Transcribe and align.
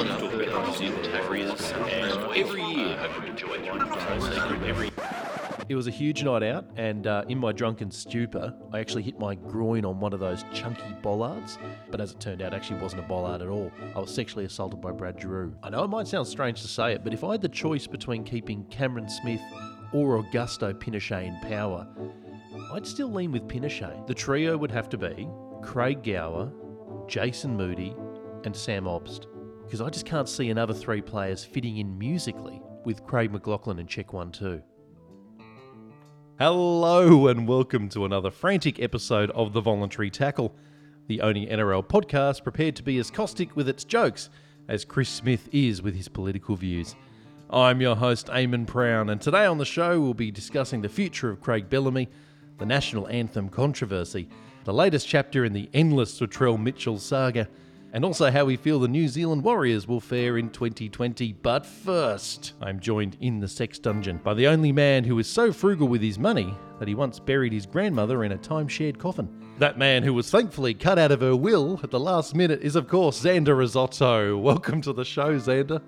Terriers, 0.00 1.72
and 1.72 2.34
every 2.34 2.62
year 2.62 2.96
it. 2.96 4.62
Every 4.66 4.90
It 5.68 5.74
was 5.74 5.86
a 5.86 5.90
huge 5.90 6.24
night 6.24 6.42
out, 6.42 6.64
and 6.76 7.06
uh, 7.06 7.24
in 7.28 7.38
my 7.38 7.52
drunken 7.52 7.90
stupor, 7.90 8.54
I 8.72 8.80
actually 8.80 9.02
hit 9.02 9.18
my 9.18 9.34
groin 9.34 9.84
on 9.84 10.00
one 10.00 10.12
of 10.12 10.20
those 10.20 10.44
chunky 10.54 10.96
bollards. 11.02 11.58
But 11.90 12.00
as 12.00 12.12
it 12.12 12.20
turned 12.20 12.40
out, 12.40 12.54
it 12.54 12.56
actually 12.56 12.80
wasn't 12.80 13.04
a 13.04 13.06
bollard 13.06 13.42
at 13.42 13.48
all. 13.48 13.70
I 13.94 14.00
was 14.00 14.12
sexually 14.14 14.46
assaulted 14.46 14.80
by 14.80 14.90
Brad 14.90 15.18
Drew. 15.18 15.54
I 15.62 15.68
know 15.68 15.84
it 15.84 15.88
might 15.88 16.08
sound 16.08 16.26
strange 16.26 16.62
to 16.62 16.68
say 16.68 16.92
it, 16.92 17.04
but 17.04 17.12
if 17.12 17.22
I 17.22 17.32
had 17.32 17.42
the 17.42 17.48
choice 17.48 17.86
between 17.86 18.24
keeping 18.24 18.64
Cameron 18.64 19.08
Smith 19.08 19.42
or 19.92 20.22
Augusto 20.22 20.72
Pinochet 20.72 21.26
in 21.26 21.38
power, 21.48 21.86
I'd 22.72 22.86
still 22.86 23.12
lean 23.12 23.32
with 23.32 23.46
Pinochet. 23.48 24.06
The 24.06 24.14
trio 24.14 24.56
would 24.56 24.70
have 24.70 24.88
to 24.88 24.98
be 24.98 25.28
Craig 25.62 26.02
Gower, 26.02 26.50
Jason 27.06 27.54
Moody, 27.54 27.94
and 28.44 28.56
Sam 28.56 28.84
Obst. 28.84 29.26
Because 29.70 29.80
I 29.80 29.88
just 29.88 30.04
can't 30.04 30.28
see 30.28 30.50
another 30.50 30.74
three 30.74 31.00
players 31.00 31.44
fitting 31.44 31.76
in 31.76 31.96
musically 31.96 32.60
with 32.84 33.06
Craig 33.06 33.30
McLachlan 33.30 33.78
and 33.78 33.88
Check 33.88 34.12
One 34.12 34.32
Two. 34.32 34.60
Hello 36.40 37.28
and 37.28 37.46
welcome 37.46 37.88
to 37.90 38.04
another 38.04 38.32
frantic 38.32 38.82
episode 38.82 39.30
of 39.30 39.52
The 39.52 39.60
Voluntary 39.60 40.10
Tackle, 40.10 40.56
the 41.06 41.20
only 41.20 41.46
NRL 41.46 41.86
podcast 41.86 42.42
prepared 42.42 42.74
to 42.74 42.82
be 42.82 42.98
as 42.98 43.12
caustic 43.12 43.54
with 43.54 43.68
its 43.68 43.84
jokes 43.84 44.28
as 44.66 44.84
Chris 44.84 45.08
Smith 45.08 45.48
is 45.52 45.82
with 45.82 45.94
his 45.94 46.08
political 46.08 46.56
views. 46.56 46.96
I'm 47.48 47.80
your 47.80 47.94
host, 47.94 48.26
Aimon 48.26 48.66
Brown, 48.66 49.08
and 49.08 49.20
today 49.20 49.46
on 49.46 49.58
the 49.58 49.64
show 49.64 50.00
we'll 50.00 50.14
be 50.14 50.32
discussing 50.32 50.82
the 50.82 50.88
future 50.88 51.30
of 51.30 51.40
Craig 51.40 51.70
Bellamy, 51.70 52.08
the 52.58 52.66
national 52.66 53.06
anthem 53.06 53.48
controversy, 53.48 54.28
the 54.64 54.74
latest 54.74 55.06
chapter 55.06 55.44
in 55.44 55.52
the 55.52 55.70
endless 55.72 56.18
Latrell 56.18 56.60
Mitchell 56.60 56.98
saga, 56.98 57.46
and 57.92 58.04
also 58.04 58.30
how 58.30 58.44
we 58.44 58.56
feel 58.56 58.78
the 58.78 58.88
New 58.88 59.08
Zealand 59.08 59.42
Warriors 59.42 59.88
will 59.88 60.00
fare 60.00 60.38
in 60.38 60.50
2020. 60.50 61.32
But 61.34 61.66
first, 61.66 62.54
I'm 62.60 62.80
joined 62.80 63.16
in 63.20 63.40
the 63.40 63.48
sex 63.48 63.78
dungeon 63.78 64.18
by 64.18 64.34
the 64.34 64.46
only 64.46 64.72
man 64.72 65.04
who 65.04 65.18
is 65.18 65.26
so 65.26 65.52
frugal 65.52 65.88
with 65.88 66.02
his 66.02 66.18
money 66.18 66.54
that 66.78 66.88
he 66.88 66.94
once 66.94 67.18
buried 67.18 67.52
his 67.52 67.66
grandmother 67.66 68.24
in 68.24 68.32
a 68.32 68.38
time 68.38 68.68
shared 68.68 68.98
coffin. 68.98 69.28
That 69.58 69.78
man 69.78 70.02
who 70.02 70.14
was 70.14 70.30
thankfully 70.30 70.74
cut 70.74 70.98
out 70.98 71.12
of 71.12 71.20
her 71.20 71.36
will 71.36 71.80
at 71.82 71.90
the 71.90 72.00
last 72.00 72.34
minute 72.34 72.62
is, 72.62 72.76
of 72.76 72.88
course, 72.88 73.22
Xander 73.22 73.58
Risotto. 73.58 74.38
Welcome 74.38 74.80
to 74.82 74.92
the 74.92 75.04
show, 75.04 75.38
Xander. 75.38 75.82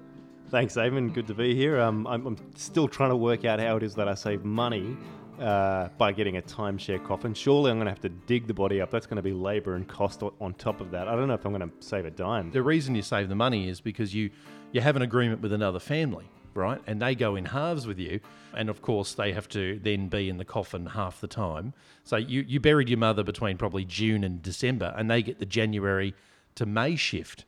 Thanks, 0.50 0.76
Aimon. 0.76 1.14
Good 1.14 1.26
to 1.28 1.34
be 1.34 1.54
here. 1.54 1.80
Um, 1.80 2.06
I'm, 2.06 2.26
I'm 2.26 2.36
still 2.56 2.86
trying 2.86 3.08
to 3.08 3.16
work 3.16 3.46
out 3.46 3.58
how 3.58 3.76
it 3.78 3.82
is 3.82 3.94
that 3.94 4.08
I 4.08 4.14
save 4.14 4.44
money 4.44 4.98
uh, 5.40 5.88
by 5.98 6.12
getting 6.12 6.36
a 6.36 6.42
timeshare 6.42 7.02
coffin. 7.04 7.34
Surely 7.34 7.70
I'm 7.70 7.76
going 7.78 7.86
to 7.86 7.90
have 7.90 8.00
to 8.00 8.08
dig 8.08 8.46
the 8.46 8.54
body 8.54 8.80
up. 8.80 8.90
That's 8.90 9.06
going 9.06 9.16
to 9.16 9.22
be 9.22 9.32
labour 9.32 9.74
and 9.74 9.86
cost 9.86 10.22
on 10.40 10.54
top 10.54 10.80
of 10.80 10.90
that. 10.90 11.08
I 11.08 11.16
don't 11.16 11.28
know 11.28 11.34
if 11.34 11.44
I'm 11.44 11.52
going 11.52 11.68
to 11.68 11.86
save 11.86 12.04
a 12.04 12.10
dime. 12.10 12.50
The 12.50 12.62
reason 12.62 12.94
you 12.94 13.02
save 13.02 13.28
the 13.28 13.34
money 13.34 13.68
is 13.68 13.80
because 13.80 14.14
you 14.14 14.30
you 14.72 14.80
have 14.80 14.96
an 14.96 15.02
agreement 15.02 15.42
with 15.42 15.52
another 15.52 15.78
family, 15.78 16.24
right? 16.54 16.80
And 16.86 17.00
they 17.00 17.14
go 17.14 17.36
in 17.36 17.44
halves 17.44 17.86
with 17.86 17.98
you, 17.98 18.20
and 18.54 18.70
of 18.70 18.80
course 18.80 19.12
they 19.14 19.32
have 19.32 19.48
to 19.50 19.78
then 19.82 20.08
be 20.08 20.28
in 20.28 20.38
the 20.38 20.44
coffin 20.44 20.86
half 20.86 21.20
the 21.20 21.26
time. 21.26 21.74
So 22.04 22.16
you 22.16 22.44
you 22.46 22.60
buried 22.60 22.88
your 22.88 22.98
mother 22.98 23.22
between 23.22 23.58
probably 23.58 23.84
June 23.84 24.24
and 24.24 24.42
December, 24.42 24.94
and 24.96 25.10
they 25.10 25.22
get 25.22 25.38
the 25.38 25.46
January 25.46 26.14
to 26.54 26.66
May 26.66 26.96
shift. 26.96 27.44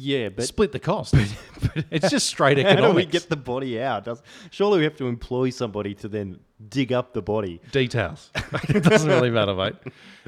Yeah, 0.00 0.28
but 0.28 0.44
Split 0.44 0.70
the 0.70 0.78
cost. 0.78 1.12
But 1.12 1.84
it's 1.90 2.08
just 2.08 2.28
straight 2.28 2.56
how 2.64 2.76
do 2.76 2.92
we 2.92 3.04
get 3.04 3.28
the 3.28 3.36
body 3.36 3.82
out? 3.82 4.04
Does, 4.04 4.22
surely 4.52 4.78
we 4.78 4.84
have 4.84 4.96
to 4.98 5.08
employ 5.08 5.50
somebody 5.50 5.92
to 5.96 6.06
then 6.06 6.38
dig 6.68 6.92
up 6.92 7.14
the 7.14 7.20
body. 7.20 7.60
details? 7.72 8.30
it 8.68 8.84
doesn't 8.84 9.10
really 9.10 9.30
matter, 9.30 9.54
mate. 9.54 9.74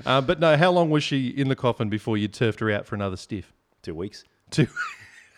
Uh, 0.05 0.21
but 0.21 0.41
no, 0.41 0.57
how 0.57 0.73
long 0.73 0.91
was 0.91 1.05
she 1.05 1.29
in 1.29 1.49
the 1.49 1.55
coffin 1.55 1.89
before 1.89 2.17
you 2.17 2.27
turfed 2.27 2.59
her 2.59 2.69
out 2.73 2.85
for 2.85 2.97
another 2.97 3.17
stiff? 3.17 3.53
Two 3.81 3.95
weeks. 3.95 4.25
Two. 4.51 4.67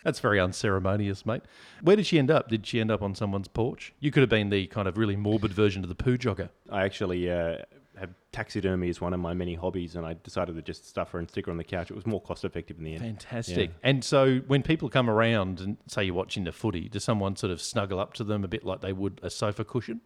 That's 0.03 0.19
very 0.19 0.39
unceremonious, 0.39 1.27
mate. 1.27 1.43
Where 1.83 1.95
did 1.95 2.07
she 2.07 2.17
end 2.17 2.31
up? 2.31 2.49
Did 2.49 2.65
she 2.65 2.79
end 2.79 2.89
up 2.89 3.03
on 3.03 3.13
someone's 3.13 3.47
porch? 3.47 3.93
You 3.99 4.09
could 4.09 4.21
have 4.21 4.31
been 4.31 4.49
the 4.49 4.65
kind 4.65 4.87
of 4.87 4.97
really 4.97 5.15
morbid 5.15 5.53
version 5.53 5.83
of 5.83 5.89
the 5.89 5.95
poo 5.95 6.17
jogger. 6.17 6.49
I 6.71 6.85
actually 6.85 7.29
uh, 7.29 7.57
have 7.99 8.09
taxidermy 8.31 8.89
as 8.89 8.99
one 8.99 9.13
of 9.13 9.19
my 9.19 9.33
many 9.33 9.55
hobbies, 9.55 9.95
and 9.95 10.05
I 10.05 10.15
decided 10.23 10.55
to 10.55 10.61
just 10.61 10.87
stuff 10.87 11.11
her 11.11 11.19
and 11.19 11.29
stick 11.29 11.45
her 11.45 11.51
on 11.51 11.57
the 11.57 11.63
couch. 11.63 11.91
It 11.91 11.95
was 11.95 12.05
more 12.07 12.21
cost 12.21 12.43
effective 12.43 12.77
in 12.77 12.83
the 12.83 12.93
end. 12.93 13.01
Fantastic. 13.01 13.69
Yeah. 13.69 13.75
And 13.89 14.03
so 14.03 14.39
when 14.47 14.63
people 14.63 14.89
come 14.89 15.09
around 15.09 15.59
and 15.59 15.77
say 15.87 16.03
you're 16.03 16.15
watching 16.15 16.43
the 16.45 16.51
footy, 16.51 16.89
does 16.89 17.03
someone 17.03 17.35
sort 17.35 17.51
of 17.51 17.61
snuggle 17.61 17.99
up 17.99 18.13
to 18.15 18.23
them 18.23 18.43
a 18.43 18.47
bit 18.47 18.63
like 18.65 18.81
they 18.81 18.93
would 18.93 19.19
a 19.21 19.29
sofa 19.29 19.63
cushion? 19.63 20.01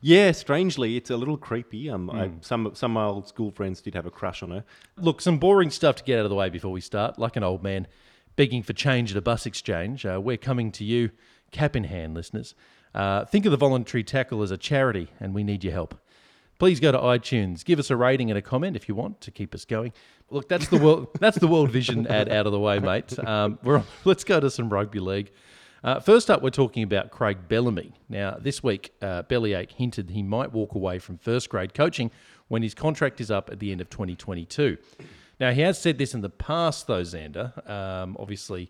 Yeah, 0.00 0.32
strangely, 0.32 0.96
it's 0.96 1.10
a 1.10 1.16
little 1.16 1.36
creepy. 1.36 1.88
Um, 1.88 2.10
I, 2.10 2.26
Hmm. 2.26 2.34
some 2.40 2.70
some 2.74 2.90
of 2.92 2.94
my 2.94 3.04
old 3.04 3.28
school 3.28 3.52
friends 3.52 3.80
did 3.80 3.94
have 3.94 4.06
a 4.06 4.10
crush 4.10 4.42
on 4.42 4.50
her. 4.50 4.64
Look, 4.96 5.20
some 5.20 5.38
boring 5.38 5.70
stuff 5.70 5.94
to 5.96 6.04
get 6.04 6.18
out 6.18 6.24
of 6.24 6.30
the 6.30 6.34
way 6.36 6.50
before 6.50 6.72
we 6.72 6.80
start. 6.80 7.18
Like 7.18 7.36
an 7.36 7.44
old 7.44 7.62
man 7.62 7.86
begging 8.34 8.62
for 8.64 8.72
change 8.72 9.12
at 9.12 9.16
a 9.16 9.20
bus 9.20 9.46
exchange, 9.46 10.04
uh, 10.04 10.20
we're 10.20 10.36
coming 10.36 10.72
to 10.72 10.84
you, 10.84 11.10
cap 11.52 11.76
in 11.76 11.84
hand, 11.84 12.14
listeners. 12.14 12.54
Uh, 12.94 13.24
think 13.24 13.44
of 13.44 13.52
the 13.52 13.56
voluntary 13.56 14.02
tackle 14.02 14.42
as 14.42 14.50
a 14.50 14.56
charity, 14.56 15.08
and 15.20 15.32
we 15.34 15.44
need 15.44 15.62
your 15.62 15.72
help. 15.72 15.94
Please 16.60 16.78
go 16.78 16.92
to 16.92 16.98
iTunes, 16.98 17.64
give 17.64 17.78
us 17.78 17.88
a 17.88 17.96
rating 17.96 18.30
and 18.30 18.36
a 18.36 18.42
comment 18.42 18.76
if 18.76 18.86
you 18.86 18.94
want 18.94 19.18
to 19.22 19.30
keep 19.30 19.54
us 19.54 19.64
going. 19.64 19.94
Look, 20.28 20.46
that's 20.46 20.68
the 20.68 20.76
world. 20.76 21.08
that's 21.18 21.38
the 21.38 21.46
World 21.48 21.70
Vision 21.70 22.06
ad 22.06 22.28
out 22.28 22.44
of 22.44 22.52
the 22.52 22.60
way, 22.60 22.78
mate. 22.78 23.18
Um, 23.18 23.58
we're 23.62 23.78
on, 23.78 23.84
let's 24.04 24.24
go 24.24 24.38
to 24.38 24.50
some 24.50 24.68
rugby 24.68 25.00
league. 25.00 25.32
Uh, 25.82 26.00
first 26.00 26.30
up, 26.30 26.42
we're 26.42 26.50
talking 26.50 26.82
about 26.82 27.10
Craig 27.10 27.48
Bellamy. 27.48 27.94
Now, 28.10 28.36
this 28.38 28.62
week, 28.62 28.92
uh, 29.00 29.22
Bellyache 29.22 29.72
hinted 29.72 30.10
he 30.10 30.22
might 30.22 30.52
walk 30.52 30.74
away 30.74 30.98
from 30.98 31.16
first 31.16 31.48
grade 31.48 31.72
coaching 31.72 32.10
when 32.48 32.62
his 32.62 32.74
contract 32.74 33.22
is 33.22 33.30
up 33.30 33.48
at 33.48 33.58
the 33.58 33.72
end 33.72 33.80
of 33.80 33.88
2022. 33.88 34.76
Now, 35.40 35.52
he 35.52 35.62
has 35.62 35.80
said 35.80 35.96
this 35.96 36.12
in 36.12 36.20
the 36.20 36.28
past, 36.28 36.88
though, 36.88 37.00
Xander. 37.00 37.66
Um, 37.66 38.18
obviously, 38.20 38.68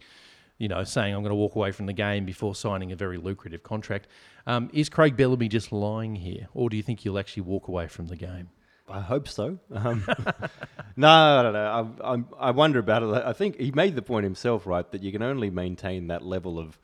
you 0.61 0.69
know, 0.69 0.85
saying 0.85 1.15
I'm 1.15 1.23
going 1.23 1.31
to 1.31 1.37
walk 1.37 1.57
away 1.57 1.73
from 1.73 1.87
the 1.87 1.95
game 1.95 2.27
before 2.27 2.55
signing 2.55 2.93
a 2.93 2.97
very 2.97 3.17
lucrative 3.17 3.63
contract. 3.63 4.07
Um, 4.47 4.71
is 4.75 4.91
Craig 4.91 5.17
Bellamy 5.17 5.49
just 5.49 5.73
lying 5.73 6.15
here, 6.15 6.49
or 6.53 6.69
do 6.69 6.77
you 6.77 6.83
think 6.83 7.01
he'll 7.01 7.19
actually 7.19 7.45
walk 7.45 7.67
away 7.67 7.89
from 7.89 8.07
the 8.07 8.17
game? 8.17 8.51
I 8.87 9.01
hope 9.01 9.27
so. 9.27 9.59
Um, 9.73 10.05
no, 10.97 11.43
no, 11.43 11.53
no. 11.53 11.95
I, 12.03 12.15
I, 12.15 12.49
I 12.49 12.51
wonder 12.51 12.79
about 12.79 13.03
it. 13.03 13.25
I 13.25 13.33
think 13.33 13.59
he 13.59 13.71
made 13.71 13.97
the 13.97 14.03
point 14.03 14.25
himself, 14.25 14.67
right, 14.67 14.89
that 14.93 15.03
you 15.03 15.13
can 15.13 15.23
only 15.23 15.49
maintain 15.49 16.09
that 16.09 16.23
level 16.23 16.59
of 16.59 16.79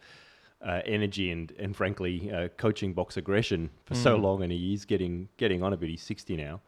uh, 0.65 0.81
energy 0.87 1.31
and, 1.31 1.53
and 1.59 1.77
frankly, 1.77 2.33
uh, 2.33 2.49
coaching 2.57 2.95
box 2.95 3.19
aggression 3.19 3.69
for 3.85 3.95
so 3.95 4.17
long, 4.17 4.43
and 4.43 4.51
he 4.51 4.73
is 4.73 4.87
getting 4.87 5.29
getting 5.37 5.63
on 5.63 5.75
a 5.75 5.77
bit. 5.77 5.91
He's 5.91 6.03
sixty 6.03 6.35
now. 6.37 6.63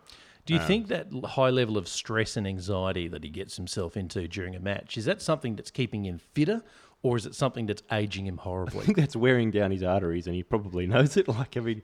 Do 0.49 0.55
you 0.55 0.61
think 0.61 0.89
that 0.89 1.09
high 1.27 1.51
level 1.51 1.77
of 1.77 1.87
stress 1.87 2.39
and 2.39 2.47
anxiety 2.47 3.07
that 3.09 3.23
he 3.23 3.29
gets 3.29 3.57
himself 3.59 3.99
into 3.99 4.27
during 4.27 4.57
a 4.57 4.61
match 4.61 4.97
is 4.97 5.05
that 5.05 5.21
something 5.21 5.57
that's 5.57 5.71
keeping 5.71 6.07
him 6.07 6.19
fitter, 6.33 6.63
or 7.03 7.16
is 7.16 7.26
it 7.26 7.34
something 7.34 7.66
that's 7.66 7.82
aging 7.92 8.26
him 8.26 8.38
horribly? 8.38 8.81
I 8.81 8.84
think 8.84 8.98
that's 8.98 9.16
wearing 9.16 9.50
down 9.50 9.70
his 9.70 9.82
arteries, 9.82 10.26
and 10.26 10.34
he 10.34 10.42
probably 10.42 10.86
knows 10.94 11.16
it. 11.16 11.28
Like, 11.28 11.56
I 11.56 11.60
mean, 11.60 11.82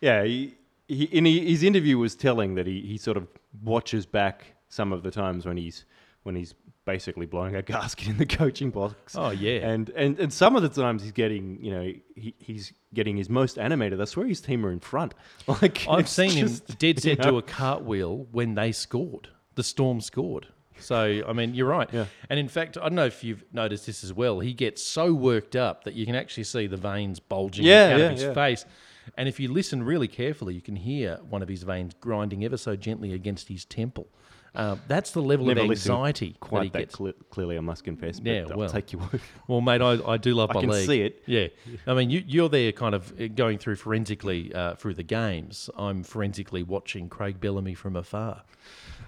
yeah, 0.00 0.24
he, 0.24 0.54
he, 0.88 1.04
in 1.04 1.24
his 1.24 1.62
interview 1.62 1.98
was 1.98 2.14
telling 2.14 2.54
that 2.56 2.66
he, 2.66 2.80
he 2.82 2.98
sort 2.98 3.16
of 3.16 3.26
watches 3.62 4.06
back 4.06 4.54
some 4.68 4.92
of 4.92 5.02
the 5.02 5.10
times 5.10 5.46
when 5.46 5.56
he's 5.56 5.84
when 6.22 6.36
he's 6.36 6.54
basically 6.84 7.26
blowing 7.26 7.56
a 7.56 7.62
gasket 7.74 8.08
in 8.08 8.18
the 8.18 8.26
coaching 8.26 8.70
box. 8.70 9.14
Oh, 9.16 9.30
yeah. 9.30 9.68
and 9.68 9.90
and 9.90 10.18
and 10.18 10.32
some 10.32 10.56
of 10.56 10.62
the 10.62 10.68
times 10.68 11.02
he's 11.02 11.12
getting, 11.12 11.62
you 11.62 11.70
know, 11.70 11.92
he, 12.16 12.34
he's 12.38 12.72
getting 12.94 13.16
his 13.16 13.28
most 13.28 13.58
animated. 13.58 14.00
I 14.00 14.04
swear 14.04 14.26
his 14.26 14.40
team 14.40 14.64
are 14.66 14.72
in 14.72 14.80
front. 14.80 15.14
Like 15.46 15.86
I've 15.88 16.08
seen 16.08 16.30
him 16.30 16.48
just, 16.48 16.78
dead 16.78 16.96
you 17.04 17.10
set 17.10 17.18
know. 17.18 17.32
do 17.32 17.38
a 17.38 17.42
cartwheel 17.42 18.26
when 18.30 18.54
they 18.54 18.72
scored. 18.72 19.28
The 19.54 19.62
Storm 19.62 20.00
scored. 20.00 20.46
So 20.82 21.22
I 21.26 21.32
mean, 21.32 21.54
you're 21.54 21.68
right. 21.68 21.88
Yeah. 21.92 22.06
And 22.28 22.38
in 22.38 22.48
fact, 22.48 22.76
I 22.76 22.82
don't 22.82 22.94
know 22.94 23.06
if 23.06 23.22
you've 23.24 23.44
noticed 23.52 23.86
this 23.86 24.02
as 24.04 24.12
well. 24.12 24.40
He 24.40 24.52
gets 24.52 24.82
so 24.82 25.12
worked 25.14 25.56
up 25.56 25.84
that 25.84 25.94
you 25.94 26.04
can 26.06 26.14
actually 26.14 26.44
see 26.44 26.66
the 26.66 26.76
veins 26.76 27.20
bulging 27.20 27.64
Yeah, 27.64 27.90
out 27.94 27.98
yeah, 27.98 28.04
of 28.06 28.12
his 28.12 28.22
yeah. 28.24 28.34
face. 28.34 28.64
And 29.16 29.28
if 29.28 29.40
you 29.40 29.52
listen 29.52 29.82
really 29.82 30.08
carefully, 30.08 30.54
you 30.54 30.60
can 30.60 30.76
hear 30.76 31.18
one 31.28 31.42
of 31.42 31.48
his 31.48 31.62
veins 31.64 31.92
grinding 32.00 32.44
ever 32.44 32.56
so 32.56 32.76
gently 32.76 33.12
against 33.12 33.48
his 33.48 33.64
temple. 33.64 34.06
Uh, 34.54 34.76
that's 34.86 35.12
the 35.12 35.22
level 35.22 35.46
Never 35.46 35.60
of 35.62 35.66
listened 35.68 35.92
anxiety 35.94 36.26
that 36.26 36.32
he 36.34 36.38
quite 36.38 36.72
that 36.74 36.78
gets. 36.78 36.94
cle- 36.96 37.12
clearly. 37.30 37.56
I 37.56 37.60
must 37.60 37.84
confess. 37.84 38.20
But 38.20 38.30
Yeah, 38.30 38.44
I'll 38.50 38.58
well. 38.58 38.68
take 38.68 38.92
your 38.92 39.00
word. 39.00 39.20
Well, 39.48 39.62
mate, 39.62 39.80
I, 39.80 39.92
I 40.06 40.18
do 40.18 40.34
love 40.34 40.50
I 40.50 40.54
my 40.56 40.60
can 40.60 40.70
league. 40.70 40.86
see 40.86 41.00
it. 41.00 41.22
Yeah, 41.26 41.46
I 41.86 41.94
mean, 41.94 42.10
you, 42.10 42.22
you're 42.26 42.50
there, 42.50 42.70
kind 42.70 42.94
of 42.94 43.18
uh, 43.18 43.28
going 43.28 43.56
through 43.56 43.76
forensically 43.76 44.54
uh, 44.54 44.74
through 44.74 44.92
the 44.94 45.02
games. 45.02 45.70
I'm 45.76 46.02
forensically 46.02 46.62
watching 46.62 47.08
Craig 47.08 47.40
Bellamy 47.40 47.72
from 47.72 47.96
afar, 47.96 48.42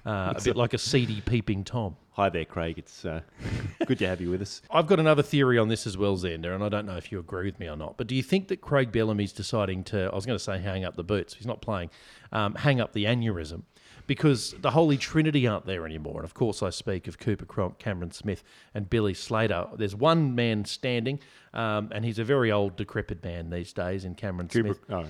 uh, 0.07 0.35
a 0.37 0.43
bit 0.43 0.57
like 0.57 0.75
a 0.75 0.79
seedy 0.79 1.21
peeping 1.21 1.65
tom. 1.65 1.97
Hi 2.13 2.29
there, 2.29 2.45
Craig. 2.45 2.79
It's 2.79 3.05
uh, 3.05 3.23
good 3.87 3.99
to 3.99 4.07
have 4.07 4.21
you 4.21 4.31
with 4.31 4.43
us. 4.43 4.63
I've 4.71 4.87
got 4.87 5.01
another 5.01 5.23
theory 5.23 5.59
on 5.59 5.69
this 5.69 5.87
as 5.87 5.97
well, 5.97 6.17
Xander, 6.17 6.55
and 6.55 6.63
I 6.63 6.69
don't 6.69 6.87
know 6.87 6.97
if 6.97 7.11
you 7.11 7.19
agree 7.19 7.47
with 7.47 7.59
me 7.59 7.69
or 7.69 7.77
not. 7.77 7.97
But 7.97 8.07
do 8.07 8.15
you 8.15 8.23
think 8.23 8.49
that 8.49 8.61
Craig 8.61 8.93
Bellamy's 8.93 9.33
deciding 9.33 9.83
to? 9.85 10.11
I 10.13 10.15
was 10.15 10.25
going 10.25 10.39
to 10.39 10.45
say 10.45 10.59
hang 10.59 10.85
up 10.85 10.95
the 10.95 11.03
boots. 11.03 11.35
He's 11.35 11.47
not 11.47 11.61
playing. 11.61 11.91
Um, 12.31 12.55
hang 12.55 12.81
up 12.81 12.93
the 12.93 13.05
aneurysm. 13.07 13.63
Because 14.07 14.55
the 14.61 14.71
Holy 14.71 14.97
Trinity 14.97 15.47
aren't 15.47 15.67
there 15.67 15.87
anymore. 15.87 16.17
And 16.17 16.25
of 16.25 16.35
course, 16.35 16.63
I 16.63 16.71
speak 16.71 17.09
of 17.09 17.19
Cooper 17.19 17.47
Cronk, 17.47 17.79
Cameron 17.79 18.11
Smith, 18.11 18.43
and 18.75 18.89
Billy 18.89 19.15
Slater. 19.15 19.67
There's 19.77 19.95
one 19.95 20.35
man 20.35 20.65
standing, 20.65 21.21
um, 21.53 21.91
and 21.93 22.05
he's 22.05 22.19
a 22.19 22.25
very 22.25 22.53
old, 22.53 22.77
decrepit 22.77 23.23
man 23.25 23.51
these 23.51 23.73
days 23.73 24.05
in 24.05 24.15
Cameron 24.15 24.49
Cooper, 24.49 24.77
Smith. 24.87 25.07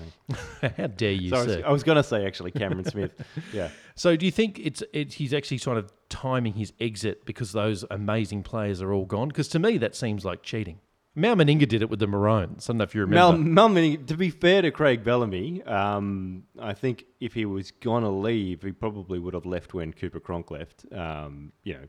oh, 0.61 0.69
How 0.77 0.87
dare 0.87 1.11
you, 1.11 1.29
so 1.29 1.37
I 1.37 1.43
was, 1.43 1.53
sir? 1.53 1.63
I 1.65 1.71
was 1.71 1.83
going 1.83 1.97
to 1.97 2.03
say 2.03 2.25
actually 2.25 2.51
Cameron 2.51 2.85
Smith. 2.85 3.11
Yeah. 3.53 3.69
So, 3.95 4.15
do 4.15 4.25
you 4.25 4.31
think 4.31 4.59
it's, 4.59 4.83
it's 4.91 5.15
he's 5.15 5.33
actually 5.33 5.59
sort 5.59 5.77
of 5.77 5.91
timing 6.09 6.53
his 6.53 6.73
exit 6.79 7.25
because 7.25 7.51
those 7.51 7.85
amazing 7.89 8.43
players 8.43 8.81
are 8.81 8.91
all 8.91 9.05
gone? 9.05 9.29
Because 9.29 9.47
to 9.49 9.59
me, 9.59 9.77
that 9.77 9.95
seems 9.95 10.25
like 10.25 10.43
cheating. 10.43 10.79
Mal 11.15 11.35
Meninga 11.35 11.67
did 11.67 11.81
it 11.81 11.89
with 11.89 11.99
the 11.99 12.07
Maroons. 12.07 12.69
I 12.69 12.73
don't 12.73 12.77
know 12.79 12.83
if 12.83 12.93
you 12.93 13.01
remember. 13.01 13.37
Mel, 13.37 13.43
Mel 13.43 13.69
Manning, 13.69 14.05
to 14.05 14.17
be 14.17 14.29
fair 14.29 14.61
to 14.61 14.71
Craig 14.71 15.03
Bellamy, 15.03 15.63
um, 15.63 16.43
I 16.59 16.73
think 16.73 17.05
if 17.21 17.33
he 17.33 17.45
was 17.45 17.71
going 17.71 18.03
to 18.03 18.09
leave, 18.09 18.63
he 18.63 18.73
probably 18.73 19.17
would 19.19 19.33
have 19.33 19.45
left 19.45 19.73
when 19.73 19.93
Cooper 19.93 20.19
Cronk 20.19 20.51
left. 20.51 20.85
Um, 20.91 21.53
you 21.63 21.73
know, 21.75 21.87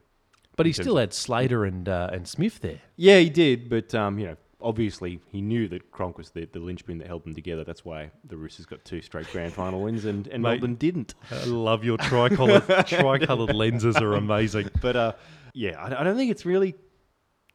but 0.54 0.66
he 0.66 0.72
still 0.72 0.96
had 0.96 1.12
Slater 1.12 1.64
and 1.64 1.88
uh, 1.88 2.10
and 2.12 2.26
Smith 2.26 2.60
there. 2.60 2.80
yeah, 2.96 3.18
he 3.18 3.28
did, 3.28 3.68
but 3.68 3.94
um, 3.94 4.18
you 4.18 4.26
know, 4.26 4.36
obviously 4.60 5.20
he 5.30 5.40
knew 5.40 5.68
that 5.68 5.90
Cronk 5.90 6.16
was 6.16 6.30
the, 6.30 6.46
the 6.46 6.60
linchpin 6.60 6.98
that 6.98 7.06
held 7.06 7.24
them 7.24 7.34
together. 7.34 7.64
That's 7.64 7.84
why 7.84 8.10
the 8.24 8.36
Roosters 8.36 8.64
got 8.64 8.84
two 8.84 9.02
straight 9.02 9.30
grand 9.32 9.52
final 9.52 9.82
wins, 9.82 10.04
and, 10.04 10.26
and 10.28 10.42
Mate. 10.42 10.60
Melbourne 10.60 10.76
didn't. 10.76 11.14
I 11.30 11.44
love 11.44 11.84
your 11.84 11.98
tricolored 11.98 12.64
tricolored 12.86 13.54
lenses 13.54 13.96
are 13.96 14.14
amazing. 14.14 14.70
But 14.80 14.96
uh, 14.96 15.12
yeah, 15.52 15.80
I, 15.80 16.00
I 16.00 16.04
don't 16.04 16.16
think 16.16 16.30
it's 16.30 16.46
really 16.46 16.74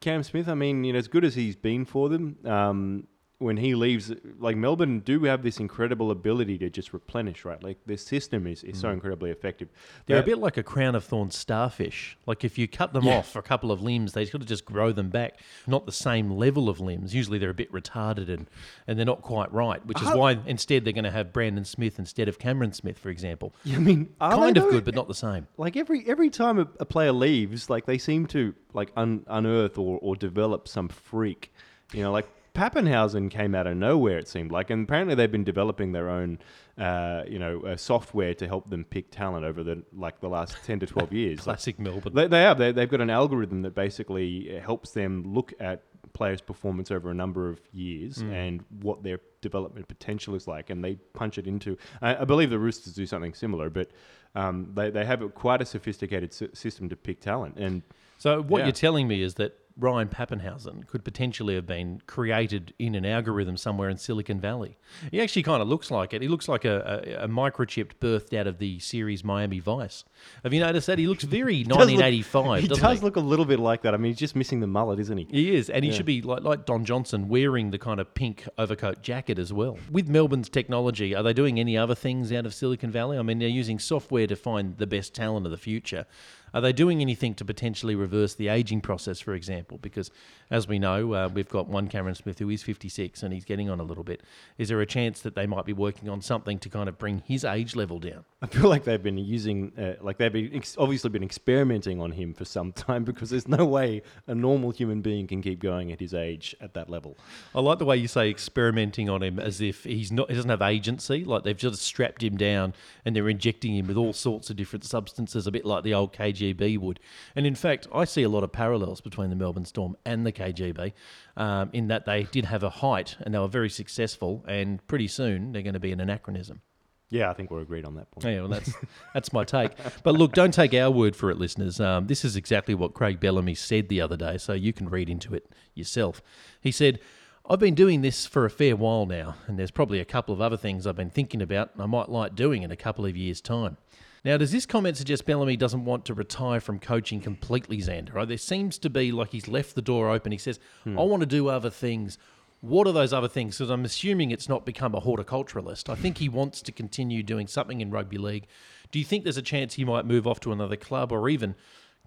Cam 0.02 0.24
Smith. 0.24 0.50
I 0.50 0.56
mean, 0.56 0.84
you 0.84 0.94
know, 0.94 1.00
as 1.00 1.08
good 1.08 1.24
as 1.24 1.36
he's 1.36 1.56
been 1.56 1.86
for 1.86 2.10
them, 2.10 2.38
um, 2.46 3.08
when 3.42 3.58
he 3.58 3.74
leaves, 3.74 4.14
like 4.40 4.56
Melbourne 4.56 5.00
do 5.00 5.24
have 5.24 5.42
this 5.42 5.60
incredible 5.60 6.12
ability 6.12 6.60
to 6.60 6.70
just 6.70 6.94
replenish, 6.94 7.44
right? 7.44 7.62
Like 7.62 7.80
their 7.88 7.98
system 7.98 8.46
is, 8.46 8.64
is 8.64 8.80
so 8.80 8.90
mm. 8.90 8.94
incredibly 8.94 9.32
effective. 9.32 9.70
They're 10.06 10.20
a 10.20 10.24
bit 10.24 10.38
like 10.38 10.58
a 10.58 10.64
crown 10.64 10.94
of 10.94 11.04
thorns 11.04 11.36
starfish. 11.36 12.18
Like 12.28 12.44
if 12.44 12.60
you 12.60 12.68
cut 12.68 12.94
them 12.94 13.06
Yeah. 13.06 13.18
off 13.18 13.32
for 13.32 13.40
a 13.40 13.44
couple 13.44 13.72
of 13.72 13.82
limbs, 13.82 14.14
they 14.14 14.26
sort 14.26 14.42
of 14.42 14.48
just 14.48 14.64
grow 14.64 14.92
them 14.92 15.10
back. 15.10 15.40
Not 15.66 15.88
the 15.88 15.92
same 15.92 16.30
level 16.30 16.70
of 16.70 16.80
limbs. 16.80 17.16
Usually 17.16 17.40
they're 17.40 17.50
a 17.50 17.54
bit 17.54 17.72
retarded 17.72 18.30
and, 18.30 18.48
and 18.86 18.98
they're 18.98 19.06
not 19.06 19.24
quite 19.24 19.52
right, 19.52 19.84
which 19.88 20.00
is 20.02 20.08
How- 20.08 20.18
why 20.18 20.38
instead 20.46 20.86
they're 20.86 20.94
going 20.94 21.04
to 21.04 21.12
have 21.12 21.34
Brandon 21.34 21.66
Smith 21.66 21.98
instead 21.98 22.28
of 22.28 22.38
Cameron 22.38 22.74
Smith, 22.74 23.00
for 23.00 23.10
example. 23.10 23.54
I 23.66 23.80
mean, 23.80 24.14
are 24.22 24.36
kind 24.36 24.58
of 24.58 24.70
good, 24.70 24.86
but 24.86 24.94
not 24.94 25.08
the 25.08 25.16
same. 25.16 25.48
like 25.58 25.76
every 25.76 26.08
every 26.08 26.30
time 26.30 26.60
a, 26.60 26.68
a 26.80 26.86
player 26.86 27.12
leaves, 27.12 27.70
like 27.72 27.88
they 27.88 27.98
seem 27.98 28.28
to 28.28 28.54
like 28.74 28.92
un, 28.96 29.26
unearth 29.28 29.80
or, 29.80 29.98
or 30.02 30.16
develop 30.16 30.68
some 30.68 30.88
freak. 30.90 31.52
You 31.94 32.04
know, 32.04 32.12
like 32.12 32.30
Papenhuyzen 32.54 33.30
came 33.32 33.56
out 33.56 33.66
of 33.68 33.78
nowhere. 33.78 34.18
It 34.20 34.28
seemed 34.28 34.52
like, 34.52 34.70
and 34.70 34.84
apparently 34.84 35.16
they've 35.16 35.32
been 35.32 35.44
developing 35.44 35.94
their 35.94 36.10
own, 36.10 36.40
uh, 36.78 37.24
you 37.28 37.40
know, 37.40 37.62
uh, 37.62 37.78
software 37.78 38.34
to 38.36 38.48
help 38.48 38.70
them 38.70 38.84
pick 38.84 39.10
talent 39.12 39.46
over 39.46 39.64
the 39.64 39.84
like 39.94 40.20
the 40.20 40.28
last 40.30 40.58
ten 40.66 40.80
to 40.80 40.86
twelve 40.86 41.14
years. 41.14 41.40
Like, 41.40 41.44
Classic 41.58 41.80
Melbourne. 41.80 42.14
they, 42.14 42.28
they 42.28 42.42
have. 42.42 42.58
They, 42.58 42.72
they've 42.72 42.90
got 42.90 43.02
an 43.02 43.10
algorithm 43.10 43.62
that 43.62 43.74
basically 43.74 44.58
uh, 44.58 44.62
helps 44.62 44.92
them 44.92 45.24
look 45.34 45.54
at 45.60 45.84
players' 46.14 46.42
performance 46.42 46.92
over 46.92 47.10
a 47.10 47.14
number 47.14 47.48
of 47.50 47.62
years 47.72 48.18
and 48.18 48.66
what 48.82 49.02
their 49.02 49.20
development 49.40 49.88
potential 49.88 50.36
is 50.36 50.46
like, 50.46 50.70
and 50.70 50.84
they 50.84 50.96
punch 51.14 51.38
it 51.38 51.48
into. 51.48 51.78
I, 52.02 52.18
I 52.18 52.26
believe 52.26 52.50
the 52.50 52.60
Roosters 52.60 52.94
do 52.94 53.06
something 53.06 53.34
similar, 53.34 53.70
but 53.70 53.92
um, 54.36 54.72
they 54.76 54.90
they 54.90 55.06
have 55.06 55.22
a, 55.22 55.30
quite 55.30 55.62
a 55.62 55.66
sophisticated 55.66 56.32
s- 56.32 56.44
system 56.54 56.90
to 56.90 56.98
pick 56.98 57.22
talent. 57.22 57.56
And 57.58 57.82
So 58.18 58.42
what 58.42 58.60
Yeah. 58.60 58.66
you're 58.66 58.74
telling 58.74 59.08
me 59.08 59.22
is 59.22 59.36
that 59.36 59.58
Ryan 59.78 60.10
Papenhuyzen 60.10 60.86
could 60.88 61.04
potentially 61.04 61.56
have 61.56 61.66
been 61.66 62.02
created 62.06 62.74
in 62.78 62.94
an 62.96 63.06
algorithm 63.06 63.58
somewhere 63.58 63.90
in 63.90 63.98
Silicon 63.98 64.40
Valley. 64.40 64.78
He 65.12 65.22
actually 65.22 65.44
kind 65.44 65.62
of 65.62 65.68
looks 65.68 65.90
like 65.90 66.14
it. 66.14 66.22
He 66.22 66.28
looks 66.28 66.48
like 66.48 66.66
a, 66.66 67.04
a, 67.20 67.24
a 67.24 67.28
microchipped 67.28 67.96
birthed 68.00 68.38
out 68.38 68.48
of 68.48 68.58
the 68.60 68.80
series 68.80 69.24
Miami 69.24 69.60
Vice. 69.60 70.04
Have 70.44 70.54
you 70.54 70.60
noticed 70.60 70.88
that? 70.88 71.00
He 71.00 71.08
looks 71.08 71.24
very 71.24 71.64
does 71.64 71.70
look- 71.70 71.78
1985. 71.88 72.62
he 72.62 72.68
does 72.68 73.00
he? 73.00 73.06
look 73.06 73.16
a 73.16 73.20
little 73.22 73.46
bit 73.46 73.60
like 73.60 73.82
that. 73.84 73.94
I 73.94 73.98
mean, 73.98 74.12
he's 74.12 74.20
just 74.20 74.36
missing 74.36 74.60
the 74.60 74.68
mullet, 74.68 75.00
isn't 75.00 75.18
he? 75.18 75.28
He 75.32 75.56
is, 75.56 75.70
and 75.70 75.84
he 75.84 75.92
Yeah. 75.92 75.98
should 75.98 76.06
be 76.06 76.22
like 76.22 76.44
like 76.44 76.66
Don 76.66 76.86
Johnson 76.86 77.28
wearing 77.30 77.72
the 77.72 77.80
kind 77.80 78.00
of 78.00 78.14
pink 78.14 78.48
overcoat 78.58 79.02
jacket 79.02 79.40
as 79.40 79.52
well. 79.54 79.78
With 79.90 80.08
Melbourne's 80.10 80.50
technology, 80.50 81.16
are 81.16 81.24
they 81.24 81.34
doing 81.34 81.60
any 81.60 81.78
other 81.78 81.96
things 81.96 82.32
out 82.32 82.46
of 82.46 82.54
Silicon 82.54 82.92
Valley? 82.92 83.18
I 83.18 83.22
mean, 83.22 83.40
they're 83.40 83.48
using 83.48 83.80
software 83.80 84.28
to 84.28 84.36
find 84.36 84.78
the 84.78 84.88
best 84.88 85.14
talent 85.16 85.46
of 85.46 85.52
the 85.52 85.58
future. 85.58 86.06
Are 86.54 86.62
they 86.62 86.74
doing 86.74 87.02
anything 87.02 87.34
to 87.36 87.46
potentially 87.46 87.96
reverse 87.96 88.36
the 88.36 88.50
aging 88.50 88.82
process, 88.82 89.20
for 89.20 89.34
example? 89.34 89.80
Because, 89.82 90.12
as 90.50 90.68
we 90.68 90.80
know, 90.80 91.14
uh, 91.14 91.30
we've 91.34 91.50
got 91.50 91.68
one 91.68 91.88
Cameron 91.88 92.16
Smith 92.16 92.40
who 92.40 92.50
is 92.50 92.64
56 92.64 93.24
and 93.24 93.34
he's 93.34 93.46
getting 93.46 93.70
on 93.70 93.80
a 93.80 93.84
little 93.84 94.04
bit. 94.04 94.22
Is 94.58 94.70
there 94.70 94.82
a 94.82 94.86
chance 94.86 95.22
that 95.22 95.36
they 95.36 95.48
might 95.48 95.66
be 95.66 95.74
working 95.74 96.10
on 96.10 96.22
something 96.22 96.60
to 96.60 96.70
kind 96.70 96.90
of 96.90 96.98
bring 96.98 97.24
his 97.26 97.46
age 97.46 97.76
level 97.76 98.00
down? 98.00 98.26
I 98.42 98.48
feel 98.48 98.70
like 98.70 98.84
they've 98.84 99.02
been 99.02 99.18
using, 99.18 99.72
uh, 99.78 100.04
like 100.04 100.18
they've 100.18 100.34
been 100.34 100.52
ex- 100.54 100.76
obviously 100.78 101.10
been 101.10 101.24
experimenting 101.24 102.02
on 102.02 102.12
him 102.12 102.34
for 102.34 102.46
some 102.46 102.72
time 102.74 103.04
because 103.04 103.30
there's 103.30 103.48
no 103.48 103.66
way 103.66 104.02
a 104.28 104.36
normal 104.36 104.72
human 104.72 105.02
being 105.02 105.28
can 105.28 105.42
keep 105.42 105.60
going 105.60 105.92
at 105.92 106.00
his 106.00 106.14
age 106.14 106.56
at 106.60 106.74
that 106.74 106.90
level. 106.90 107.18
I 107.56 107.62
like 107.62 107.80
the 107.80 107.86
way 107.86 107.98
you 107.98 108.08
say 108.08 108.30
experimenting 108.30 109.10
on 109.10 109.24
him 109.24 109.40
as 109.40 109.62
if 109.62 109.84
he's 109.84 110.12
not 110.12 110.30
he 110.30 110.36
doesn't 110.36 110.50
have 110.50 110.62
agency, 110.62 111.24
like 111.24 111.44
they've 111.44 111.58
just 111.58 111.82
strapped 111.82 112.24
him 112.24 112.38
down 112.38 112.74
and 113.06 113.16
they're 113.16 113.30
injecting 113.30 113.76
him 113.76 113.88
with 113.88 113.98
all 113.98 114.14
sorts 114.14 114.50
of 114.50 114.56
different 114.56 114.84
substances, 114.86 115.48
a 115.48 115.52
bit 115.52 115.66
like 115.66 115.84
the 115.84 115.94
old 115.94 116.14
KGB 116.42 116.78
would. 116.80 117.00
And 117.36 117.46
in 117.46 117.56
fact, 117.56 117.88
I 117.94 118.06
see 118.06 118.24
a 118.24 118.30
lot 118.30 118.44
of 118.44 118.52
parallels 118.52 119.02
between 119.02 119.30
the 119.30 119.36
Melbourne 119.36 119.66
Storm 119.66 119.96
and 120.06 120.26
the 120.26 120.32
KGB, 120.32 120.94
um, 121.38 121.70
in 121.74 121.88
that 121.88 122.06
they 122.06 122.24
did 122.24 122.46
have 122.46 122.64
a 122.64 122.70
height 122.70 123.18
and 123.22 123.34
they 123.34 123.40
were 123.40 123.48
very 123.48 123.70
successful, 123.70 124.44
and 124.48 124.86
pretty 124.88 125.08
soon 125.08 125.52
they're 125.52 125.62
going 125.62 125.74
to 125.74 125.80
be 125.80 125.92
an 125.92 126.00
anachronism. 126.00 126.62
Yeah, 127.10 127.30
I 127.30 127.34
think 127.34 127.52
we're 127.52 127.60
agreed 127.60 127.84
on 127.84 127.96
that 127.96 128.10
point. 128.10 128.26
Yeah, 128.26 128.40
well, 128.40 128.48
that's 128.48 128.74
that's 129.14 129.34
my 129.34 129.44
take. 129.44 129.72
But 130.02 130.16
look, 130.16 130.32
don't 130.32 130.54
take 130.54 130.74
our 130.74 130.90
word 130.90 131.14
for 131.14 131.30
it, 131.30 131.38
listeners. 131.38 131.80
Um, 131.80 132.08
this 132.08 132.24
is 132.24 132.38
exactly 132.38 132.74
what 132.74 132.94
Craig 132.94 133.20
Bellamy 133.20 133.54
said 133.54 133.90
the 133.90 134.00
other 134.00 134.16
day, 134.16 134.38
so 134.38 134.54
you 134.54 134.72
can 134.72 134.88
read 134.88 135.10
into 135.10 135.36
it 135.36 135.52
yourself. 135.76 136.22
He 136.62 136.72
said, 136.72 137.02
"I've 137.50 137.60
been 137.60 137.76
doing 137.76 138.02
this 138.02 138.26
for 138.26 138.46
a 138.46 138.50
fair 138.50 138.78
while 138.78 139.06
now, 139.06 139.36
and 139.46 139.60
there's 139.60 139.72
probably 139.72 140.00
a 140.00 140.06
couple 140.06 140.34
of 140.34 140.40
other 140.40 140.56
things 140.56 140.88
I've 140.88 140.96
been 140.96 141.10
thinking 141.10 141.42
about. 141.42 141.72
and 141.74 141.84
I 141.84 141.86
might 141.86 142.08
like 142.08 142.34
doing 142.34 142.64
in 142.64 142.72
a 142.72 142.78
couple 142.78 143.06
of 143.06 143.18
years' 143.18 143.42
time." 143.42 143.76
Now, 144.24 144.38
does 144.38 144.52
this 144.52 144.66
comment 144.68 144.98
suggest 144.98 145.26
Bellamy 145.26 145.58
doesn't 145.58 145.84
want 145.84 146.06
to 146.06 146.14
retire 146.14 146.60
from 146.60 146.80
coaching 146.80 147.22
completely, 147.22 147.78
Xander? 147.78 148.14
Right? 148.14 148.28
There 148.28 148.38
seems 148.38 148.78
to 148.80 148.90
be 148.90 149.12
like 149.12 149.32
he's 149.32 149.48
left 149.48 149.74
the 149.76 149.82
door 149.82 150.10
open. 150.12 150.32
He 150.32 150.38
says, 150.38 150.60
"I 150.86 151.04
want 151.04 151.22
to 151.22 151.28
do 151.28 151.48
other 151.48 151.70
things." 151.70 152.18
What 152.62 152.86
are 152.86 152.92
those 152.92 153.12
other 153.12 153.28
things? 153.28 153.58
Because 153.58 153.72
I'm 153.72 153.84
assuming 153.84 154.30
it's 154.30 154.48
not 154.48 154.68
become 154.68 154.94
a 154.94 155.02
horticulturalist. 155.02 155.90
I 155.90 155.96
think 155.96 156.20
he 156.20 156.30
wants 156.30 156.62
to 156.62 156.72
continue 156.72 157.24
doing 157.24 157.48
something 157.48 157.82
in 157.82 157.90
rugby 157.90 158.20
league. 158.20 158.46
Do 158.92 159.00
you 159.00 159.06
think 159.06 159.24
there's 159.24 159.38
a 159.38 159.42
chance 159.42 159.74
he 159.74 159.84
might 159.84 160.06
move 160.06 160.28
off 160.28 160.40
to 160.42 160.52
another 160.52 160.76
club 160.76 161.12
or 161.12 161.28
even 161.28 161.56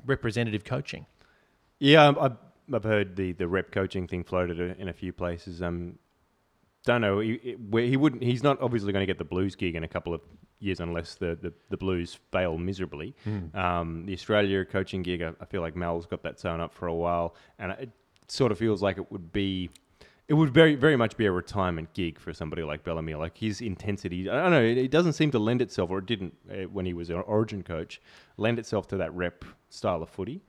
representative 0.07 0.63
coaching? 0.63 1.07
Yeah, 1.81 2.07
um, 2.07 2.19
I've, 2.21 2.37
I've 2.73 2.85
heard 2.85 3.17
the, 3.17 3.33
the 3.33 3.49
rep 3.49 3.73
coaching 3.73 4.07
thing 4.07 4.23
floated 4.23 4.61
in 4.79 4.89
a 4.89 4.93
few 4.93 5.13
places. 5.13 5.61
Um, 5.61 5.99
don't 6.85 7.01
know. 7.01 7.21
He, 7.21 7.57
where 7.71 7.87
he 7.87 7.97
wouldn't. 7.97 8.23
He's 8.23 8.43
not 8.43 8.61
obviously 8.61 8.93
going 8.93 9.03
to 9.03 9.07
get 9.07 9.19
the 9.19 9.25
Blues 9.25 9.55
gig 9.55 9.75
in 9.75 9.85
a 9.85 9.89
couple 9.89 10.15
of 10.15 10.21
years 10.61 10.81
unless 10.81 11.15
the, 11.17 11.37
the, 11.41 11.53
the 11.71 11.77
Blues 11.77 12.19
fail 12.31 12.57
miserably. 12.59 13.15
Um, 13.55 14.07
the 14.07 14.13
Australia 14.13 14.65
coaching 14.65 15.03
gig, 15.03 15.23
I, 15.23 15.33
I 15.41 15.45
feel 15.47 15.61
like 15.61 15.77
Mel's 15.77 16.07
got 16.07 16.23
that 16.23 16.39
sewn 16.39 16.61
up 16.61 16.73
for 16.73 16.87
a 16.87 16.95
while, 16.95 17.35
and 17.59 17.73
it 17.73 17.91
sort 18.29 18.53
of 18.53 18.59
feels 18.59 18.83
like 18.83 18.99
it 18.99 19.11
would 19.11 19.33
be. 19.33 19.71
It 20.27 20.35
would 20.35 20.51
very, 20.51 20.75
very 20.75 20.97
much 20.97 21.19
be 21.19 21.27
a 21.27 21.33
retirement 21.33 21.93
gig 21.93 22.19
for 22.19 22.33
somebody 22.33 22.63
like 22.63 22.83
Bellamy. 22.83 23.15
Like 23.15 23.37
his 23.37 23.61
intensity, 23.61 24.29
I 24.29 24.43
don't 24.43 24.53
know. 24.53 24.63
It, 24.63 24.79
it 24.79 24.91
doesn't 24.91 25.13
seem 25.13 25.31
to 25.33 25.39
lend 25.39 25.61
itself, 25.61 25.91
or 25.91 25.99
it 25.99 26.07
didn't 26.07 26.35
uh, 26.51 26.63
when 26.65 26.87
he 26.87 26.95
was 26.95 27.11
an 27.11 27.17
Origin 27.17 27.63
coach, 27.63 28.01
lend 28.39 28.59
itself 28.59 28.89
to 28.89 28.97
that 28.97 29.13
rep 29.15 29.45
style 29.69 30.03
of 30.03 30.09
footy. 30.09 30.41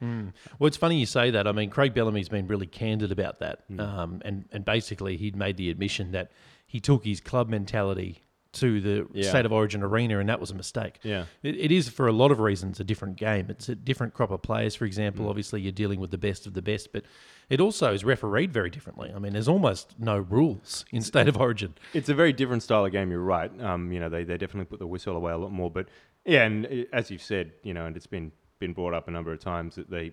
Well, 0.59 0.67
it's 0.67 0.77
funny 0.77 0.97
you 0.97 1.05
say 1.05 1.29
that. 1.31 1.45
I 1.45 1.51
mean, 1.51 1.69
Craig 1.69 1.93
Bellamy's 1.93 2.29
been 2.29 2.47
really 2.47 2.67
candid 2.67 3.11
about 3.11 3.39
that, 3.39 3.63
um, 3.79 4.21
and 4.23 4.45
and 4.51 4.63
basically 4.63 5.17
he'd 5.17 5.35
made 5.35 5.57
the 5.57 5.69
admission 5.69 6.11
that 6.13 6.31
he 6.65 6.79
took 6.79 7.03
his 7.03 7.19
club 7.19 7.49
mentality 7.49 8.21
to 8.55 8.81
the 8.81 9.07
Yeah. 9.13 9.29
state 9.29 9.45
of 9.45 9.51
origin 9.53 9.81
arena, 9.83 10.19
and 10.19 10.27
that 10.29 10.39
was 10.39 10.51
a 10.51 10.55
mistake. 10.55 10.99
Yeah. 11.03 11.25
It, 11.43 11.55
it 11.57 11.71
is 11.71 11.87
for 11.89 12.07
a 12.07 12.11
lot 12.11 12.31
of 12.31 12.39
reasons 12.39 12.79
a 12.79 12.83
different 12.83 13.15
game. 13.17 13.47
It's 13.49 13.69
a 13.69 13.75
different 13.75 14.13
crop 14.13 14.31
of 14.31 14.41
players. 14.41 14.75
For 14.75 14.85
example, 14.85 15.29
obviously 15.29 15.61
you're 15.61 15.71
dealing 15.71 15.99
with 15.99 16.11
the 16.11 16.17
best 16.17 16.45
of 16.47 16.53
the 16.53 16.61
best, 16.61 16.91
but 16.91 17.03
it 17.49 17.61
also 17.61 17.93
is 17.93 18.03
refereed 18.03 18.51
very 18.51 18.69
differently. 18.69 19.11
I 19.15 19.19
mean, 19.19 19.33
there's 19.33 19.47
almost 19.47 19.95
no 19.99 20.17
rules 20.17 20.83
in 20.91 21.01
state 21.01 21.27
of 21.27 21.37
origin. 21.37 21.75
It's 21.93 22.09
a 22.09 22.15
very 22.15 22.33
different 22.33 22.63
style 22.63 22.85
of 22.85 22.91
game. 22.91 23.11
You're 23.11 23.19
right. 23.21 23.51
Um, 23.61 23.91
you 23.91 23.99
know, 23.99 24.09
they, 24.09 24.23
they 24.23 24.37
definitely 24.37 24.65
put 24.65 24.79
the 24.79 24.87
whistle 24.87 25.15
away 25.15 25.31
a 25.31 25.37
lot 25.37 25.51
more. 25.51 25.69
But 25.69 25.87
yeah, 26.25 26.43
and 26.45 26.65
uh, 26.65 26.69
as 26.91 27.11
you've 27.11 27.21
said, 27.21 27.51
you 27.63 27.73
know, 27.73 27.85
and 27.85 27.95
it's 27.95 28.07
been 28.07 28.31
been 28.57 28.71
brought 28.73 28.93
up 28.93 29.07
a 29.09 29.11
number 29.11 29.33
of 29.33 29.39
times 29.39 29.75
that 29.75 29.89
they 29.89 30.11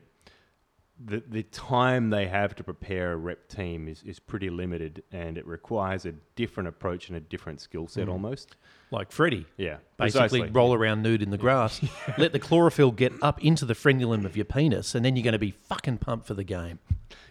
the 1.04 1.22
the 1.28 1.42
time 1.44 2.11
they 2.11 2.26
have 2.26 2.54
to 2.56 2.64
prepare 2.64 3.12
a 3.12 3.16
rep 3.16 3.49
team 3.49 3.88
is, 3.88 4.02
is 4.02 4.18
pretty 4.18 4.50
limited, 4.50 5.02
and 5.12 5.38
it 5.38 5.46
requires 5.46 6.06
a 6.06 6.12
different 6.37 6.68
approach 6.68 7.08
and 7.08 7.16
a 7.16 7.20
different 7.20 7.61
skill 7.61 7.87
set 7.87 8.08
mm. 8.08 8.12
almost. 8.12 8.56
Like 8.92 9.11
Freddie. 9.11 9.46
Yeah, 9.56 9.78
Basically, 9.99 10.40
precisely. 10.40 10.50
roll 10.50 10.75
around 10.75 11.02
nude 11.02 11.22
in 11.22 11.30
the 11.30 11.38
grass, 11.38 11.80
let 12.18 12.32
the 12.32 12.38
chlorophyll 12.38 12.90
get 12.92 13.12
up 13.22 13.42
into 13.44 13.64
the 13.64 13.75
frenulum 13.75 14.25
of 14.25 14.37
your 14.37 14.44
penis, 14.44 14.94
and 14.94 15.04
then 15.04 15.16
you're 15.16 15.25
going 15.25 15.32
to 15.32 15.38
be 15.38 15.50
fucking 15.50 15.99
pumped 15.99 16.26
for 16.26 16.34
the 16.34 16.44
game. 16.44 16.78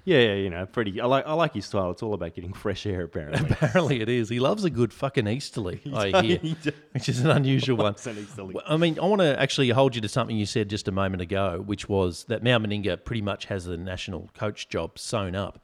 Yeah, 0.04 0.18
yeah, 0.20 0.34
you 0.34 0.50
know, 0.50 0.66
Freddie. 0.66 1.00
I 1.00 1.06
like 1.06 1.28
I 1.28 1.34
like 1.34 1.54
his 1.54 1.66
style. 1.68 1.92
It's 1.92 2.02
all 2.02 2.16
about 2.16 2.34
getting 2.34 2.54
fresh 2.54 2.88
air, 2.88 3.04
apparently. 3.04 3.40
Apparently, 3.52 4.02
it 4.02 4.10
is. 4.10 4.30
He 4.30 4.40
loves 4.40 4.64
a 4.64 4.72
good 4.72 4.92
fucking 4.92 5.28
easterly, 5.28 5.80
I 5.94 6.22
hear, 6.24 6.38
He 6.42 6.54
does. 6.56 6.74
which 6.94 7.08
is 7.08 7.20
an 7.20 7.30
unusual 7.30 7.78
one. 7.78 7.96
An 8.06 8.18
easterly. 8.18 8.56
Well, 8.56 8.64
I 8.68 8.78
mean, 8.78 8.98
I 9.00 9.06
want 9.06 9.22
to 9.22 9.40
actually 9.40 9.70
hold 9.70 9.94
you 9.96 10.02
to 10.02 10.10
something 10.10 10.36
you 10.36 10.48
said 10.48 10.70
just 10.72 10.88
a 10.88 10.92
moment 10.92 11.22
ago, 11.22 11.62
which 11.64 11.88
was 11.88 12.24
that 12.30 12.42
Mal 12.42 12.60
Meninga 12.60 13.04
pretty 13.06 13.22
much 13.22 13.46
has 13.46 13.66
the 13.66 13.78
national 13.78 14.32
coach 14.34 14.70
job 14.70 14.98
sewn 14.98 15.36
up. 15.36 15.64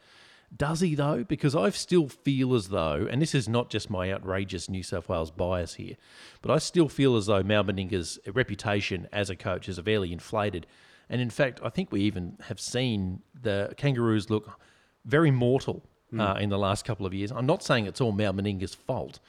Does 0.57 0.79
he 0.79 0.95
though? 0.95 1.23
Because 1.23 1.55
I 1.55 1.69
still 1.69 2.07
feel 2.07 2.55
as 2.55 2.69
though, 2.69 3.07
and 3.09 3.21
this 3.21 3.35
is 3.35 3.47
not 3.47 3.69
just 3.69 3.89
my 3.89 4.11
outrageous 4.11 4.69
New 4.69 4.81
South 4.83 5.07
Wales 5.07 5.29
bias 5.29 5.75
here, 5.75 5.95
but 6.41 6.51
I 6.51 6.57
still 6.57 6.89
feel 6.89 7.15
as 7.15 7.27
though 7.27 7.43
Mal 7.43 7.63
Meninga's 7.63 8.17
reputation 8.33 9.07
as 9.11 9.29
a 9.29 9.35
coach 9.35 9.69
is 9.69 9.75
severely 9.75 10.11
inflated. 10.11 10.65
And 11.09 11.21
in 11.21 11.29
fact, 11.29 11.59
I 11.63 11.69
think 11.69 11.91
we 11.91 12.01
even 12.01 12.37
have 12.47 12.59
seen 12.59 13.21
the 13.39 13.73
Kangaroos 13.77 14.29
look 14.29 14.59
very 15.05 15.31
mortal 15.31 15.83
uh, 16.17 16.37
in 16.39 16.49
the 16.49 16.57
last 16.57 16.85
couple 16.85 17.05
of 17.05 17.13
years. 17.13 17.31
I'm 17.31 17.45
not 17.45 17.63
saying 17.63 17.85
it's 17.85 18.01
all 18.01 18.11
Mal 18.11 18.33
Meninga's 18.33 18.73
fault, 18.73 19.19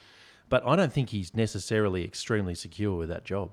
but 0.49 0.65
I 0.65 0.75
don't 0.75 0.91
think 0.91 1.09
he's 1.09 1.35
necessarily 1.35 2.03
extremely 2.03 2.55
secure 2.55 2.97
with 2.97 3.09
that 3.09 3.23
job. 3.23 3.51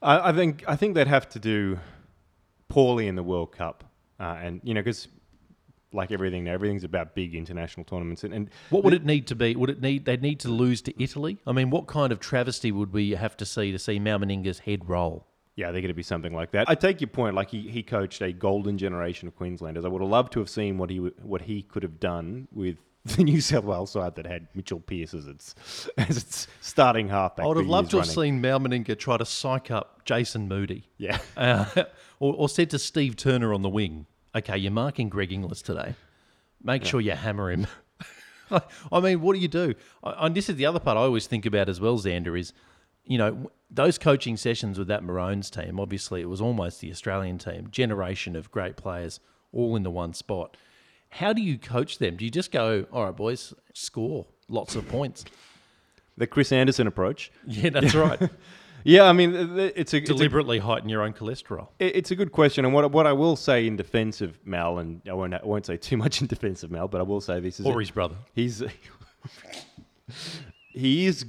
I, 0.00 0.30
I 0.30 0.32
think 0.32 0.64
I 0.66 0.76
think 0.76 0.94
they'd 0.94 1.06
have 1.06 1.28
to 1.30 1.38
do 1.38 1.78
poorly 2.68 3.06
in 3.06 3.16
the 3.16 3.22
World 3.22 3.52
Cup, 3.52 3.84
uh, 4.18 4.38
and 4.40 4.60
you 4.64 4.74
know, 4.74 4.80
because 4.80 5.08
like 5.92 6.12
everything, 6.12 6.44
now, 6.44 6.52
everything's 6.52 6.84
about 6.84 7.14
big 7.14 7.34
international 7.34 7.84
tournaments, 7.84 8.24
and, 8.24 8.32
and 8.32 8.50
What 8.70 8.84
would 8.84 8.94
it 8.94 9.04
need 9.04 9.26
to 9.28 9.34
be? 9.34 9.56
Would 9.56 9.70
it 9.70 9.80
need 9.80 10.04
they'd 10.04 10.22
need 10.22 10.40
to 10.40 10.48
lose 10.48 10.82
to 10.82 11.02
Italy? 11.02 11.38
I 11.46 11.52
mean, 11.52 11.70
what 11.70 11.86
kind 11.86 12.12
of 12.12 12.20
travesty 12.20 12.72
would 12.72 12.92
we 12.92 13.10
have 13.12 13.36
to 13.38 13.46
see 13.46 13.72
to 13.72 13.78
see 13.78 13.98
Mal 13.98 14.18
Meninga's 14.18 14.60
head 14.60 14.88
roll? 14.88 15.26
Yeah, 15.56 15.72
they're 15.72 15.82
going 15.82 15.88
to 15.88 15.94
be 15.94 16.02
something 16.02 16.32
like 16.32 16.52
that. 16.52 16.70
I 16.70 16.74
take 16.74 17.00
your 17.00 17.08
point. 17.08 17.34
Like 17.34 17.50
he, 17.50 17.68
he 17.68 17.82
coached 17.82 18.22
a 18.22 18.32
golden 18.32 18.78
generation 18.78 19.28
of 19.28 19.36
Queenslanders. 19.36 19.84
I 19.84 19.88
would 19.88 20.00
have 20.00 20.10
loved 20.10 20.32
to 20.34 20.38
have 20.38 20.48
seen 20.48 20.78
what 20.78 20.90
he 20.90 20.98
what 20.98 21.42
he 21.42 21.62
could 21.62 21.82
have 21.82 22.00
done 22.00 22.48
with 22.52 22.76
the 23.04 23.24
New 23.24 23.40
South 23.40 23.64
Wales 23.64 23.90
side 23.92 24.14
that 24.16 24.26
had 24.26 24.48
Mitchell 24.54 24.80
Pearce 24.80 25.12
as 25.12 25.26
its 25.26 25.54
as 25.98 26.16
its 26.16 26.46
starting 26.60 27.08
halfback. 27.08 27.44
I 27.44 27.48
would 27.48 27.56
have 27.56 27.66
loved 27.66 27.90
to 27.90 27.98
have 27.98 28.08
running. 28.08 28.34
seen 28.34 28.40
Mal 28.40 28.60
Meninga 28.60 28.98
try 28.98 29.16
to 29.16 29.24
psych 29.24 29.70
up 29.70 30.04
Jason 30.04 30.48
Moody, 30.48 30.84
Yeah, 30.98 31.18
uh, 31.36 31.66
or, 32.20 32.34
or 32.34 32.48
said 32.48 32.70
to 32.70 32.78
Steve 32.78 33.16
Turner 33.16 33.52
on 33.52 33.62
the 33.62 33.68
wing, 33.68 34.06
"Okay, 34.34 34.56
you're 34.56 34.72
marking 34.72 35.08
Greg 35.08 35.32
Inglis 35.32 35.62
today. 35.62 35.94
Make 36.62 36.84
sure 36.84 37.00
you 37.00 37.12
hammer 37.12 37.50
him." 37.50 37.66
I 38.92 39.00
mean, 39.00 39.20
what 39.20 39.34
do 39.34 39.38
you 39.40 39.48
do? 39.48 39.74
And 40.02 40.34
this 40.34 40.48
is 40.48 40.56
the 40.56 40.66
other 40.66 40.80
part 40.80 40.96
I 40.96 41.02
always 41.02 41.26
think 41.26 41.46
about 41.46 41.68
as 41.68 41.80
well, 41.80 41.98
Xander, 41.98 42.38
is, 42.38 42.52
you 43.04 43.16
know, 43.16 43.50
those 43.70 43.96
coaching 43.96 44.36
sessions 44.36 44.76
with 44.76 44.88
that 44.88 45.04
Maroons 45.04 45.50
team, 45.50 45.78
obviously 45.78 46.20
it 46.20 46.28
was 46.28 46.40
almost 46.40 46.80
the 46.80 46.90
Australian 46.90 47.38
team, 47.38 47.68
generation 47.70 48.34
of 48.34 48.50
great 48.50 48.76
players 48.76 49.20
all 49.52 49.76
in 49.76 49.84
the 49.84 49.90
one 49.90 50.14
spot. 50.14 50.56
How 51.10 51.32
do 51.32 51.42
you 51.42 51.58
coach 51.58 51.98
them? 51.98 52.16
Do 52.16 52.24
you 52.24 52.30
just 52.30 52.50
go, 52.50 52.86
all 52.92 53.04
right, 53.04 53.16
boys, 53.16 53.54
score 53.72 54.26
lots 54.48 54.74
of 54.74 54.88
points? 54.88 55.24
the 56.20 56.26
Chris 56.26 56.52
Anderson 56.52 56.86
approach. 56.86 57.32
Yeah, 57.46 57.70
that's 57.70 57.94
right. 57.94 58.20
Yeah, 58.84 59.04
I 59.04 59.12
mean, 59.12 59.34
it's 59.34 59.92
a, 59.92 59.98
it's 59.98 60.10
a 60.10 60.14
Deliberately 60.14 60.58
heighten 60.58 60.88
your 60.88 61.02
own 61.02 61.12
cholesterol. 61.12 61.68
It's 61.78 62.10
a 62.10 62.16
good 62.16 62.32
question, 62.32 62.64
and 62.64 62.72
what 62.74 62.90
what 62.92 63.06
I 63.06 63.12
will 63.12 63.36
say 63.36 63.66
in 63.66 63.76
defence 63.76 64.20
of 64.20 64.38
Mal, 64.46 64.78
and 64.78 65.02
I 65.08 65.12
won't 65.12 65.34
I 65.34 65.40
won't 65.44 65.66
say 65.66 65.76
too 65.76 65.96
much 65.96 66.20
in 66.20 66.26
defence 66.26 66.62
of 66.62 66.70
Mal, 66.70 66.88
but 66.88 67.00
I 67.00 67.04
will 67.04 67.20
say 67.20 67.40
this 67.40 67.60
is 67.60 67.66
Or 67.66 67.80
it. 67.80 67.84
his 67.84 67.90
brother. 67.90 68.16
he's 68.34 68.62
he 70.72 71.06
is 71.06 71.24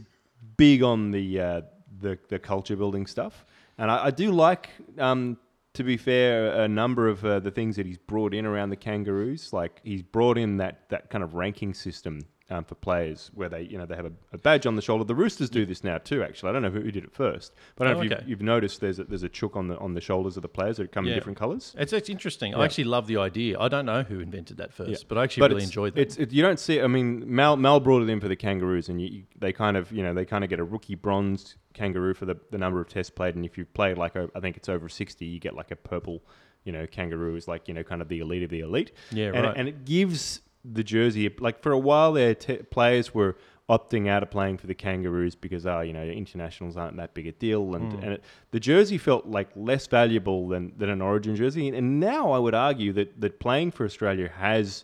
big 0.57 0.83
on 0.83 1.11
the 1.11 1.39
uh, 1.39 1.61
the 1.99 2.17
the 2.29 2.39
culture 2.39 2.75
building 2.75 3.05
stuff, 3.05 3.45
and 3.77 3.91
I, 3.91 4.05
I 4.05 4.11
do 4.11 4.31
like. 4.31 4.69
Um, 4.97 5.37
to 5.75 5.85
be 5.85 5.95
fair, 5.95 6.63
a 6.63 6.67
number 6.67 7.07
of 7.07 7.23
uh, 7.23 7.39
the 7.39 7.49
things 7.49 7.77
that 7.77 7.85
he's 7.85 7.97
brought 7.97 8.33
in 8.33 8.45
around 8.45 8.71
the 8.71 8.75
Kangaroos, 8.75 9.53
like 9.53 9.79
he's 9.85 10.01
brought 10.03 10.37
in 10.37 10.57
that, 10.57 10.89
that 10.89 11.09
kind 11.09 11.23
of 11.23 11.33
ranking 11.33 11.73
system 11.73 12.19
um, 12.51 12.63
for 12.65 12.75
players, 12.75 13.31
where 13.33 13.49
they 13.49 13.61
you 13.63 13.77
know 13.77 13.85
they 13.87 13.95
have 13.95 14.05
a, 14.05 14.11
a 14.33 14.37
badge 14.37 14.65
on 14.67 14.75
the 14.75 14.81
shoulder. 14.81 15.03
The 15.03 15.15
Roosters 15.15 15.49
do 15.49 15.65
this 15.65 15.83
now 15.83 15.97
too. 15.97 16.21
Actually, 16.21 16.49
I 16.49 16.53
don't 16.53 16.61
know 16.61 16.69
who, 16.69 16.81
who 16.81 16.91
did 16.91 17.03
it 17.03 17.11
first, 17.13 17.53
but 17.75 17.87
I 17.87 17.91
don't 17.91 17.97
Oh, 17.97 18.03
know 18.03 18.05
if 18.07 18.11
okay. 18.11 18.21
you've, 18.21 18.29
you've 18.29 18.41
noticed 18.41 18.81
there's 18.81 18.99
a, 18.99 19.05
there's 19.05 19.23
a 19.23 19.29
chook 19.29 19.55
on 19.55 19.67
the 19.69 19.77
on 19.79 19.93
the 19.93 20.01
shoulders 20.01 20.35
of 20.35 20.41
the 20.43 20.49
players 20.49 20.77
that 20.77 20.91
come 20.91 21.05
Yeah. 21.05 21.13
in 21.13 21.17
different 21.17 21.39
colours. 21.39 21.73
It's, 21.77 21.93
it's 21.93 22.09
interesting. 22.09 22.53
I 22.53 22.65
actually 22.65 22.83
love 22.83 23.07
the 23.07 23.17
idea. 23.17 23.57
I 23.59 23.67
don't 23.69 23.85
know 23.85 24.03
who 24.03 24.19
invented 24.19 24.57
that 24.57 24.73
first, 24.73 24.89
Yeah. 24.91 24.97
but 25.07 25.17
I 25.17 25.23
actually 25.23 25.41
But 25.41 25.51
really 25.51 25.63
enjoyed 25.63 25.95
that. 25.95 26.01
It's 26.01 26.17
it, 26.17 26.31
you 26.33 26.41
don't 26.43 26.59
see. 26.59 26.81
I 26.81 26.87
mean, 26.87 27.23
Mal 27.25 27.55
Mal 27.57 27.79
brought 27.79 28.03
it 28.03 28.09
in 28.09 28.19
for 28.19 28.27
the 28.27 28.35
Kangaroos, 28.35 28.89
and 28.89 29.01
you, 29.01 29.07
you, 29.07 29.23
they 29.39 29.53
kind 29.53 29.77
of 29.77 29.91
you 29.91 30.03
know 30.03 30.13
they 30.13 30.25
kind 30.25 30.43
of 30.43 30.49
get 30.49 30.59
a 30.59 30.63
rookie 30.63 30.95
bronze 30.95 31.55
kangaroo 31.73 32.13
for 32.13 32.25
the, 32.25 32.35
the 32.51 32.57
number 32.57 32.81
of 32.81 32.89
tests 32.89 33.09
played, 33.09 33.33
and 33.35 33.45
if 33.45 33.57
you 33.57 33.63
play 33.65 33.93
like 33.93 34.15
a, 34.17 34.29
I 34.35 34.41
think 34.41 34.57
it's 34.57 34.67
over 34.67 34.89
sixty, 34.89 35.25
you 35.25 35.39
get 35.39 35.55
like 35.55 35.71
a 35.71 35.75
purple, 35.77 36.21
you 36.65 36.71
know, 36.73 36.85
kangaroo 36.85 37.35
is 37.37 37.47
like 37.47 37.67
you 37.69 37.73
know 37.73 37.83
kind 37.83 38.01
of 38.01 38.09
the 38.09 38.19
elite 38.19 38.43
of 38.43 38.49
the 38.49 38.59
elite. 38.59 38.91
Yeah, 39.11 39.27
and, 39.33 39.45
right. 39.45 39.57
And 39.57 39.67
it 39.69 39.85
gives 39.85 40.41
the 40.63 40.83
jersey 40.83 41.33
like 41.39 41.61
for 41.61 41.71
a 41.71 41.77
while 41.79 42.13
there, 42.13 42.35
te- 42.35 42.57
players 42.57 43.13
were 43.13 43.35
opting 43.69 44.09
out 44.09 44.21
of 44.21 44.29
playing 44.29 44.57
for 44.57 44.67
the 44.67 44.73
Kangaroos 44.75 45.33
because 45.33 45.65
oh 45.65 45.79
you 45.81 45.93
know 45.93 46.03
internationals 46.03 46.75
aren't 46.77 46.97
that 46.97 47.13
big 47.13 47.27
a 47.27 47.31
deal, 47.31 47.75
and 47.75 47.93
Hmm. 47.93 48.03
and 48.03 48.13
it, 48.13 48.23
the 48.51 48.59
jersey 48.59 48.97
felt 48.97 49.25
like 49.27 49.49
less 49.55 49.87
valuable 49.87 50.47
than 50.49 50.73
than 50.77 50.89
an 50.89 51.01
Origin 51.01 51.35
jersey, 51.35 51.67
and 51.69 51.99
now 51.99 52.31
I 52.31 52.39
would 52.39 52.53
argue 52.53 52.91
that 52.93 53.19
that 53.21 53.39
playing 53.39 53.71
for 53.71 53.85
Australia 53.85 54.29
has 54.29 54.83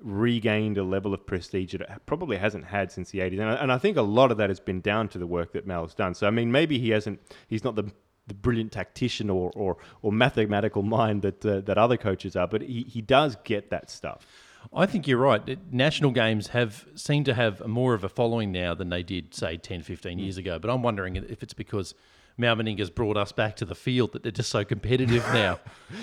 regained 0.00 0.78
a 0.78 0.82
level 0.82 1.14
of 1.14 1.24
prestige 1.26 1.72
that 1.72 1.80
it 1.82 1.88
probably 2.06 2.36
hasn't 2.36 2.64
had 2.64 2.90
since 2.90 3.10
the 3.10 3.20
80s. 3.20 3.38
And 3.40 3.42
I, 3.50 3.54
and 3.54 3.72
I 3.72 3.78
think 3.78 3.96
a 3.96 4.02
lot 4.02 4.32
of 4.32 4.36
that 4.38 4.50
has 4.50 4.58
been 4.58 4.80
down 4.80 5.08
to 5.10 5.18
the 5.18 5.26
work 5.28 5.52
that 5.52 5.64
Mal's 5.64 5.94
done. 5.94 6.14
So, 6.14 6.26
I 6.26 6.30
mean, 6.30 6.50
maybe 6.50 6.76
he 6.78 6.90
hasn't, 6.90 7.20
he's 7.46 7.62
not 7.62 7.76
the, 7.76 7.84
the 8.26 8.34
brilliant 8.34 8.72
tactician 8.72 9.30
or, 9.30 9.52
or, 9.54 9.76
or 10.02 10.10
mathematical 10.10 10.82
mind 10.98 11.22
that, 11.22 11.46
uh, 11.46 11.60
that 11.60 11.78
other 11.78 11.96
coaches 11.96 12.34
are, 12.34 12.48
but 12.48 12.62
he, 12.62 12.82
he 12.82 13.00
does 13.00 13.36
get 13.44 13.70
that 13.70 13.90
stuff. 13.90 14.26
I 14.74 14.86
think 14.86 15.06
you're 15.06 15.18
right. 15.18 15.58
National 15.72 16.10
games 16.10 16.48
have 16.48 16.86
seem 16.94 17.24
to 17.24 17.34
have 17.34 17.66
more 17.66 17.94
of 17.94 18.04
a 18.04 18.08
following 18.08 18.52
now 18.52 18.74
than 18.74 18.88
they 18.88 19.02
did, 19.02 19.34
say, 19.34 19.56
10, 19.56 19.82
15 19.82 20.18
years 20.18 20.38
ago. 20.38 20.58
But 20.58 20.70
I'm 20.70 20.82
wondering 20.82 21.16
if 21.16 21.42
it's 21.42 21.54
because 21.54 21.94
Mal 22.36 22.56
has 22.56 22.90
brought 22.90 23.16
us 23.16 23.32
back 23.32 23.56
to 23.56 23.64
the 23.64 23.74
field 23.74 24.12
that 24.12 24.22
they're 24.22 24.32
just 24.32 24.50
so 24.50 24.64
competitive 24.64 25.24
now. 25.32 25.60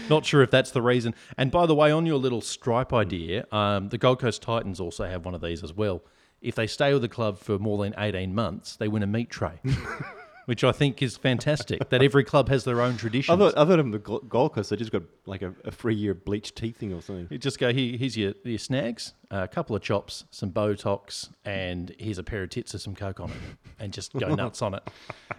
Not 0.09 0.25
sure 0.25 0.41
if 0.41 0.51
that's 0.51 0.71
the 0.71 0.81
reason. 0.81 1.15
And 1.37 1.51
by 1.51 1.65
the 1.65 1.75
way, 1.75 1.91
on 1.91 2.05
your 2.05 2.17
little 2.17 2.41
stripe 2.41 2.93
idea, 2.93 3.45
um, 3.51 3.89
the 3.89 3.97
Gold 3.97 4.19
Coast 4.19 4.41
Titans 4.41 4.79
also 4.79 5.05
have 5.05 5.25
one 5.25 5.35
of 5.35 5.41
these 5.41 5.63
as 5.63 5.73
well. 5.73 6.01
If 6.41 6.55
they 6.55 6.67
stay 6.67 6.93
with 6.93 7.01
the 7.01 7.09
club 7.09 7.37
for 7.37 7.59
more 7.59 7.83
than 7.83 7.93
18 7.97 8.33
months, 8.33 8.75
they 8.75 8.87
win 8.87 9.03
a 9.03 9.07
meat 9.07 9.29
tray. 9.29 9.59
Which 10.49 10.63
I 10.63 10.71
think 10.71 11.03
is 11.03 11.15
fantastic. 11.15 11.89
That 11.89 12.01
every 12.01 12.23
club 12.23 12.49
has 12.49 12.63
their 12.63 12.81
own 12.81 12.97
tradition. 12.97 13.35
I 13.35 13.37
thought, 13.37 13.55
I 13.55 13.65
thought 13.65 13.77
of 13.77 13.91
the 13.91 13.99
Gold 13.99 14.53
Coast, 14.53 14.71
they 14.71 14.77
just 14.77 14.91
got 14.91 15.03
like 15.27 15.43
a, 15.43 15.53
a 15.63 15.69
free 15.69 15.93
year 15.93 16.13
of 16.13 16.25
teeth 16.55 16.77
thing 16.77 16.91
or 16.91 17.03
something. 17.03 17.27
You 17.29 17.37
just 17.37 17.59
go 17.59 17.71
here. 17.71 17.95
Here's 17.95 18.17
your, 18.17 18.33
your 18.43 18.57
snags, 18.57 19.13
a 19.29 19.47
couple 19.47 19.75
of 19.75 19.83
chops, 19.83 20.23
some 20.31 20.51
Botox, 20.51 21.29
and 21.45 21.95
here's 21.99 22.17
a 22.17 22.23
pair 22.23 22.41
of 22.41 22.49
tits 22.49 22.73
with 22.73 22.81
some 22.81 22.95
coke 22.95 23.19
on 23.19 23.29
it, 23.29 23.35
and 23.77 23.93
just 23.93 24.11
go 24.11 24.33
nuts 24.35 24.63
on 24.63 24.73
it. 24.73 24.81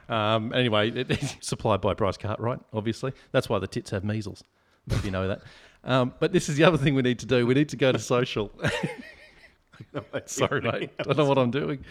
Um, 0.09 0.53
anyway, 0.55 0.93
it, 0.93 1.11
it's 1.11 1.35
supplied 1.41 1.81
by 1.81 1.93
Bryce 1.93 2.17
Cartwright, 2.17 2.61
obviously. 2.73 3.13
That's 3.33 3.49
why 3.49 3.59
the 3.59 3.67
tits 3.67 3.91
have 3.91 4.05
measles. 4.05 4.45
If 4.89 5.05
you 5.05 5.11
know 5.11 5.27
that. 5.27 5.43
Um, 5.83 6.15
but 6.21 6.33
this 6.33 6.49
is 6.49 6.55
the 6.55 6.63
other 6.63 6.79
thing 6.79 6.95
we 6.95 7.03
need 7.03 7.19
to 7.19 7.27
do. 7.27 7.49
We 7.49 7.55
need 7.55 7.71
to 7.71 7.77
go 7.77 7.91
to 7.91 7.99
social. 7.99 8.53
Sorry, 10.27 10.61
mate. 10.61 10.91
I 10.99 11.03
don't 11.03 11.17
know 11.17 11.25
what 11.25 11.39
I'm 11.39 11.51
doing. 11.51 11.85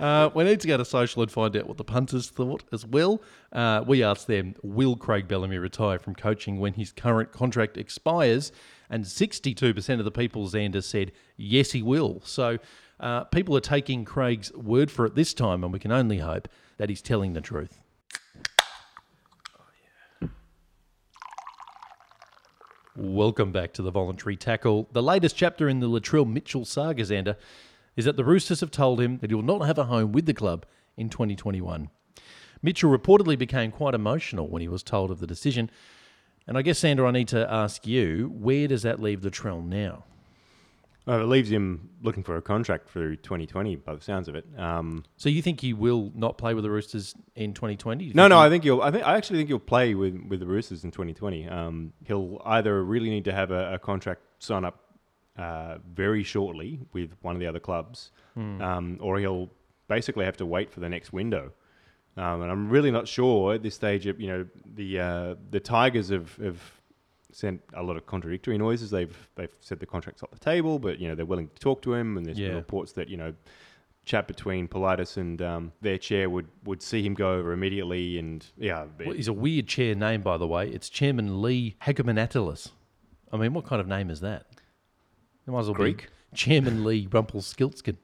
Uh, 0.00 0.30
we 0.34 0.44
need 0.44 0.60
to 0.60 0.68
go 0.68 0.76
to 0.76 0.84
social 0.84 1.22
and 1.22 1.30
find 1.30 1.56
out 1.56 1.66
what 1.66 1.76
the 1.76 1.84
punters 1.84 2.30
thought 2.30 2.64
as 2.72 2.86
well. 2.86 3.22
Uh, 3.52 3.84
we 3.86 4.02
asked 4.02 4.26
them, 4.26 4.54
will 4.62 4.96
Craig 4.96 5.28
Bellamy 5.28 5.58
retire 5.58 5.98
from 5.98 6.14
coaching 6.14 6.58
when 6.58 6.74
his 6.74 6.92
current 6.92 7.32
contract 7.32 7.76
expires? 7.76 8.52
And 8.88 9.04
62% 9.04 9.98
of 9.98 10.04
the 10.04 10.10
people, 10.10 10.46
Xander, 10.48 10.82
said, 10.82 11.12
yes, 11.36 11.72
he 11.72 11.82
will. 11.82 12.20
So 12.24 12.58
uh, 13.00 13.24
people 13.24 13.56
are 13.56 13.60
taking 13.60 14.04
Craig's 14.04 14.52
word 14.54 14.90
for 14.90 15.06
it 15.06 15.14
this 15.14 15.34
time, 15.34 15.64
and 15.64 15.72
we 15.72 15.78
can 15.78 15.92
only 15.92 16.18
hope 16.18 16.48
that 16.76 16.88
he's 16.88 17.02
telling 17.02 17.32
the 17.32 17.40
truth. 17.40 17.81
Welcome 22.94 23.52
back 23.52 23.72
to 23.74 23.82
the 23.82 23.90
voluntary 23.90 24.36
tackle. 24.36 24.86
The 24.92 25.02
latest 25.02 25.34
chapter 25.34 25.66
in 25.66 25.80
the 25.80 25.88
Latrell 25.88 26.30
Mitchell 26.30 26.66
saga, 26.66 27.02
Xander, 27.02 27.36
is 27.96 28.04
that 28.04 28.18
the 28.18 28.24
Roosters 28.24 28.60
have 28.60 28.70
told 28.70 29.00
him 29.00 29.16
that 29.18 29.30
he 29.30 29.34
will 29.34 29.42
not 29.42 29.66
have 29.66 29.78
a 29.78 29.84
home 29.84 30.12
with 30.12 30.26
the 30.26 30.34
club 30.34 30.66
in 30.98 31.08
2021. 31.08 31.88
Mitchell 32.60 32.90
reportedly 32.90 33.38
became 33.38 33.72
quite 33.72 33.94
emotional 33.94 34.46
when 34.46 34.60
he 34.60 34.68
was 34.68 34.82
told 34.82 35.10
of 35.10 35.20
the 35.20 35.26
decision. 35.26 35.70
And 36.46 36.58
I 36.58 36.60
guess, 36.60 36.80
Xander, 36.80 37.08
I 37.08 37.12
need 37.12 37.28
to 37.28 37.50
ask 37.50 37.86
you, 37.86 38.30
where 38.34 38.68
does 38.68 38.82
that 38.82 39.00
leave 39.00 39.22
Latrell 39.22 39.64
now? 39.64 40.04
Uh, 41.08 41.20
it 41.20 41.26
leaves 41.26 41.50
him 41.50 41.90
looking 42.02 42.22
for 42.22 42.36
a 42.36 42.42
contract 42.42 42.88
through 42.88 43.16
2020 43.16 43.74
by 43.76 43.94
the 43.94 44.00
sounds 44.00 44.28
of 44.28 44.34
it. 44.36 44.46
Um, 44.56 45.04
So 45.16 45.28
you 45.28 45.42
think 45.42 45.60
he 45.60 45.72
will 45.72 46.12
not 46.14 46.38
play 46.38 46.54
with 46.54 46.62
the 46.62 46.70
Roosters 46.70 47.14
in 47.34 47.54
2020? 47.54 48.12
No, 48.14 48.28
no. 48.28 48.38
I 48.38 48.48
think 48.48 48.64
you'll. 48.64 48.82
I 48.82 48.90
think 48.92 49.04
I 49.04 49.16
actually 49.16 49.38
think 49.40 49.48
you'll 49.48 49.58
play 49.58 49.94
with 49.94 50.14
with 50.28 50.38
the 50.40 50.46
Roosters 50.46 50.84
in 50.84 50.90
2020. 50.92 51.48
Um, 51.48 51.92
he'll 52.06 52.40
either 52.44 52.84
really 52.84 53.10
need 53.10 53.24
to 53.24 53.32
have 53.32 53.50
a, 53.50 53.74
a 53.74 53.78
contract 53.78 54.20
sign 54.38 54.64
up 54.64 54.78
uh, 55.36 55.78
very 55.92 56.22
shortly 56.22 56.80
with 56.92 57.16
one 57.22 57.34
of 57.34 57.40
the 57.40 57.46
other 57.46 57.60
clubs, 57.60 58.12
Hmm. 58.34 58.60
um, 58.62 58.98
or 59.00 59.18
he'll 59.18 59.50
basically 59.88 60.24
have 60.24 60.36
to 60.36 60.46
wait 60.46 60.70
for 60.70 60.80
the 60.80 60.88
next 60.88 61.12
window. 61.12 61.52
Um, 62.16 62.42
and 62.42 62.50
I'm 62.50 62.68
really 62.68 62.90
not 62.90 63.08
sure 63.08 63.54
at 63.54 63.62
this 63.62 63.74
stage. 63.74 64.06
Of, 64.06 64.20
you 64.20 64.28
know, 64.28 64.46
the 64.74 65.00
uh, 65.00 65.34
the 65.50 65.60
Tigers 65.60 66.10
have, 66.10 66.36
have 66.36 66.60
sent 67.32 67.60
a 67.74 67.82
lot 67.82 67.96
of 67.96 68.06
contradictory 68.06 68.58
noises. 68.58 68.90
They've 68.90 69.16
they've 69.34 69.54
said 69.60 69.80
the 69.80 69.86
contract's 69.86 70.22
off 70.22 70.30
the 70.30 70.38
table, 70.38 70.78
but 70.78 70.98
you 70.98 71.08
know 71.08 71.14
they're 71.14 71.26
willing 71.26 71.48
to 71.48 71.60
talk 71.60 71.82
to 71.82 71.94
him. 71.94 72.16
And 72.16 72.26
there's 72.26 72.38
been 72.38 72.56
reports 72.56 72.92
that 72.92 73.08
you 73.08 73.16
know 73.16 73.34
chat 74.04 74.26
between 74.26 74.66
Politis 74.68 75.16
and 75.16 75.40
um, 75.40 75.72
their 75.80 75.98
chair 75.98 76.28
would 76.28 76.48
would 76.64 76.82
see 76.82 77.02
him 77.02 77.14
go 77.14 77.34
over 77.34 77.52
immediately. 77.52 78.18
And 78.18 78.44
yeah, 78.56 78.86
Well, 78.98 79.12
he's 79.16 79.28
a 79.28 79.32
weird 79.32 79.66
chair 79.68 79.94
name, 79.94 80.22
by 80.22 80.36
the 80.36 80.46
way. 80.46 80.68
It's 80.68 80.88
Chairman 80.88 81.42
Lee 81.42 81.76
Hagipantelis. 81.82 82.70
I 83.32 83.36
mean, 83.36 83.54
what 83.54 83.64
kind 83.64 83.80
of 83.80 83.86
name 83.88 84.10
is 84.10 84.20
that? 84.20 84.46
It 85.46 85.50
might 85.50 85.60
as 85.60 85.66
well 85.66 85.74
Greek? 85.74 86.08
be 86.30 86.36
Chairman 86.36 86.84
Lee 86.84 87.06
Rumpelstiltskin. 87.10 87.98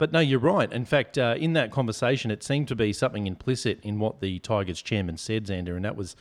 But 0.00 0.12
no, 0.12 0.18
you're 0.18 0.40
right. 0.40 0.72
In 0.72 0.86
fact, 0.86 1.18
uh, 1.18 1.34
in 1.38 1.52
that 1.52 1.70
conversation, 1.70 2.30
it 2.30 2.42
seemed 2.42 2.68
to 2.68 2.74
be 2.74 2.90
something 2.92 3.26
implicit 3.26 3.80
in 3.82 3.98
what 3.98 4.20
the 4.22 4.38
Tigers 4.38 4.80
chairman 4.80 5.18
said, 5.18 5.44
Xander, 5.44 5.76
and 5.76 5.84
that 5.84 5.94
was 5.94 6.16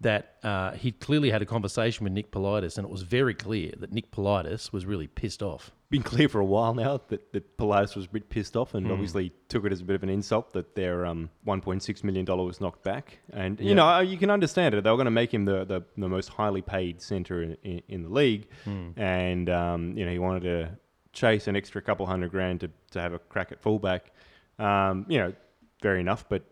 that 0.00 0.36
uh, 0.44 0.72
he 0.72 0.92
clearly 0.92 1.30
had 1.30 1.42
a 1.42 1.46
conversation 1.46 2.04
with 2.04 2.12
Nick 2.12 2.30
Politis, 2.30 2.78
and 2.78 2.84
it 2.86 2.90
was 2.90 3.02
very 3.02 3.34
clear 3.34 3.72
that 3.78 3.92
Nick 3.92 4.12
Politis 4.12 4.72
was 4.72 4.86
really 4.86 5.08
pissed 5.08 5.42
off. 5.42 5.72
been 5.90 6.04
clear 6.04 6.28
for 6.28 6.38
a 6.40 6.44
while 6.44 6.72
now 6.72 7.00
that, 7.08 7.32
that 7.32 7.56
Politis 7.58 7.96
was 7.96 8.04
a 8.06 8.08
bit 8.08 8.28
pissed 8.28 8.56
off 8.56 8.74
and 8.74 8.90
obviously 8.92 9.32
took 9.48 9.64
it 9.64 9.72
as 9.72 9.80
a 9.80 9.84
bit 9.84 9.96
of 9.96 10.02
an 10.04 10.08
insult 10.08 10.52
that 10.52 10.76
their 10.76 11.04
um, 11.04 11.28
$1.6 11.46 12.04
million 12.04 12.24
was 12.24 12.60
knocked 12.60 12.82
back. 12.84 13.18
And, 13.32 13.58
Yeah. 13.58 13.68
you 13.68 13.74
know, 13.74 14.00
you 14.00 14.18
can 14.18 14.30
understand 14.30 14.74
it. 14.74 14.84
They 14.84 14.90
were 14.90 14.96
going 14.96 15.06
to 15.06 15.10
make 15.12 15.32
him 15.34 15.44
the, 15.46 15.64
the, 15.64 15.82
the 15.96 16.08
most 16.08 16.28
highly 16.28 16.62
paid 16.62 17.00
centre 17.02 17.42
in, 17.42 17.56
in, 17.64 17.82
in 17.88 18.02
the 18.04 18.08
league. 18.08 18.46
Hmm. 18.64 18.90
And, 18.96 19.48
um, 19.50 19.96
you 19.96 20.04
know, 20.04 20.12
he 20.12 20.18
wanted 20.20 20.42
to 20.44 20.70
chase 21.16 21.48
an 21.48 21.56
extra 21.56 21.82
couple 21.82 22.06
hundred 22.06 22.30
grand 22.30 22.60
to, 22.60 22.70
to 22.92 23.00
have 23.00 23.12
a 23.12 23.18
crack 23.18 23.50
at 23.50 23.60
fullback. 23.60 24.12
Um, 24.58 25.06
you 25.08 25.18
know, 25.18 25.32
fair 25.80 25.96
enough, 25.96 26.24
but 26.28 26.44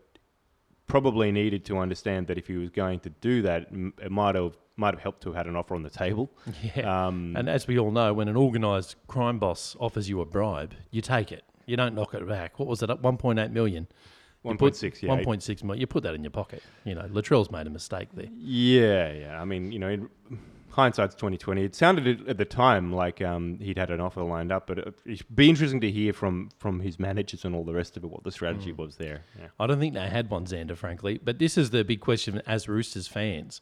probably 0.87 1.31
needed 1.31 1.63
to 1.65 1.77
understand 1.77 2.27
that 2.27 2.37
if 2.37 2.47
he 2.47 2.57
was 2.57 2.69
going 2.69 2.99
to 3.01 3.09
do 3.09 3.41
that, 3.43 3.67
it 4.01 4.11
might 4.11 4.35
have 4.35 4.57
might 4.77 4.93
have 4.93 5.01
helped 5.01 5.21
to 5.23 5.29
have 5.29 5.37
had 5.37 5.47
an 5.47 5.55
offer 5.55 5.73
on 5.73 5.83
the 5.83 5.89
table. 5.89 6.29
Yeah. 6.75 7.07
Um, 7.07 7.33
and 7.37 7.47
as 7.47 7.65
we 7.67 7.79
all 7.79 7.91
know, 7.91 8.13
when 8.13 8.27
an 8.27 8.35
organised 8.35 8.95
crime 9.07 9.39
boss 9.39 9.77
offers 9.79 10.09
you 10.09 10.19
a 10.19 10.25
bribe, 10.25 10.73
you 10.91 11.01
take 11.01 11.31
it. 11.31 11.43
You 11.65 11.77
don't 11.77 11.95
knock 11.95 12.13
it 12.13 12.27
back. 12.27 12.59
What 12.59 12.67
was 12.67 12.83
it? 12.83 12.89
One 12.99 13.17
point 13.17 13.39
eight 13.39 13.51
million. 13.51 13.87
One 14.41 14.57
point 14.57 14.75
six. 14.75 15.01
Yeah. 15.01 15.09
One 15.09 15.23
point 15.23 15.41
six 15.43 15.63
million. 15.63 15.79
You 15.79 15.87
put 15.87 16.03
that 16.03 16.13
in 16.13 16.23
your 16.23 16.31
pocket. 16.31 16.61
You 16.83 16.93
know, 16.95 17.07
Latrell's 17.09 17.49
made 17.49 17.67
a 17.67 17.69
mistake 17.69 18.09
there. 18.13 18.27
Yeah, 18.37 19.11
yeah. 19.11 19.41
I 19.41 19.45
mean, 19.45 19.71
you 19.71 19.79
know, 19.79 19.89
in 19.89 20.09
hindsight's 20.75 21.15
twenty 21.15 21.37
twenty. 21.37 21.63
It 21.63 21.73
sounded 21.75 22.27
at- 22.29 22.37
the 22.37 22.45
time 22.45 22.91
like 22.93 23.21
um, 23.21 23.57
he'd 23.59 23.77
had 23.77 23.89
an 23.89 23.99
offer 23.99 24.21
lined 24.23 24.51
up, 24.51 24.67
but 24.67 24.77
it- 24.79 24.93
it'd 25.05 25.35
be 25.35 25.49
interesting 25.49 25.81
to 25.81 25.89
hear 25.91 26.13
from 26.13 26.49
from 26.59 26.81
his 26.81 26.99
managers 26.99 27.43
and 27.45 27.55
all 27.55 27.63
the 27.63 27.73
rest 27.73 27.97
of 27.97 28.03
it 28.03 28.07
what 28.09 28.23
the 28.23 28.31
strategy 28.31 28.71
Mm. 28.73 28.77
was 28.77 28.97
there. 28.97 29.23
Yeah. 29.39 29.47
I 29.59 29.67
don't 29.67 29.79
think 29.79 29.93
they 29.93 30.07
had 30.07 30.29
one, 30.29 30.45
Xander, 30.45 30.75
frankly. 30.77 31.19
But 31.23 31.39
this 31.39 31.57
is 31.57 31.69
the 31.71 31.83
big 31.83 31.99
question 32.01 32.41
as 32.45 32.67
Roosters 32.67 33.07
fans. 33.07 33.61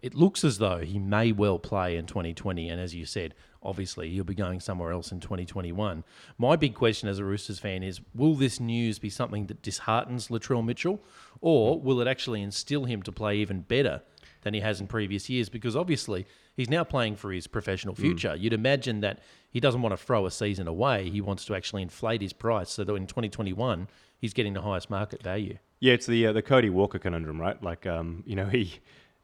It 0.00 0.14
looks 0.16 0.42
as 0.42 0.58
though 0.58 0.78
he 0.78 0.98
may 0.98 1.30
well 1.30 1.60
play 1.60 1.96
in 1.96 2.06
2020. 2.06 2.68
And 2.68 2.80
as 2.80 2.92
you 2.92 3.04
said, 3.06 3.34
obviously 3.62 4.10
he'll 4.10 4.24
be 4.24 4.34
going 4.34 4.58
somewhere 4.58 4.90
else 4.90 5.12
in 5.12 5.20
2021. 5.20 6.02
My 6.38 6.56
big 6.56 6.74
question 6.74 7.08
as 7.08 7.20
a 7.20 7.24
Roosters 7.24 7.60
fan 7.60 7.84
is 7.84 8.00
will 8.12 8.34
this 8.34 8.58
news 8.58 8.98
be 8.98 9.08
something 9.10 9.46
that 9.46 9.62
disheartens 9.62 10.26
Latrell 10.28 10.64
Mitchell? 10.64 11.00
Or 11.40 11.80
will 11.80 12.00
it 12.00 12.08
actually 12.08 12.42
instill 12.42 12.84
him 12.86 13.02
to 13.04 13.12
play 13.12 13.36
even 13.36 13.60
better 13.60 14.02
than 14.40 14.54
he 14.54 14.60
has 14.60 14.80
in 14.80 14.88
previous 14.88 15.30
years? 15.30 15.48
Because 15.48 15.76
obviously 15.76 16.26
he's 16.56 16.68
now 16.70 16.84
playing 16.84 17.16
for 17.16 17.32
his 17.32 17.46
professional 17.46 17.94
future. 17.94 18.34
You'd 18.36 18.52
imagine 18.52 19.00
that 19.00 19.20
he 19.50 19.60
doesn't 19.60 19.82
want 19.82 19.92
to 19.92 19.96
throw 19.96 20.26
a 20.26 20.30
season 20.30 20.66
away. 20.68 21.08
He 21.10 21.20
wants 21.20 21.44
to 21.46 21.54
actually 21.54 21.82
inflate 21.82 22.20
his 22.22 22.32
price 22.32 22.70
so 22.70 22.84
that 22.84 22.94
in 22.94 23.06
2021 23.06 23.88
he's 24.18 24.32
getting 24.32 24.52
the 24.54 24.62
highest 24.62 24.90
market 24.90 25.22
value. 25.22 25.58
Yeah, 25.80 25.94
it's 25.94 26.06
the 26.06 26.26
uh, 26.28 26.32
the 26.32 26.42
Cody 26.42 26.70
Walker 26.70 26.98
conundrum, 26.98 27.40
right? 27.40 27.60
Like, 27.62 27.86
um, 27.86 28.22
you 28.26 28.36
know, 28.36 28.46
he 28.58 28.74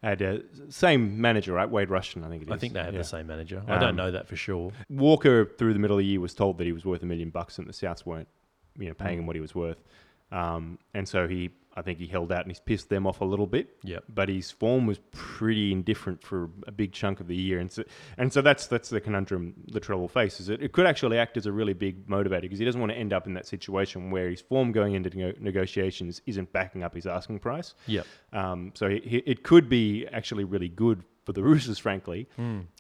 had 0.03 0.23
uh, 0.23 0.39
same 0.69 1.21
manager, 1.21 1.53
right? 1.53 1.69
Wade 1.69 1.91
Rushton, 1.91 2.25
I 2.25 2.29
think 2.29 2.43
it 2.43 2.49
is. 2.49 2.53
I 2.53 2.57
think 2.59 2.73
they 2.73 2.83
have 2.83 2.95
Yeah. 2.95 2.99
the 2.99 3.05
same 3.05 3.27
manager. 3.27 3.63
I 3.67 3.79
don't 3.79 3.91
Um, 3.91 3.97
know 3.97 4.11
that 4.13 4.29
for 4.29 4.37
sure. 4.37 4.73
Walker 4.89 5.45
through 5.45 5.73
the 5.73 5.79
middle 5.81 5.97
of 5.97 6.01
the 6.01 6.07
year 6.07 6.21
was 6.21 6.35
told 6.35 6.59
that 6.59 6.65
he 6.65 6.73
was 6.73 6.85
worth 6.85 7.03
a 7.03 7.07
million 7.07 7.31
bucks, 7.31 7.59
and 7.59 7.67
the 7.69 7.73
Souths 7.73 8.05
weren't, 8.07 8.29
you 8.79 8.87
know, 8.87 8.95
Mm. 8.95 8.99
paying 8.99 9.19
him 9.19 9.27
what 9.27 9.35
he 9.37 9.41
was 9.41 9.55
worth. 9.55 9.83
Um, 10.31 10.79
and 10.95 11.09
so 11.09 11.27
he, 11.27 11.51
I 11.79 11.83
think 11.83 11.99
he 11.99 12.07
held 12.07 12.33
out 12.33 12.43
and 12.43 12.51
he's 12.51 12.61
pissed 12.61 12.89
them 12.89 13.07
off 13.07 13.21
a 13.21 13.25
little 13.25 13.47
bit. 13.47 13.77
Yep. 13.85 14.05
But 14.13 14.29
his 14.29 14.51
form 14.51 14.87
was 14.87 14.99
pretty 15.13 15.73
indifferent 15.73 16.23
for 16.23 16.51
a 16.67 16.73
big 16.73 16.93
chunk 16.93 17.21
of 17.21 17.29
the 17.29 17.37
year, 17.37 17.59
and 17.59 17.71
so 17.71 17.85
and 18.17 18.33
so 18.33 18.43
that's 18.43 18.67
that's 18.67 18.89
the 18.89 19.01
conundrum 19.01 19.55
Latrell 19.71 19.99
will 19.99 20.09
face. 20.09 20.41
Is 20.41 20.49
it, 20.49 20.63
it 20.63 20.73
could 20.73 20.87
actually 20.87 21.19
act 21.19 21.37
as 21.37 21.47
a 21.47 21.53
really 21.53 21.73
big 21.75 22.07
motivator 22.09 22.43
because 22.43 22.59
he 22.59 22.65
doesn't 22.65 22.81
want 22.81 22.93
to 22.93 22.99
end 22.99 23.13
up 23.13 23.27
in 23.27 23.35
that 23.35 23.47
situation 23.47 24.11
where 24.11 24.29
his 24.31 24.41
form 24.41 24.73
going 24.73 24.95
into 24.95 25.11
nego- 25.17 25.39
negotiations 25.41 26.21
isn't 26.27 26.53
backing 26.53 26.83
up 26.83 26.95
his 26.95 27.07
asking 27.07 27.39
price. 27.39 27.75
Yep. 27.87 28.07
Um, 28.33 28.73
so 28.75 28.89
he, 28.89 29.01
he, 29.05 29.17
it 29.19 29.43
could 29.43 29.69
be 29.69 30.07
actually 30.13 30.45
really 30.45 30.69
good 30.69 31.03
for 31.25 31.33
the 31.35 31.43
Roosters, 31.43 31.79
frankly, 31.79 32.27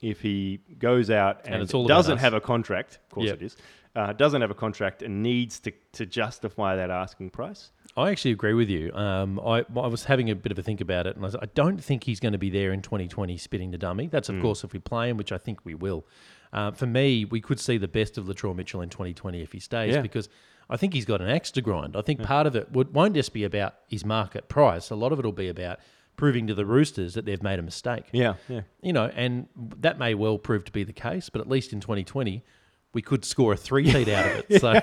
if 0.01 0.23
he 0.23 0.61
goes 0.79 1.11
out 1.11 1.43
and, 1.45 1.71
all 1.75 1.87
doesn't 1.87 2.17
have 2.17 2.33
a 2.33 2.41
contract. 2.41 2.99
Of 3.05 3.15
course, 3.15 3.27
Yep. 3.27 3.43
it 3.43 3.45
is. 3.45 3.57
Uh, 3.99 4.13
doesn't 4.13 4.41
have 4.43 4.51
a 4.51 4.55
contract 4.55 5.03
and 5.03 5.23
needs 5.25 5.59
to, 5.59 5.73
to 5.93 6.07
justify 6.07 6.77
that 6.77 6.89
asking 6.91 7.31
price. 7.31 7.73
I 7.97 8.11
actually 8.11 8.31
agree 8.31 8.55
with 8.55 8.69
you. 8.71 8.93
Um, 8.93 9.41
I, 9.41 9.65
I 9.77 9.89
was 9.89 10.05
having 10.05 10.31
a 10.31 10.37
bit 10.37 10.53
of 10.53 10.59
a 10.59 10.63
think 10.63 10.81
about 10.81 11.09
it, 11.09 11.17
and 11.17 11.27
I, 11.27 11.31
said, 11.31 11.41
I 11.43 11.47
don't 11.55 11.83
think 11.83 12.05
he's 12.05 12.21
going 12.21 12.31
to 12.33 12.39
be 12.39 12.49
there 12.51 12.73
in 12.73 12.81
2020 12.81 13.37
spitting 13.39 13.73
the 13.73 13.79
dummy. 13.79 14.07
That's, 14.07 14.29
of 14.29 14.37
Hmm. 14.37 14.43
course, 14.43 14.63
if 14.63 14.73
we 14.73 14.79
play 14.79 15.09
him, 15.11 15.17
which 15.17 15.33
I 15.33 15.39
think 15.39 15.65
we 15.65 15.75
will. 15.75 16.07
Uh, 16.53 16.71
for 16.71 16.87
me, 16.87 17.25
we 17.25 17.41
could 17.41 17.59
see 17.59 17.77
the 17.77 17.89
best 17.89 18.17
of 18.19 18.27
Latrell 18.27 18.55
Mitchell 18.55 18.81
in 18.83 18.89
2020 18.89 19.43
if 19.43 19.51
he 19.53 19.59
stays 19.59 19.97
Yeah. 19.97 20.01
because 20.03 20.29
I 20.71 20.77
think 20.77 20.95
he's 20.95 21.05
got 21.05 21.21
an 21.21 21.29
axe 21.29 21.51
to 21.53 21.61
grind. 21.61 21.97
I 21.97 22.03
think 22.03 22.23
part 22.23 22.47
of 22.47 22.55
it 22.55 22.71
would, 22.71 22.95
won't 22.95 23.15
just 23.15 23.33
be 23.33 23.43
about 23.43 23.75
his 23.89 24.05
market 24.05 24.49
price, 24.49 24.91
a 24.91 24.95
lot 24.95 25.11
of 25.13 25.19
it 25.19 25.25
will 25.25 25.33
be 25.33 25.49
about 25.49 25.81
proving 26.17 26.47
to 26.47 26.55
the 26.55 26.65
Roosters 26.67 27.15
that 27.15 27.25
they've 27.25 27.43
made 27.43 27.59
a 27.59 27.63
mistake. 27.63 28.05
Yeah, 28.13 28.35
yeah. 28.49 28.61
you 28.81 28.93
know, 28.93 29.07
and 29.15 29.49
that 29.81 29.99
may 29.99 30.15
well 30.15 30.39
prove 30.39 30.65
to 30.67 30.73
be 30.73 30.85
the 30.85 30.93
case, 30.93 31.29
but 31.31 31.41
at 31.41 31.49
least 31.49 31.73
in 31.73 31.81
2020, 31.81 32.45
we 32.95 33.03
could 33.03 33.25
score 33.25 33.53
a 33.53 33.57
three 33.57 33.85
peat 33.91 34.09
out 34.09 34.27
of 34.27 34.45
it. 34.49 34.61
So 34.61 34.81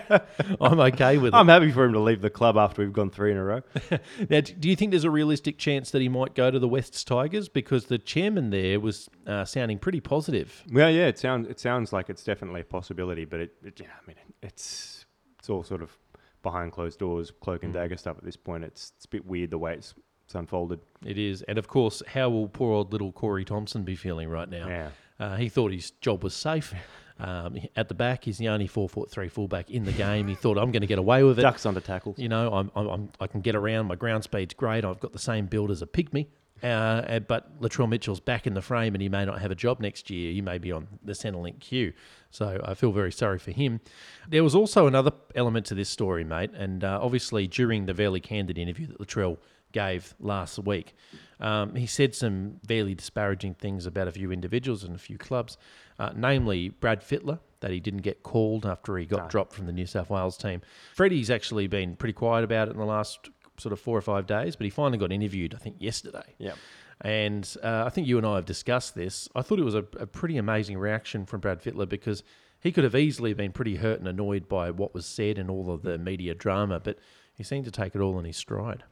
I'm 0.62 0.80
okay 0.80 1.18
with 1.18 1.34
it. 1.34 1.38
I'm 1.38 1.48
happy 1.48 1.72
for 1.72 1.86
him 1.86 1.94
to 1.94 2.00
leave 2.00 2.22
the 2.22 2.30
club 2.30 2.56
after 2.58 2.82
we've 2.82 2.94
gone 2.94 3.10
three 3.10 3.32
in 3.32 3.38
a 3.38 3.44
row. 3.44 3.62
now, 4.30 4.42
do 4.42 4.70
you 4.70 4.76
think 4.76 4.92
there's 4.92 5.04
a 5.04 5.12
realistic 5.12 5.58
chance 5.58 5.92
that 5.92 6.02
he 6.02 6.10
might 6.10 6.36
go 6.36 6.52
to 6.52 6.60
the 6.60 6.68
Wests 6.68 7.04
Tigers? 7.04 7.50
Because 7.50 7.86
the 7.86 7.98
chairman 7.98 8.52
there 8.52 8.80
was 8.80 9.10
uh, 9.28 9.44
sounding 9.44 9.80
pretty 9.80 10.00
positive. 10.00 10.64
well, 10.72 10.90
yeah, 10.90 11.08
it 11.08 11.18
sounds 11.18 11.48
it 11.48 11.60
sounds 11.60 11.92
like 11.92 12.10
it's 12.10 12.24
definitely 12.24 12.62
a 12.62 12.66
possibility, 12.66 13.26
but 13.26 13.40
it, 13.40 13.56
it 13.64 13.80
yeah, 13.80 13.88
I 14.02 14.08
mean, 14.08 14.18
it's 14.42 15.06
it's 15.40 15.50
all 15.50 15.64
sort 15.64 15.82
of 15.82 15.98
behind 16.44 16.72
closed 16.72 17.00
doors, 17.00 17.32
cloak 17.42 17.64
and 17.64 17.74
dagger 17.74 17.98
stuff 17.98 18.18
at 18.18 18.24
this 18.24 18.38
point. 18.38 18.64
It's 18.64 18.94
it's 18.96 19.06
a 19.06 19.10
bit 19.10 19.26
weird 19.26 19.50
the 19.50 19.58
way 19.58 19.74
it's 19.74 19.96
it's 20.26 20.36
unfolded. 20.36 20.80
It 21.06 21.18
is. 21.18 21.42
And 21.44 21.58
of 21.58 21.68
course, 21.68 22.02
how 22.08 22.30
will 22.30 22.48
poor 22.48 22.74
old 22.74 22.92
little 22.92 23.12
Corey 23.12 23.46
Thompson 23.46 23.84
be 23.84 23.96
feeling 23.96 24.30
right 24.30 24.50
now? 24.50 24.68
Yeah. 24.68 24.90
Uh, 25.20 25.36
he 25.38 25.50
thought 25.50 25.72
his 25.72 25.92
job 25.92 26.24
was 26.24 26.34
safe. 26.34 26.74
Um, 27.20 27.58
at 27.76 27.88
the 27.88 27.94
back, 27.94 28.26
he's 28.26 28.38
the 28.38 28.50
only 28.50 28.68
four 28.68 28.90
foot 28.90 29.10
three 29.10 29.30
fullback 29.30 29.70
in 29.70 29.86
the 29.86 29.94
game. 29.94 30.28
He 30.28 30.36
thought, 30.36 30.58
I'm 30.58 30.72
going 30.72 30.82
to 30.82 30.88
get 30.88 31.00
away 31.00 31.24
with 31.24 31.40
it. 31.40 31.44
Ducks 31.44 31.66
under 31.66 31.80
tackles. 31.80 32.20
You 32.20 32.30
know, 32.30 32.54
I'm, 32.54 32.72
I'm, 32.76 32.88
I'm, 32.88 33.10
I 33.20 33.28
can 33.28 33.42
get 33.42 33.56
around. 33.56 33.88
My 33.88 33.96
ground 33.96 34.24
speed's 34.24 34.54
great. 34.54 34.84
I've 34.84 35.00
got 35.00 35.14
the 35.14 35.20
same 35.20 35.46
build 35.46 35.72
as 35.72 35.82
a 35.82 35.88
pygmy. 35.88 36.28
Uh, 36.64 36.68
uh, 36.68 37.20
but 37.20 37.62
Latrell 37.62 37.88
Mitchell's 37.88 38.20
back 38.22 38.48
in 38.48 38.54
the 38.54 38.62
frame 38.62 38.96
and 38.96 39.02
he 39.02 39.10
may 39.10 39.26
not 39.26 39.40
have 39.40 39.52
a 39.52 39.56
job 39.56 39.80
next 39.80 40.10
year. 40.10 40.32
He 40.32 40.42
may 40.42 40.58
be 40.58 40.72
on 40.72 40.88
the 41.04 41.12
Centrelink 41.14 41.60
queue. 41.60 41.94
So 42.32 42.62
I 42.64 42.74
feel 42.74 42.92
very 42.92 43.12
sorry 43.12 43.40
for 43.40 43.52
him. 43.52 43.82
There 44.30 44.44
was 44.44 44.56
also 44.56 44.88
another 44.88 45.12
element 45.36 45.66
to 45.68 45.76
this 45.76 45.90
story, 45.90 46.24
mate. 46.24 46.52
And 46.54 46.84
uh, 46.84 47.00
obviously, 47.02 47.48
during 47.48 47.86
the 47.86 47.94
fairly 47.94 48.20
candid 48.20 48.58
interview 48.58 48.88
that 48.88 49.00
Latrell 49.00 49.38
gave 49.74 50.16
last 50.20 50.58
week, 50.60 50.96
um, 51.40 51.76
he 51.76 51.86
said 51.86 52.16
some 52.16 52.62
fairly 52.66 52.96
disparaging 52.96 53.56
things 53.56 53.86
about 53.86 54.08
a 54.08 54.12
few 54.12 54.32
individuals 54.32 54.84
and 54.84 54.96
a 54.96 55.00
few 55.00 55.18
clubs, 55.18 55.58
uh, 56.00 56.12
namely 56.16 56.70
Brad 56.70 57.02
Fittler, 57.02 57.40
that 57.62 57.72
he 57.72 57.80
didn't 57.80 58.02
get 58.02 58.24
called 58.24 58.66
after 58.66 58.98
he 58.98 59.06
got 59.06 59.30
dropped 59.30 59.54
from 59.54 59.66
the 59.66 59.72
New 59.72 59.86
South 59.86 60.10
Wales 60.10 60.38
team. 60.38 60.62
Freddie's 60.94 61.30
actually 61.30 61.68
been 61.68 61.96
pretty 61.96 62.14
quiet 62.14 62.44
about 62.44 62.68
it 62.68 62.72
in 62.72 62.78
the 62.78 62.86
last 62.86 63.30
sort 63.58 63.74
of 63.74 63.80
four 63.80 63.98
or 63.98 64.02
five 64.02 64.28
days, 64.28 64.56
but 64.56 64.66
he 64.66 64.70
finally 64.70 64.98
got 64.98 65.12
interviewed, 65.12 65.54
I 65.54 65.58
think, 65.58 65.78
yesterday. 65.80 66.36
Yeah. 66.38 66.54
And 67.02 67.52
uh, 67.64 67.84
I 67.86 67.90
think 67.90 68.08
you 68.08 68.18
and 68.18 68.26
I 68.26 68.36
have 68.36 68.46
discussed 68.46 68.96
this. 68.96 69.28
I 69.36 69.42
thought 69.42 69.60
it 69.60 69.66
was 69.66 69.76
a, 69.76 69.86
a 69.98 70.06
pretty 70.06 70.38
amazing 70.38 70.78
reaction 70.78 71.26
from 71.26 71.42
Brad 71.42 71.62
Fittler 71.62 71.88
because 71.88 72.24
he 72.60 72.72
could 72.72 72.84
have 72.84 72.96
easily 72.96 73.34
been 73.34 73.52
pretty 73.52 73.76
hurt 73.76 74.00
and 74.00 74.08
annoyed 74.08 74.48
by 74.48 74.72
what 74.72 74.94
was 74.94 75.06
said 75.06 75.38
and 75.38 75.50
all 75.50 75.72
of 75.72 75.82
the 75.82 75.98
media 75.98 76.34
drama, 76.34 76.80
but 76.80 76.98
he 77.34 77.44
seemed 77.44 77.66
to 77.66 77.72
take 77.72 77.96
it 77.96 78.02
all 78.02 78.18
in 78.18 78.26
his 78.26 78.38
stride. 78.38 78.84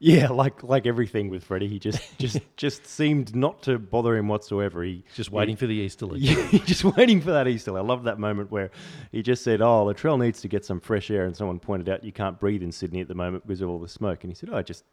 Yeah, 0.00 0.28
like 0.28 0.62
like 0.62 0.86
everything 0.86 1.30
with 1.30 1.44
Freddie, 1.44 1.68
he 1.68 1.78
just 1.78 2.00
just 2.18 2.38
just 2.56 2.86
seemed 2.86 3.34
not 3.34 3.62
to 3.62 3.78
bother 3.78 4.16
him 4.16 4.28
whatsoever. 4.28 4.82
He 4.82 5.04
Just 5.14 5.30
waiting 5.30 5.56
for 5.56 5.66
the 5.66 5.74
Easter 5.74 6.04
league. 6.12 6.22
Yeah, 6.22 6.58
just 6.64 6.84
waiting 6.84 7.20
for 7.20 7.30
that 7.30 7.48
Easter. 7.48 7.76
I 7.78 7.80
love 7.80 8.04
that 8.04 8.18
moment 8.18 8.50
where 8.50 8.70
he 9.12 9.22
just 9.22 9.42
said, 9.44 9.62
"Oh, 9.62 9.86
Latrell 9.86 10.18
needs 10.18 10.40
to 10.42 10.48
get 10.48 10.64
some 10.64 10.80
fresh 10.80 11.10
air," 11.10 11.24
and 11.24 11.34
someone 11.36 11.58
pointed 11.58 11.88
out 11.88 12.04
you 12.04 12.12
can't 12.12 12.38
breathe 12.38 12.62
in 12.62 12.72
Sydney 12.72 13.00
at 13.00 13.08
the 13.08 13.14
moment 13.14 13.46
because 13.46 13.60
of 13.62 13.70
all 13.70 13.78
the 13.78 13.88
smoke. 13.88 14.24
And 14.24 14.30
he 14.32 14.34
said, 14.34 14.50
"Oh, 14.52 14.56
I 14.56 14.62
just 14.62 14.84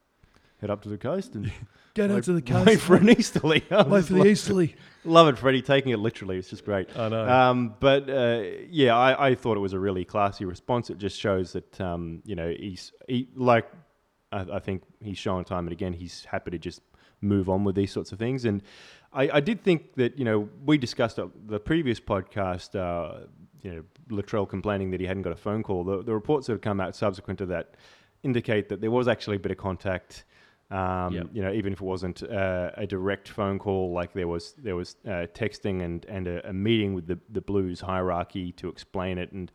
head 0.61 0.69
up 0.69 0.81
to 0.83 0.89
the 0.89 0.97
coast 0.97 1.33
and 1.35 1.51
Go 1.95 2.07
down 2.07 2.21
to 2.21 2.31
the 2.31 2.53
wait 2.53 2.65
coast. 2.65 2.81
for 2.81 2.95
an 2.95 3.09
easterly." 3.09 3.63
I 3.71 3.81
was 3.81 4.09
like- 4.11 4.27
Easterly. 4.27 4.75
Love 5.03 5.27
it, 5.29 5.37
Freddie, 5.39 5.63
taking 5.63 5.91
it 5.91 5.97
literally. 5.97 6.37
It's 6.37 6.49
just 6.51 6.63
great. 6.63 6.95
I 6.95 7.09
know. 7.09 7.27
Um, 7.27 7.75
but 7.81 8.07
uh, 8.09 8.43
yeah, 8.69 8.95
I, 8.95 9.29
I 9.29 9.35
thought 9.35 9.57
it 9.57 9.61
was 9.61 9.73
a 9.73 9.79
really 9.79 10.05
classy 10.05 10.45
response. 10.45 10.89
It 10.91 10.99
just 10.99 11.19
shows 11.19 11.51
that 11.53 11.81
um, 11.81 12.21
you 12.23 12.35
know 12.35 12.53
he's 12.57 12.93
he, 13.09 13.27
like 13.35 13.65
I, 14.31 14.45
I 14.53 14.59
think 14.59 14.83
he's 15.01 15.17
shown 15.17 15.43
time 15.43 15.65
and 15.65 15.71
again 15.71 15.93
he's 15.93 16.25
happy 16.25 16.51
to 16.51 16.57
just 16.59 16.81
move 17.21 17.49
on 17.49 17.63
with 17.63 17.75
these 17.75 17.91
sorts 17.91 18.11
of 18.11 18.19
things. 18.19 18.45
And 18.45 18.63
I, 19.13 19.29
I 19.33 19.39
did 19.39 19.63
think 19.63 19.95
that 19.95 20.17
you 20.17 20.25
know 20.25 20.49
we 20.65 20.77
discussed 20.77 21.19
the 21.47 21.59
previous 21.59 21.99
podcast. 21.99 22.75
Uh, 22.75 23.27
you 23.61 23.71
know, 23.71 23.83
Latrell 24.09 24.49
complaining 24.49 24.89
that 24.89 24.99
he 24.99 25.05
hadn't 25.05 25.21
got 25.21 25.33
a 25.33 25.35
phone 25.35 25.61
call. 25.61 25.83
The, 25.83 26.01
the 26.01 26.15
reports 26.15 26.47
that 26.47 26.53
have 26.53 26.61
come 26.61 26.81
out 26.81 26.95
subsequent 26.95 27.37
to 27.39 27.45
that 27.47 27.75
indicate 28.23 28.69
that 28.69 28.81
there 28.81 28.89
was 28.89 29.07
actually 29.07 29.35
a 29.35 29.39
bit 29.39 29.51
of 29.51 29.59
contact. 29.59 30.25
Um, 30.71 31.13
Yep. 31.13 31.27
You 31.33 31.41
know, 31.43 31.51
even 31.51 31.73
if 31.73 31.81
it 31.81 31.85
wasn't 31.85 32.23
uh, 32.23 32.71
a 32.75 32.87
direct 32.87 33.27
phone 33.27 33.59
call, 33.59 33.91
like 33.91 34.13
there 34.13 34.27
was 34.27 34.53
there 34.53 34.75
was 34.75 34.95
uh, 35.05 35.27
texting 35.33 35.83
and 35.83 36.05
and 36.05 36.27
a, 36.27 36.49
a 36.49 36.53
meeting 36.53 36.93
with 36.93 37.07
the 37.07 37.19
the 37.29 37.41
Blues 37.41 37.81
hierarchy 37.81 38.51
to 38.53 38.69
explain 38.69 39.17
it. 39.17 39.31
And 39.31 39.51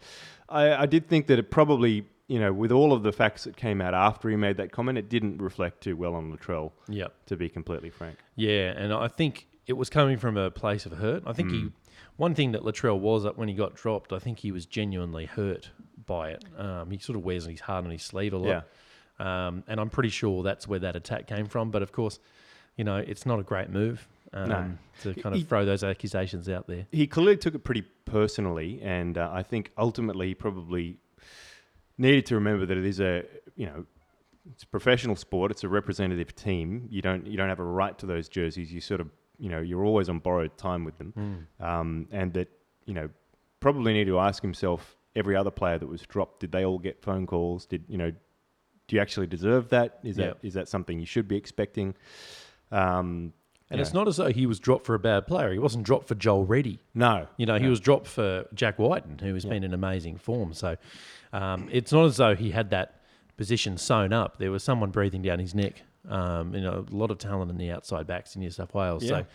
I, 0.49 0.75
I 0.83 0.87
did 0.87 1.09
think 1.09 1.27
that 1.27 1.39
it 1.39 1.51
probably 1.51 2.07
you 2.29 2.39
know 2.41 2.53
with 2.53 2.73
all 2.73 2.93
of 2.93 3.03
the 3.03 3.13
facts 3.13 3.45
that 3.45 3.57
came 3.57 3.81
out 3.81 3.95
after 3.95 4.29
he 4.29 4.37
made 4.37 4.57
that 4.59 4.73
comment, 4.73 4.99
it 4.99 5.09
didn't 5.09 5.39
reflect 5.39 5.83
too 5.83 5.97
well 5.97 6.15
on 6.15 6.33
Latrell. 6.37 6.73
Yep. 6.89 7.13
To 7.27 7.37
be 7.37 7.49
completely 7.49 7.91
frank. 7.91 8.19
Yeah, 8.35 8.73
and 8.77 8.93
I 8.93 9.09
think 9.09 9.47
it 9.67 9.75
was 9.75 9.91
coming 9.91 10.17
from 10.19 10.37
a 10.37 10.51
place 10.51 10.87
of 10.87 10.93
hurt. 10.93 11.23
I 11.27 11.33
think 11.33 11.51
he, 11.51 11.71
one 12.17 12.35
thing 12.35 12.53
that 12.53 12.63
Latrell 12.63 12.99
was 13.01 13.25
that 13.25 13.37
when 13.37 13.49
he 13.49 13.55
got 13.55 13.75
dropped, 13.75 14.13
I 14.13 14.19
think 14.19 14.39
he 14.39 14.53
was 14.53 14.65
genuinely 14.67 15.27
hurt 15.27 15.71
by 16.07 16.31
it. 16.31 16.45
Um, 16.57 16.91
he 16.91 16.99
sort 16.99 17.17
of 17.17 17.25
wears 17.25 17.47
his 17.47 17.61
heart 17.61 17.85
on 17.85 17.91
his 17.91 18.03
sleeve 18.03 18.33
a 18.33 18.39
lot. 18.39 18.65
Um, 19.19 19.65
and 19.67 19.81
I'm 19.81 19.91
pretty 19.91 20.11
sure 20.11 20.43
that's 20.43 20.69
where 20.69 20.79
that 20.81 20.95
attack 20.95 21.27
came 21.27 21.47
from. 21.47 21.71
But 21.73 21.83
of 21.83 21.91
course, 21.91 22.21
you 22.77 22.85
know, 22.85 22.97
it's 22.97 23.27
not 23.27 23.41
a 23.41 23.43
great 23.43 23.71
move 23.71 24.07
um, 24.33 24.49
No. 24.49 24.71
to 25.03 25.21
kind 25.21 25.35
He- 25.35 25.43
of 25.43 25.49
throw 25.49 25.65
those 25.65 25.83
accusations 25.83 26.49
out 26.49 26.67
there. 26.69 26.87
he 26.93 27.07
clearly 27.07 27.37
took 27.37 27.55
it 27.55 27.65
pretty 27.65 27.83
personally, 28.05 28.81
and 28.83 29.17
uh, 29.19 29.31
I 29.33 29.43
think 29.43 29.73
ultimately 29.79 30.29
he 30.29 30.35
probably 30.35 30.99
needed 31.99 32.27
to 32.27 32.35
remember 32.35 32.67
that 32.67 32.77
it 32.77 32.85
is 32.87 33.01
a 33.01 33.25
you 33.57 33.67
know 33.67 33.85
it's 34.53 34.63
a 34.63 34.67
professional 34.69 35.17
sport. 35.17 35.51
It's 35.51 35.65
a 35.65 35.69
representative 35.69 36.35
team. 36.35 36.87
You 36.91 37.03
don't 37.03 37.27
you 37.27 37.37
don't 37.37 37.49
have 37.49 37.61
a 37.61 37.65
right 37.65 37.97
to 37.99 38.07
those 38.07 38.29
jerseys. 38.29 38.73
You 38.73 38.81
sort 38.81 39.01
of 39.01 39.11
you 39.39 39.49
know 39.49 39.61
you're 39.61 39.85
always 39.85 40.09
on 40.09 40.19
borrowed 40.21 40.57
time 40.57 40.85
with 40.85 40.97
them, 40.99 41.47
um, 41.61 42.09
and 42.11 42.33
that 42.35 42.49
you 42.85 42.95
know 42.95 43.09
probably 43.61 43.93
need 43.93 44.07
to 44.07 44.19
ask 44.19 44.43
himself 44.43 44.97
every 45.17 45.35
other 45.35 45.51
player 45.51 45.79
that 45.79 45.87
was 45.87 46.03
dropped 46.03 46.41
did 46.41 46.53
they 46.53 46.65
all 46.65 46.79
get 46.79 47.03
phone 47.03 47.27
calls? 47.27 47.67
Did 47.67 47.85
you 47.89 47.99
know? 47.99 48.13
Do 48.89 48.95
you 48.95 49.03
actually 49.03 49.27
deserve 49.27 49.71
that? 49.71 49.99
Is 50.05 50.17
that 50.17 50.39
is 50.43 50.55
that 50.55 50.69
something 50.69 51.01
you 51.01 51.07
should 51.07 51.27
be 51.27 51.37
expecting? 51.37 51.97
Um, 52.71 53.33
And 53.69 53.79
yeah. 53.79 53.83
it's 53.83 53.93
not 53.93 54.07
as 54.07 54.17
though 54.17 54.29
he 54.31 54.47
was 54.47 54.61
dropped 54.61 54.87
for 54.87 54.95
a 54.95 54.99
bad 55.01 55.27
player. 55.27 55.53
He 55.53 55.59
wasn't 55.59 55.85
dropped 55.85 56.07
for 56.07 56.15
Joel 56.15 56.45
Reddy. 56.45 56.79
no, 56.95 57.27
You 57.37 57.47
know, 57.47 57.59
he 57.59 57.67
was 57.67 57.81
dropped 57.81 58.07
for 58.07 58.47
Jack 58.55 58.79
Wighton, 58.79 59.19
who 59.19 59.35
has 59.35 59.45
been 59.45 59.65
in 59.65 59.75
amazing 59.75 60.19
form. 60.19 60.53
So 60.53 60.77
um, 61.37 61.69
it's 61.71 61.93
not 61.93 62.05
as 62.07 62.17
though 62.17 62.35
he 62.35 62.51
had 62.51 62.71
that 62.71 63.01
position 63.37 63.77
sewn 63.77 64.13
up. 64.13 64.39
There 64.39 64.51
was 64.51 64.63
someone 64.63 64.91
breathing 64.91 65.23
down 65.23 65.39
his 65.39 65.55
neck. 65.55 65.83
Um, 66.09 66.55
you 66.55 66.61
know, 66.61 66.87
a 66.89 66.95
lot 66.95 67.11
of 67.11 67.19
talent 67.19 67.51
in 67.51 67.59
the 67.59 67.71
outside 67.73 68.07
backs 68.07 68.37
in 68.37 68.41
New 68.41 68.51
South 68.51 68.73
Wales. 68.73 69.03
Yeah. 69.03 69.09
So, 69.11 69.27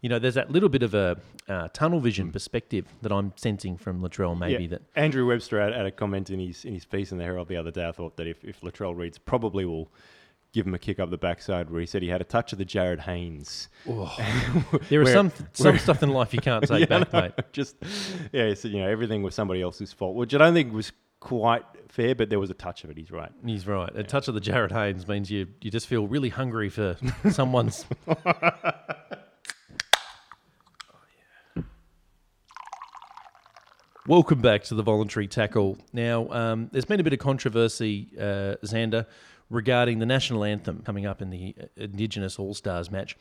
you 0.00 0.08
know, 0.08 0.20
there's 0.20 0.34
that 0.34 0.48
little 0.52 0.68
bit 0.68 0.84
of 0.84 0.94
a 0.94 1.16
uh, 1.48 1.66
tunnel 1.72 1.98
vision 1.98 2.30
perspective 2.30 2.86
that 3.02 3.10
I'm 3.10 3.32
sensing 3.34 3.76
from 3.76 4.00
Latrell. 4.00 4.38
Maybe 4.38 4.62
Yeah. 4.64 4.68
that 4.70 4.82
Andrew 4.94 5.26
Webster 5.26 5.60
had, 5.60 5.74
had 5.74 5.86
a 5.86 5.90
comment 5.90 6.30
in 6.30 6.38
his 6.38 6.64
in 6.64 6.72
his 6.72 6.84
piece 6.84 7.10
in 7.10 7.18
the 7.18 7.24
Herald 7.24 7.48
the 7.48 7.56
other 7.56 7.72
day. 7.72 7.86
I 7.88 7.90
thought 7.90 8.16
that 8.16 8.28
if, 8.28 8.44
if 8.44 8.60
Latrell 8.60 8.96
Reed's 8.96 9.18
probably 9.18 9.64
will 9.64 9.88
give 10.52 10.66
him 10.66 10.74
a 10.74 10.78
kick 10.78 11.00
up 11.00 11.10
the 11.10 11.18
backside, 11.18 11.68
where 11.68 11.80
he 11.80 11.86
said 11.86 12.00
he 12.00 12.08
had 12.08 12.20
a 12.20 12.24
touch 12.24 12.52
of 12.52 12.58
the 12.58 12.64
Jarryd 12.64 13.00
Haynes. 13.00 13.68
there 14.88 15.02
is 15.02 15.06
Where- 15.06 15.12
some 15.12 15.32
some 15.52 15.78
stuff 15.78 16.02
in 16.02 16.10
life 16.10 16.32
you 16.32 16.40
can't 16.40 16.64
take 16.68 16.88
back, 16.88 17.12
mate. 17.12 17.32
Just 17.52 17.74
yeah, 18.32 18.46
he 18.48 18.54
said 18.54 18.70
you 18.70 18.78
know 18.80 18.88
everything 18.88 19.24
was 19.24 19.34
somebody 19.34 19.62
else's 19.62 19.92
fault, 19.92 20.14
which 20.14 20.32
I 20.32 20.38
don't 20.38 20.54
think 20.54 20.72
was 20.72 20.92
quite 21.20 21.62
fair, 21.88 22.14
but 22.14 22.30
there 22.30 22.40
was 22.40 22.50
a 22.50 22.54
touch 22.54 22.84
of 22.84 22.90
it. 22.90 22.96
He's 22.96 23.10
right. 23.10 23.30
He's 23.44 23.66
right. 23.66 23.94
A 23.94 24.02
touch 24.02 24.28
of 24.28 24.34
the 24.34 24.40
Jarryd 24.40 24.72
Haynes 24.72 25.06
means 25.06 25.30
you 25.30 25.46
you 25.60 25.70
just 25.70 25.86
feel 25.86 26.06
really 26.06 26.30
hungry 26.30 26.68
for 26.68 26.96
someone's. 27.30 27.86
Welcome 34.06 34.40
back 34.40 34.64
to 34.64 34.74
the 34.74 34.82
voluntary 34.82 35.28
tackle. 35.28 35.78
Now, 35.92 36.28
um, 36.30 36.68
there's 36.72 36.86
been 36.86 36.98
a 36.98 37.04
bit 37.04 37.12
of 37.12 37.20
controversy, 37.20 38.08
uh, 38.18 38.56
Xander, 38.64 39.06
regarding 39.50 40.00
the 40.00 40.06
national 40.06 40.42
anthem 40.42 40.82
coming 40.84 41.06
up 41.06 41.22
in 41.22 41.30
the 41.30 41.54
uh, 41.60 41.66
Indigenous 41.76 42.38
All 42.38 42.54
Stars 42.54 42.90
match. 42.90 43.16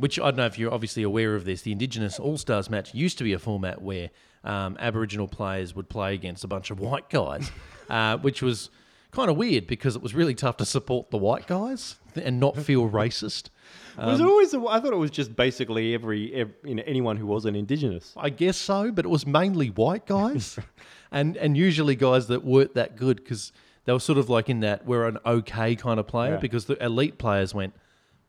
Which 0.00 0.18
I 0.18 0.24
don't 0.30 0.36
know 0.36 0.46
if 0.46 0.58
you're 0.58 0.72
obviously 0.72 1.02
aware 1.02 1.34
of 1.34 1.44
this. 1.44 1.62
The 1.62 1.72
Indigenous 1.72 2.18
All 2.18 2.38
Stars 2.38 2.70
match 2.70 2.94
used 2.94 3.18
to 3.18 3.24
be 3.24 3.32
a 3.32 3.38
format 3.38 3.82
where 3.82 4.10
um, 4.44 4.76
Aboriginal 4.78 5.28
players 5.28 5.74
would 5.74 5.88
play 5.88 6.14
against 6.14 6.44
a 6.44 6.48
bunch 6.48 6.70
of 6.70 6.78
white 6.80 7.10
guys, 7.10 7.50
uh, 7.90 8.16
which 8.18 8.40
was 8.42 8.70
kind 9.10 9.30
of 9.30 9.36
weird 9.36 9.66
because 9.66 9.96
it 9.96 10.02
was 10.02 10.14
really 10.14 10.34
tough 10.34 10.56
to 10.58 10.64
support 10.66 11.10
the 11.10 11.16
white 11.18 11.46
guys 11.46 11.96
and 12.14 12.38
not 12.38 12.56
feel 12.56 12.88
racist. 12.88 13.48
was 13.96 14.20
it 14.20 14.26
always? 14.26 14.52
A, 14.54 14.60
I 14.68 14.80
thought 14.80 14.92
it 14.92 14.96
was 14.96 15.10
just 15.10 15.34
basically 15.34 15.94
every, 15.94 16.32
ev 16.34 16.50
you 16.64 16.74
know 16.76 16.82
anyone 16.86 17.16
who 17.16 17.26
wasn't 17.26 17.56
indigenous. 17.56 18.12
I 18.16 18.30
guess 18.30 18.56
so, 18.56 18.92
but 18.92 19.04
it 19.04 19.08
was 19.08 19.26
mainly 19.26 19.68
white 19.68 20.06
guys, 20.06 20.58
and 21.10 21.36
and 21.36 21.56
usually 21.56 21.96
guys 21.96 22.28
that 22.28 22.44
weren't 22.44 22.74
that 22.74 22.96
good 22.96 23.16
because 23.16 23.52
they 23.84 23.92
were 23.92 24.00
sort 24.00 24.18
of 24.18 24.28
like 24.28 24.48
in 24.48 24.60
that 24.60 24.84
we're 24.86 25.06
an 25.08 25.18
okay 25.24 25.74
kind 25.74 25.98
of 25.98 26.06
player 26.06 26.32
Yeah. 26.34 26.38
because 26.40 26.66
the 26.66 26.82
elite 26.84 27.18
players 27.18 27.54
went. 27.54 27.74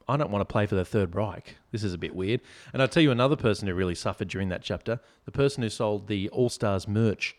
I 0.09 0.17
don't 0.17 0.31
want 0.31 0.41
to 0.41 0.51
play 0.51 0.65
for 0.65 0.73
the 0.73 0.83
Third 0.83 1.13
Reich. 1.13 1.55
This 1.71 1.83
is 1.83 1.93
a 1.93 1.97
bit 1.97 2.15
weird. 2.15 2.41
And 2.73 2.81
I'll 2.81 2.87
tell 2.87 3.03
you 3.03 3.11
another 3.11 3.35
person 3.35 3.67
who 3.67 3.75
really 3.75 3.93
suffered 3.93 4.27
during 4.27 4.49
that 4.49 4.63
chapter 4.63 4.99
the 5.25 5.31
person 5.31 5.61
who 5.61 5.69
sold 5.69 6.07
the 6.07 6.29
All 6.29 6.49
Stars 6.49 6.87
merch. 6.87 7.35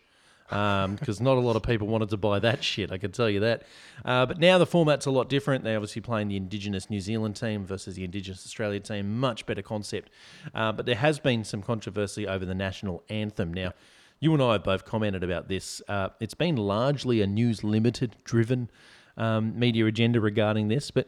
Because 0.49 1.21
not 1.21 1.37
a 1.37 1.41
lot 1.41 1.55
of 1.55 1.63
people 1.63 1.87
wanted 1.87 2.09
to 2.09 2.17
buy 2.17 2.39
that 2.39 2.63
shit, 2.63 2.91
I 2.91 2.97
can 2.97 3.11
tell 3.11 3.29
you 3.29 3.41
that. 3.41 3.63
Uh, 4.03 4.25
but 4.25 4.39
now 4.39 4.57
the 4.57 4.65
format's 4.65 5.05
a 5.05 5.11
lot 5.11 5.29
different. 5.29 5.63
They're 5.63 5.77
obviously 5.77 6.01
playing 6.01 6.29
the 6.29 6.37
Indigenous 6.37 6.89
New 6.89 7.01
Zealand 7.01 7.35
team 7.35 7.65
versus 7.65 7.95
the 7.95 8.03
Indigenous 8.05 8.45
Australia 8.45 8.79
team. 8.79 9.19
Much 9.19 9.45
better 9.45 9.61
concept. 9.61 10.09
Uh, 10.53 10.71
but 10.71 10.85
there 10.85 10.95
has 10.95 11.19
been 11.19 11.43
some 11.43 11.61
controversy 11.61 12.27
over 12.27 12.45
the 12.45 12.55
national 12.55 13.03
anthem. 13.09 13.53
Now, 13.53 13.73
you 14.19 14.33
and 14.33 14.41
I 14.41 14.53
have 14.53 14.63
both 14.63 14.85
commented 14.85 15.23
about 15.23 15.47
this. 15.47 15.81
Uh, 15.87 16.09
it's 16.19 16.35
been 16.35 16.55
largely 16.55 17.21
a 17.21 17.27
News 17.27 17.63
Limited 17.63 18.15
driven 18.23 18.69
um, 19.17 19.57
media 19.57 19.85
agenda 19.85 20.19
regarding 20.19 20.67
this. 20.67 20.91
But 20.91 21.07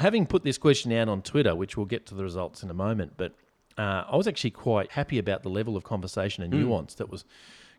having 0.00 0.26
put 0.26 0.42
this 0.44 0.58
question 0.58 0.92
out 0.92 1.08
on 1.08 1.22
Twitter, 1.22 1.54
which 1.54 1.76
we'll 1.76 1.86
get 1.86 2.06
to 2.06 2.14
the 2.14 2.22
results 2.24 2.62
in 2.62 2.70
a 2.70 2.74
moment, 2.74 3.12
but 3.16 3.32
uh, 3.78 4.04
I 4.10 4.16
was 4.16 4.26
actually 4.26 4.50
quite 4.50 4.90
happy 4.92 5.18
about 5.18 5.42
the 5.42 5.48
level 5.48 5.76
of 5.76 5.84
conversation 5.84 6.42
and 6.42 6.52
nuance 6.52 6.94
that 6.94 7.08
was 7.08 7.24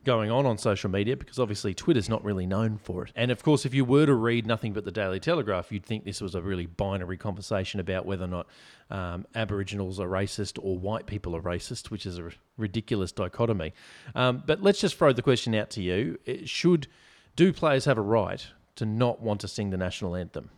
going 0.03 0.31
on 0.31 0.47
on 0.47 0.57
social 0.57 0.89
media 0.89 1.15
because 1.15 1.37
obviously 1.37 1.75
Twitter's 1.75 2.09
not 2.09 2.23
really 2.23 2.47
known 2.47 2.79
for 2.79 3.03
it. 3.05 3.11
And 3.15 3.29
of 3.29 3.43
course, 3.43 3.65
if 3.67 3.73
you 3.75 3.85
were 3.85 4.07
to 4.07 4.15
read 4.15 4.47
nothing 4.47 4.73
but 4.73 4.83
the 4.83 4.91
Daily 4.91 5.19
Telegraph, 5.19 5.71
you'd 5.71 5.85
think 5.85 6.05
this 6.05 6.21
was 6.21 6.33
a 6.33 6.41
really 6.41 6.65
binary 6.65 7.17
conversation 7.17 7.79
about 7.79 8.07
whether 8.07 8.23
or 8.23 8.27
not 8.27 8.47
um, 8.89 9.27
Aboriginals 9.35 9.99
are 9.99 10.07
racist 10.07 10.57
or 10.63 10.77
white 10.79 11.05
people 11.05 11.35
are 11.35 11.41
racist, 11.41 11.91
which 11.91 12.07
is 12.07 12.17
a 12.17 12.23
r- 12.23 12.31
ridiculous 12.57 13.11
dichotomy. 13.11 13.73
Um, 14.15 14.41
but 14.45 14.63
let's 14.63 14.79
just 14.81 14.95
throw 14.97 15.13
the 15.13 15.21
question 15.21 15.53
out 15.53 15.69
to 15.71 15.83
you: 15.83 16.17
It- 16.25 16.49
Should 16.49 16.87
do 17.35 17.53
players 17.53 17.85
have 17.85 17.99
a 17.99 18.01
right 18.01 18.43
to 18.77 18.85
not 18.87 19.21
want 19.21 19.41
to 19.41 19.47
sing 19.47 19.69
the 19.69 19.77
national 19.77 20.15
anthem? 20.15 20.49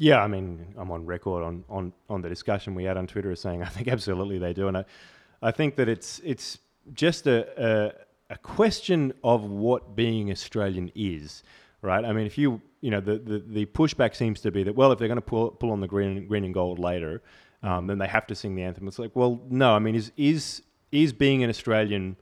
Yeah, 0.00 0.22
I 0.22 0.28
mean, 0.28 0.74
I'm 0.78 0.92
on 0.92 1.04
record 1.04 1.42
on, 1.42 1.64
on, 1.68 1.92
on 2.08 2.22
the 2.22 2.28
discussion 2.28 2.76
we 2.76 2.84
had 2.84 2.96
on 2.96 3.08
Twitter 3.08 3.32
as 3.32 3.40
saying 3.40 3.62
I 3.64 3.66
think 3.66 3.88
absolutely 3.88 4.38
they 4.38 4.52
do, 4.52 4.68
and 4.68 4.78
I, 4.78 4.84
I 5.42 5.50
think 5.50 5.76
that 5.76 5.88
it's 5.88 6.20
it's 6.24 6.58
just 6.94 7.26
a, 7.26 7.46
a 7.62 7.92
a 8.30 8.38
question 8.38 9.12
of 9.24 9.44
what 9.44 9.96
being 9.96 10.30
Australian 10.30 10.90
is, 10.94 11.42
right? 11.82 12.04
I 12.04 12.12
mean, 12.12 12.26
if 12.26 12.38
you 12.38 12.60
you 12.80 12.90
know 12.90 13.00
the, 13.00 13.18
the, 13.18 13.44
the 13.46 13.66
pushback 13.66 14.14
seems 14.14 14.40
to 14.40 14.50
be 14.50 14.62
that 14.62 14.74
well, 14.74 14.92
if 14.92 14.98
they're 14.98 15.08
going 15.08 15.16
to 15.16 15.22
pull 15.22 15.50
pull 15.50 15.72
on 15.72 15.80
the 15.80 15.88
green 15.88 16.26
green 16.26 16.44
and 16.44 16.54
gold 16.54 16.78
later, 16.78 17.22
um, 17.62 17.86
then 17.86 17.98
they 17.98 18.06
have 18.06 18.26
to 18.28 18.34
sing 18.34 18.54
the 18.54 18.62
anthem. 18.62 18.86
It's 18.86 18.98
like, 18.98 19.14
well, 19.14 19.40
no, 19.50 19.74
I 19.74 19.78
mean, 19.78 19.94
is 19.94 20.12
is 20.16 20.62
is 20.92 21.12
being 21.12 21.42
an 21.42 21.50
Australian 21.50 22.16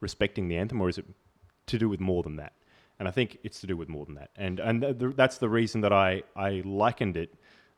respecting 0.00 0.48
the 0.48 0.56
anthem, 0.56 0.80
or 0.80 0.88
is 0.88 0.98
it 0.98 1.04
to 1.66 1.78
do 1.78 1.88
with 1.88 2.00
more 2.00 2.22
than 2.22 2.36
that? 2.36 2.52
And 3.00 3.08
I 3.08 3.10
think 3.10 3.38
it's 3.42 3.60
to 3.62 3.66
do 3.66 3.78
with 3.78 3.88
more 3.88 4.04
than 4.04 4.14
that. 4.16 4.30
And 4.36 4.60
and 4.60 4.82
th- 4.82 4.98
th- 4.98 5.16
that's 5.16 5.38
the 5.38 5.48
reason 5.48 5.80
that 5.80 5.92
I 5.92 6.22
I 6.36 6.62
likened 6.66 7.16
it. 7.16 7.34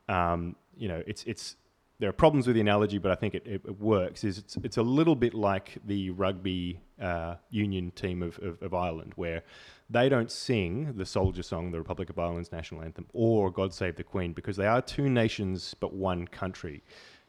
Um, 0.09 0.57
you 0.75 0.89
know, 0.89 1.01
it's 1.07 1.23
it's 1.23 1.55
there 1.99 2.09
are 2.09 2.13
problems 2.13 2.45
with 2.45 2.55
the 2.55 2.61
analogy, 2.61 2.97
but 2.97 3.09
I 3.09 3.15
think 3.15 3.33
it, 3.33 3.47
it, 3.47 3.61
it 3.65 3.79
works. 3.79 4.25
Is 4.25 4.37
it's 4.37 4.57
it's 4.57 4.75
a 4.75 4.83
little 4.83 5.15
bit 5.15 5.33
like 5.33 5.77
the 5.85 6.09
rugby 6.09 6.81
uh, 7.01 7.35
union 7.49 7.91
team 7.91 8.21
of, 8.21 8.37
of, 8.39 8.61
of 8.61 8.73
Ireland, 8.73 9.13
where 9.15 9.43
they 9.89 10.09
don't 10.09 10.29
sing 10.29 10.93
the 10.97 11.05
soldier 11.05 11.41
song, 11.41 11.71
the 11.71 11.77
Republic 11.77 12.09
of 12.09 12.19
Ireland's 12.19 12.51
national 12.51 12.81
anthem, 12.81 13.07
or 13.13 13.49
God 13.49 13.73
Save 13.73 13.95
the 13.95 14.03
Queen, 14.03 14.33
because 14.33 14.57
they 14.57 14.67
are 14.67 14.81
two 14.81 15.09
nations 15.09 15.73
but 15.79 15.93
one 15.93 16.27
country. 16.27 16.83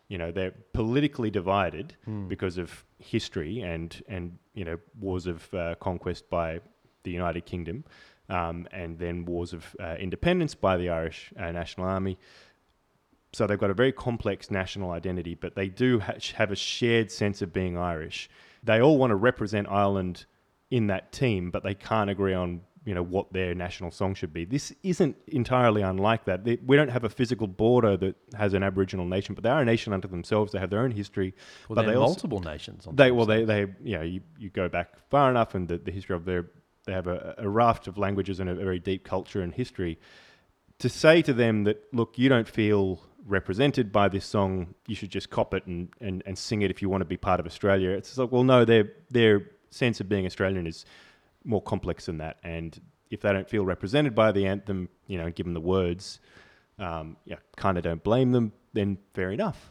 You 0.08 0.18
know, 0.18 0.32
they're 0.32 0.54
politically 0.72 1.30
divided 1.30 1.94
because 2.28 2.58
of 2.58 2.84
history 2.98 3.60
and 3.60 4.02
and 4.08 4.36
you 4.54 4.64
know 4.64 4.78
wars 4.98 5.28
of 5.28 5.54
uh, 5.54 5.76
conquest 5.76 6.28
by 6.28 6.58
the 7.04 7.10
United 7.12 7.46
Kingdom, 7.46 7.84
um, 8.28 8.66
and 8.72 8.98
then 8.98 9.24
wars 9.24 9.52
of 9.52 9.76
uh, 9.78 9.94
independence 10.00 10.54
by 10.54 10.76
the 10.76 10.88
Irish 10.90 11.32
uh, 11.38 11.52
National 11.52 11.86
Army. 11.86 12.18
So 13.32 13.46
they've 13.46 13.58
got 13.58 13.70
a 13.70 13.74
very 13.74 13.92
complex 13.92 14.50
national 14.50 14.90
identity, 14.90 15.34
but 15.34 15.54
they 15.56 15.68
do 15.68 16.00
ha- 16.00 16.14
have 16.34 16.50
a 16.52 16.56
shared 16.56 17.10
sense 17.10 17.42
of 17.42 17.52
being 17.52 17.76
Irish. 17.76 18.28
They 18.62 18.80
all 18.80 18.96
want 18.96 19.10
to 19.10 19.16
represent 19.16 19.68
Ireland 19.68 20.26
in 20.70 20.86
that 20.88 21.12
team, 21.12 21.50
but 21.50 21.62
they 21.62 21.74
can't 21.74 22.10
agree 22.10 22.34
on 22.34 22.60
you 22.86 22.94
know 22.94 23.02
what 23.02 23.32
their 23.32 23.54
national 23.54 23.90
song 23.90 24.14
should 24.14 24.32
be. 24.34 24.44
This 24.44 24.70
isn't 24.82 25.16
entirely 25.28 25.80
unlike 25.80 26.26
that. 26.26 26.44
They- 26.44 26.58
We 26.66 26.76
don't 26.76 26.90
have 26.90 27.02
a 27.04 27.08
physical 27.08 27.46
border 27.46 27.96
that 27.96 28.14
has 28.36 28.52
an 28.52 28.62
Aboriginal 28.62 29.06
nation, 29.06 29.34
but 29.34 29.42
they 29.42 29.48
are 29.48 29.62
a 29.62 29.64
nation 29.64 29.94
unto 29.94 30.06
themselves. 30.06 30.52
They 30.52 30.58
have 30.58 30.68
their 30.68 30.80
own 30.80 30.90
history. 30.90 31.34
Well, 31.68 31.76
but 31.76 31.86
they 31.86 31.92
are 31.94 31.96
also, 31.96 32.10
multiple 32.28 32.40
nations. 32.40 32.86
On 32.86 32.94
they 32.94 33.10
well 33.10 33.24
they 33.26 33.44
they 33.46 33.60
you 33.82 33.96
know 33.96 34.02
you, 34.02 34.20
you 34.38 34.50
go 34.50 34.68
back 34.68 34.88
far 35.08 35.30
enough 35.30 35.54
and 35.54 35.66
the, 35.66 35.78
the 35.78 35.90
history 35.92 36.14
of 36.14 36.26
their 36.26 36.44
they 36.86 36.92
have 36.92 37.06
a, 37.06 37.34
a 37.38 37.48
raft 37.48 37.86
of 37.86 37.98
languages 37.98 38.40
and 38.40 38.48
a 38.48 38.54
very 38.54 38.78
deep 38.78 39.04
culture 39.04 39.40
and 39.40 39.54
history. 39.54 39.98
To 40.80 40.88
say 40.88 41.22
to 41.22 41.32
them 41.32 41.64
that 41.64 41.82
look 41.92 42.18
you 42.18 42.28
don't 42.28 42.48
feel 42.48 43.00
represented 43.26 43.90
by 43.90 44.08
this 44.08 44.26
song, 44.26 44.74
you 44.86 44.94
should 44.94 45.10
just 45.10 45.30
cop 45.30 45.54
it 45.54 45.64
and, 45.66 45.88
and, 46.00 46.22
and 46.26 46.36
sing 46.36 46.62
it 46.62 46.70
if 46.70 46.82
you 46.82 46.88
want 46.88 47.00
to 47.00 47.06
be 47.06 47.16
part 47.16 47.40
of 47.40 47.46
Australia. 47.46 47.90
It's 47.90 48.18
like 48.18 48.32
well 48.32 48.44
no 48.44 48.64
their 48.64 48.90
their 49.10 49.50
sense 49.70 50.00
of 50.00 50.08
being 50.08 50.26
Australian 50.26 50.66
is 50.66 50.84
more 51.44 51.62
complex 51.62 52.06
than 52.06 52.18
that 52.18 52.38
and 52.42 52.80
if 53.10 53.20
they 53.20 53.32
don't 53.32 53.48
feel 53.48 53.64
represented 53.64 54.14
by 54.14 54.32
the 54.32 54.46
anthem, 54.46 54.88
you 55.06 55.16
know, 55.16 55.30
given 55.30 55.54
the 55.54 55.60
words, 55.60 56.20
um, 56.78 57.16
yeah, 57.24 57.36
kind 57.56 57.78
of 57.78 57.84
don't 57.84 58.02
blame 58.02 58.32
them. 58.32 58.52
Then 58.72 58.98
fair 59.14 59.30
enough. 59.30 59.70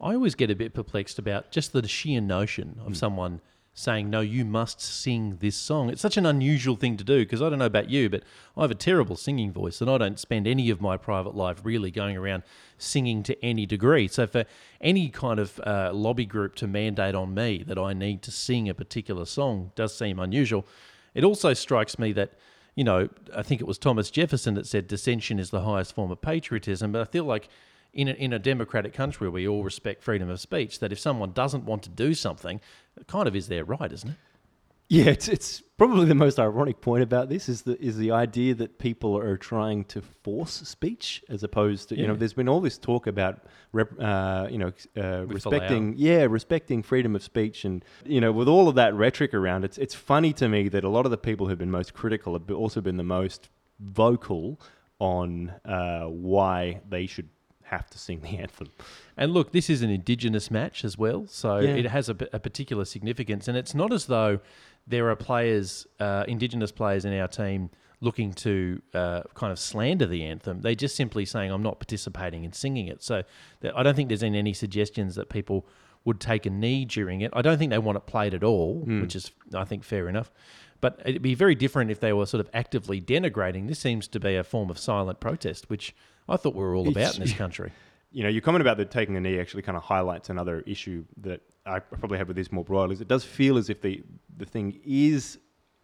I 0.00 0.14
always 0.14 0.34
get 0.34 0.50
a 0.50 0.54
bit 0.54 0.74
perplexed 0.74 1.18
about 1.18 1.50
just 1.50 1.72
the 1.72 1.86
sheer 1.88 2.20
notion 2.20 2.80
of 2.84 2.96
someone 2.96 3.40
saying, 3.74 4.10
no, 4.10 4.20
you 4.20 4.44
must 4.44 4.80
sing 4.80 5.38
this 5.40 5.56
song. 5.56 5.88
It's 5.88 6.02
such 6.02 6.18
an 6.18 6.26
unusual 6.26 6.76
thing 6.76 6.96
to 6.98 7.04
do 7.04 7.20
because 7.20 7.40
I 7.40 7.48
don't 7.48 7.58
know 7.58 7.66
about 7.66 7.88
you, 7.88 8.10
but 8.10 8.22
I 8.56 8.62
have 8.62 8.70
a 8.70 8.74
terrible 8.74 9.16
singing 9.16 9.50
voice 9.50 9.80
and 9.80 9.90
I 9.90 9.96
don't 9.96 10.18
spend 10.18 10.46
any 10.46 10.68
of 10.68 10.80
my 10.80 10.98
private 10.98 11.34
life 11.34 11.60
really 11.64 11.90
going 11.90 12.16
around 12.16 12.42
singing 12.76 13.22
to 13.22 13.44
any 13.44 13.64
degree. 13.64 14.08
So 14.08 14.26
for 14.26 14.44
any 14.80 15.08
kind 15.08 15.40
of 15.40 15.58
uh, 15.60 15.90
lobby 15.94 16.26
group 16.26 16.54
to 16.56 16.66
mandate 16.66 17.14
on 17.14 17.32
me 17.32 17.64
that 17.66 17.78
I 17.78 17.94
need 17.94 18.20
to 18.22 18.30
sing 18.30 18.68
a 18.68 18.74
particular 18.74 19.24
song 19.24 19.72
does 19.74 19.96
seem 19.96 20.18
unusual. 20.18 20.66
It 21.14 21.24
also 21.24 21.54
strikes 21.54 21.98
me 21.98 22.12
that 22.12 22.34
you 22.74 22.84
know, 22.84 23.08
I 23.36 23.42
think 23.42 23.60
it 23.60 23.66
was 23.66 23.78
Thomas 23.78 24.10
Jefferson 24.10 24.54
that 24.54 24.66
said 24.66 24.86
dissension 24.86 25.38
is 25.38 25.50
the 25.50 25.60
highest 25.60 25.94
form 25.94 26.10
of 26.10 26.22
patriotism. 26.22 26.92
But 26.92 27.02
I 27.02 27.04
feel 27.04 27.24
like 27.24 27.48
in 27.92 28.08
a, 28.08 28.12
in 28.12 28.32
a 28.32 28.38
democratic 28.38 28.94
country 28.94 29.28
where 29.28 29.32
we 29.32 29.48
all 29.48 29.62
respect 29.62 30.02
freedom 30.02 30.30
of 30.30 30.40
speech, 30.40 30.78
that 30.80 30.92
if 30.92 30.98
someone 30.98 31.32
doesn't 31.32 31.64
want 31.64 31.82
to 31.82 31.90
do 31.90 32.14
something, 32.14 32.60
it 33.02 33.08
kind 33.08 33.28
of 33.28 33.36
is 33.36 33.48
their 33.48 33.64
right, 33.64 33.92
isn't 33.92 34.10
it? 34.10 34.16
Yeah, 34.88 35.04
it's 35.04 35.26
it's 35.26 35.62
probably 35.78 36.04
the 36.04 36.14
most 36.14 36.38
ironic 36.38 36.82
point 36.82 37.02
about 37.02 37.30
this 37.30 37.48
is 37.48 37.62
the 37.62 37.80
is 37.82 37.96
the 37.96 38.10
idea 38.10 38.54
that 38.56 38.78
people 38.78 39.16
are 39.16 39.38
trying 39.38 39.84
to 39.86 40.02
force 40.02 40.52
speech 40.52 41.24
as 41.30 41.42
opposed 41.42 41.88
to 41.88 41.98
you 41.98 42.06
know 42.06 42.14
there's 42.14 42.34
been 42.34 42.48
all 42.48 42.60
this 42.60 42.76
talk 42.76 43.06
about 43.06 43.40
rep, 43.72 43.88
uh, 43.98 44.48
you 44.50 44.58
know 44.58 44.70
uh, 44.98 45.24
respecting 45.26 45.94
yeah 45.96 46.24
respecting 46.24 46.82
freedom 46.82 47.16
of 47.16 47.22
speech 47.22 47.64
and 47.64 47.82
you 48.04 48.20
know 48.20 48.32
with 48.32 48.48
all 48.48 48.68
of 48.68 48.74
that 48.74 48.92
rhetoric 48.94 49.32
around 49.32 49.64
it's 49.64 49.78
it's 49.78 49.94
funny 49.94 50.32
to 50.34 50.46
me 50.46 50.68
that 50.68 50.84
a 50.84 50.90
lot 50.90 51.06
of 51.06 51.10
the 51.10 51.16
people 51.16 51.48
who've 51.48 51.58
been 51.58 51.70
most 51.70 51.94
critical 51.94 52.34
have 52.34 52.50
also 52.50 52.82
been 52.82 52.98
the 52.98 53.02
most 53.02 53.48
vocal 53.80 54.60
on 54.98 55.52
uh, 55.64 56.04
why 56.04 56.82
they 56.88 57.06
should 57.06 57.30
have 57.72 57.90
to 57.90 57.98
sing 57.98 58.20
the 58.20 58.28
anthem. 58.44 58.68
And 59.16 59.32
look, 59.32 59.52
this 59.52 59.68
is 59.68 59.82
an 59.82 59.90
Indigenous 59.90 60.50
match 60.50 60.84
as 60.84 60.96
well, 60.96 61.26
so 61.26 61.58
Yeah. 61.58 61.74
it 61.74 61.86
has 61.86 62.08
a 62.08 62.14
particular 62.14 62.84
significance. 62.84 63.48
And 63.48 63.56
it's 63.56 63.74
not 63.74 63.92
as 63.92 64.06
though 64.06 64.40
there 64.86 65.08
are 65.10 65.16
players, 65.16 65.86
uh, 66.00 66.24
Indigenous 66.28 66.72
players 66.72 67.04
in 67.04 67.12
our 67.18 67.28
team, 67.28 67.70
looking 68.00 68.32
to 68.32 68.82
uh, 68.94 69.22
kind 69.34 69.52
of 69.52 69.58
slander 69.58 70.06
the 70.06 70.24
anthem. 70.24 70.60
They're 70.60 70.74
just 70.74 70.96
simply 70.96 71.24
saying, 71.24 71.52
"I'm 71.52 71.62
not 71.62 71.78
participating 71.78 72.42
in 72.44 72.52
singing 72.52 72.88
it." 72.88 73.00
So 73.02 73.22
that, 73.60 73.76
I 73.78 73.82
don't 73.84 73.94
think 73.94 74.08
there's 74.08 74.22
been 74.22 74.34
any 74.34 74.52
suggestions 74.54 75.14
that 75.14 75.28
people 75.28 75.66
would 76.04 76.18
take 76.18 76.44
a 76.46 76.50
knee 76.50 76.84
during 76.84 77.20
it. 77.20 77.30
I 77.32 77.42
don't 77.42 77.58
think 77.58 77.70
they 77.70 77.78
want 77.78 77.96
it 77.96 78.06
played 78.06 78.34
at 78.34 78.42
all, 78.42 78.80
which 79.02 79.14
is, 79.14 79.30
I 79.54 79.62
think, 79.64 79.84
fair 79.84 80.08
enough. 80.08 80.32
But 80.82 81.00
it'd 81.06 81.22
be 81.22 81.34
very 81.34 81.54
different 81.54 81.90
if 81.90 82.00
they 82.00 82.12
were 82.12 82.26
sort 82.26 82.40
of 82.42 82.50
actively 82.52 83.00
denigrating. 83.00 83.68
This 83.68 83.78
seems 83.78 84.06
to 84.08 84.20
be 84.20 84.34
a 84.36 84.44
form 84.44 84.68
of 84.68 84.78
silent 84.78 85.18
protest, 85.20 85.70
which 85.70 85.94
I 86.28 86.36
thought 86.36 86.54
we 86.54 86.62
were 86.62 86.74
all 86.74 86.88
about 86.88 86.96
It's- 87.00 87.16
in 87.16 87.22
this 87.22 87.32
country. 87.44 87.72
you 88.10 88.22
know, 88.22 88.28
your 88.28 88.42
comment 88.42 88.60
about 88.60 88.76
the 88.76 88.84
taking 88.84 89.16
a 89.16 89.20
knee 89.20 89.38
actually 89.40 89.62
kind 89.62 89.76
of 89.78 89.82
highlights 89.84 90.28
another 90.28 90.60
issue 90.66 91.04
that 91.22 91.40
I 91.64 91.78
probably 91.78 92.18
have 92.18 92.28
with 92.28 92.36
this 92.36 92.52
more 92.52 92.64
broadly. 92.64 92.92
Is 92.94 93.00
it 93.00 93.08
does 93.08 93.24
feel 93.24 93.56
as 93.56 93.70
if 93.70 93.80
the 93.80 94.02
the 94.36 94.44
thing 94.44 94.78
is 94.84 95.38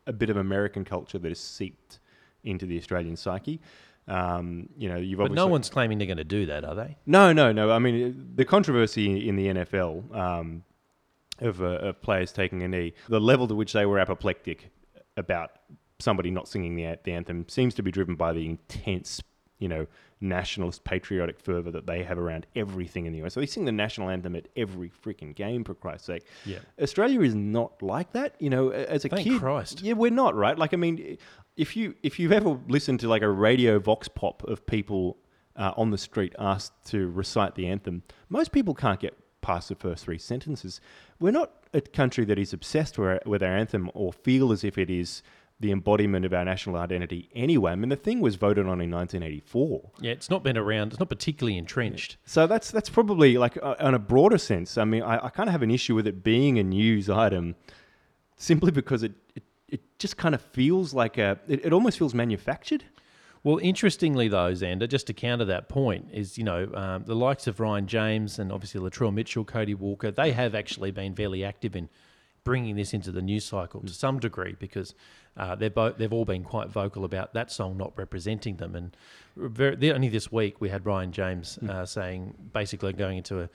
a 0.06 0.12
bit 0.12 0.28
of 0.30 0.37
American 0.37 0.84
culture 0.84 1.18
that 1.18 1.30
is 1.32 1.40
seeped 1.40 2.00
into 2.44 2.66
the 2.66 2.76
Australian 2.76 3.16
psyche. 3.16 3.61
Um, 4.08 4.68
you 4.76 4.88
know, 4.88 4.96
you've 4.96 5.18
But 5.18 5.32
no 5.32 5.46
one's 5.46 5.68
claiming 5.70 5.98
they're 5.98 6.06
going 6.06 6.16
to 6.16 6.24
do 6.24 6.46
that, 6.46 6.64
are 6.64 6.74
they? 6.74 6.96
no, 7.06 7.32
no, 7.32 7.52
no. 7.52 7.70
I 7.70 7.78
mean, 7.78 8.32
the 8.34 8.44
controversy 8.44 9.28
in 9.28 9.37
the 9.37 9.48
NFL 9.48 10.14
um, 10.16 10.64
of, 11.40 11.62
uh, 11.62 11.66
of 11.88 12.00
players 12.02 12.32
taking 12.32 12.62
a 12.62 12.68
knee, 12.68 12.94
the 13.08 13.20
level 13.20 13.46
to 13.48 13.54
which 13.54 13.72
they 13.74 13.84
were 13.87 13.98
apoplectic 13.98 14.70
about 15.18 15.50
somebody 15.98 16.31
not 16.31 16.48
singing 16.48 16.76
the, 16.76 16.98
the 17.04 17.12
anthem 17.12 17.44
seems 17.48 17.74
to 17.74 17.83
be 17.83 17.90
driven 17.90 18.14
by 18.14 18.33
the 18.33 18.46
intense, 18.46 19.20
you 19.59 19.68
know, 19.68 19.87
nationalist 20.20 20.85
patriotic 20.85 21.38
fervor 21.40 21.70
that 21.70 21.87
they 21.87 22.02
have 22.02 22.18
around 22.18 22.46
everything 22.57 23.07
in 23.07 23.12
the 23.12 23.22
US. 23.24 23.35
So 23.35 23.40
they 23.40 23.46
sing 23.46 23.64
the 23.64 23.72
national 23.72 24.09
anthem 24.09 24.35
at 24.37 24.48
every 24.57 24.90
freaking 24.90 25.35
game, 25.35 25.64
for 25.64 25.74
Christ's 25.74 26.07
sake. 26.07 26.24
Yeah. 26.44 26.59
Australia 26.81 27.20
is 27.20 27.35
not 27.35 27.83
like 27.83 28.12
that. 28.12 28.35
You 28.40 28.50
know, 28.50 28.70
as 28.70 29.04
a 29.04 29.09
Thank 29.09 29.24
kid, 29.24 29.38
Christ. 29.40 29.83
yeah, 29.83 29.92
we're 29.94 30.11
not 30.11 30.35
right. 30.35 30.57
Like, 30.59 30.72
I 30.74 30.76
mean, 30.76 31.18
if 31.57 31.76
you 31.76 31.94
if 32.02 32.18
you've 32.18 32.33
ever 32.33 32.59
listened 32.68 33.00
to 33.00 33.09
like 33.09 33.22
a 33.22 33.28
radio 33.28 33.78
vox 33.78 34.09
pop 34.09 34.44
of 34.44 34.64
people 34.66 35.18
uh, 35.57 35.72
on 35.76 35.90
the 35.90 35.98
street 35.98 36.35
asked 36.38 36.72
to 36.87 37.09
recite 37.11 37.54
the 37.57 37.66
anthem, 37.66 38.02
most 38.28 38.52
people 38.52 38.74
can't 38.74 39.00
get 39.00 39.16
past 39.40 39.68
the 39.68 39.74
first 39.74 40.05
three 40.05 40.18
sentences. 40.18 40.81
We're 41.20 41.33
not 41.33 41.53
a 41.72 41.81
country 41.81 42.24
that 42.27 42.38
is 42.38 42.53
obsessed 42.53 42.98
with 42.98 43.42
our, 43.42 43.57
anthem 43.57 43.90
or 43.94 44.12
feel 44.12 44.53
as 44.53 44.64
if 44.64 44.79
it 44.79 44.90
is 44.90 45.22
the 45.61 45.72
embodiment 45.72 46.24
of 46.24 46.33
our 46.33 46.44
national 46.44 46.77
identity 46.77 47.29
anyway. 47.35 47.72
I 47.72 47.74
mean, 47.74 47.88
the 47.88 47.96
thing 47.96 48.20
was 48.20 48.37
voted 48.37 48.66
on 48.66 48.81
in 48.81 48.90
1984. 48.90 49.90
Yeah, 50.01 50.12
it's 50.12 50.31
not 50.31 50.42
been 50.42 50.57
around. 50.57 50.92
It's 50.92 51.01
not 51.01 51.09
particularly 51.09 51.59
entrenched. 51.59 52.16
So 52.24 52.46
that's 52.46 52.70
that's 52.70 52.88
probably 52.88 53.38
like 53.38 53.59
uh, 53.61 53.74
on 53.81 53.94
a 53.94 53.98
broader 53.98 54.38
sense. 54.38 54.79
I 54.79 54.85
mean, 54.85 55.03
I, 55.03 55.27
I 55.27 55.31
kind 55.31 55.48
of 55.48 55.53
have 55.53 55.62
an 55.62 55.70
issue 55.70 55.94
with 55.96 56.07
it 56.07 56.22
being 56.22 56.59
a 56.59 56.62
news 56.62 57.11
item, 57.11 57.57
simply 58.37 58.70
because 58.70 59.03
it 59.03 59.12
it, 59.35 59.42
it 59.68 59.98
just 59.98 60.16
kind 60.16 60.35
of 60.35 60.40
feels 60.40 60.94
like 60.94 61.18
a 61.18 61.40
it, 61.48 61.66
it 61.66 61.72
almost 61.72 61.98
feels 61.98 62.14
manufactured. 62.14 62.85
Well, 63.44 63.59
interestingly, 63.62 64.29
though, 64.29 64.53
Xander, 64.53 64.88
just 64.88 65.07
to 65.07 65.12
counter 65.12 65.44
that 65.46 65.68
point, 65.68 66.09
is 66.12 66.37
you 66.38 66.44
know 66.44 66.68
um, 66.74 67.05
the 67.05 67.14
likes 67.14 67.46
of 67.46 67.61
Ryan 67.61 67.87
James 67.87 68.38
and 68.38 68.51
obviously 68.53 68.81
Latrell 68.81 69.12
Mitchell, 69.12 69.44
Cody 69.44 69.74
Walker, 69.74 70.11
they 70.11 70.33
have 70.33 70.55
actually 70.55 70.90
been 70.90 71.14
fairly 71.14 71.44
active 71.44 71.77
in 71.77 71.88
bringing 72.44 72.77
this 72.77 72.94
into 72.94 73.12
the 73.12 73.20
news 73.20 73.44
cycle 73.44 73.81
to 73.83 73.92
some 73.92 74.18
degree 74.18 74.57
because 74.59 74.94
uh, 75.37 75.55
they're 75.55 75.68
both 75.70 75.98
they've 75.98 76.12
all 76.12 76.24
been 76.24 76.42
quite 76.42 76.68
vocal 76.68 77.05
about 77.05 77.35
that 77.35 77.51
song 77.51 77.77
not 77.77 77.92
representing 77.96 78.57
them. 78.57 78.74
And 78.74 78.96
very, 79.37 79.77
the- 79.77 79.92
only 79.92 80.09
this 80.09 80.33
week 80.33 80.61
we 80.61 80.68
had 80.70 80.87
Ryan 80.87 81.12
James 81.12 81.59
uh, 81.68 81.85
saying 81.85 82.35
basically 82.53 82.92
going 82.92 83.18
into 83.18 83.42
a, 83.42 83.48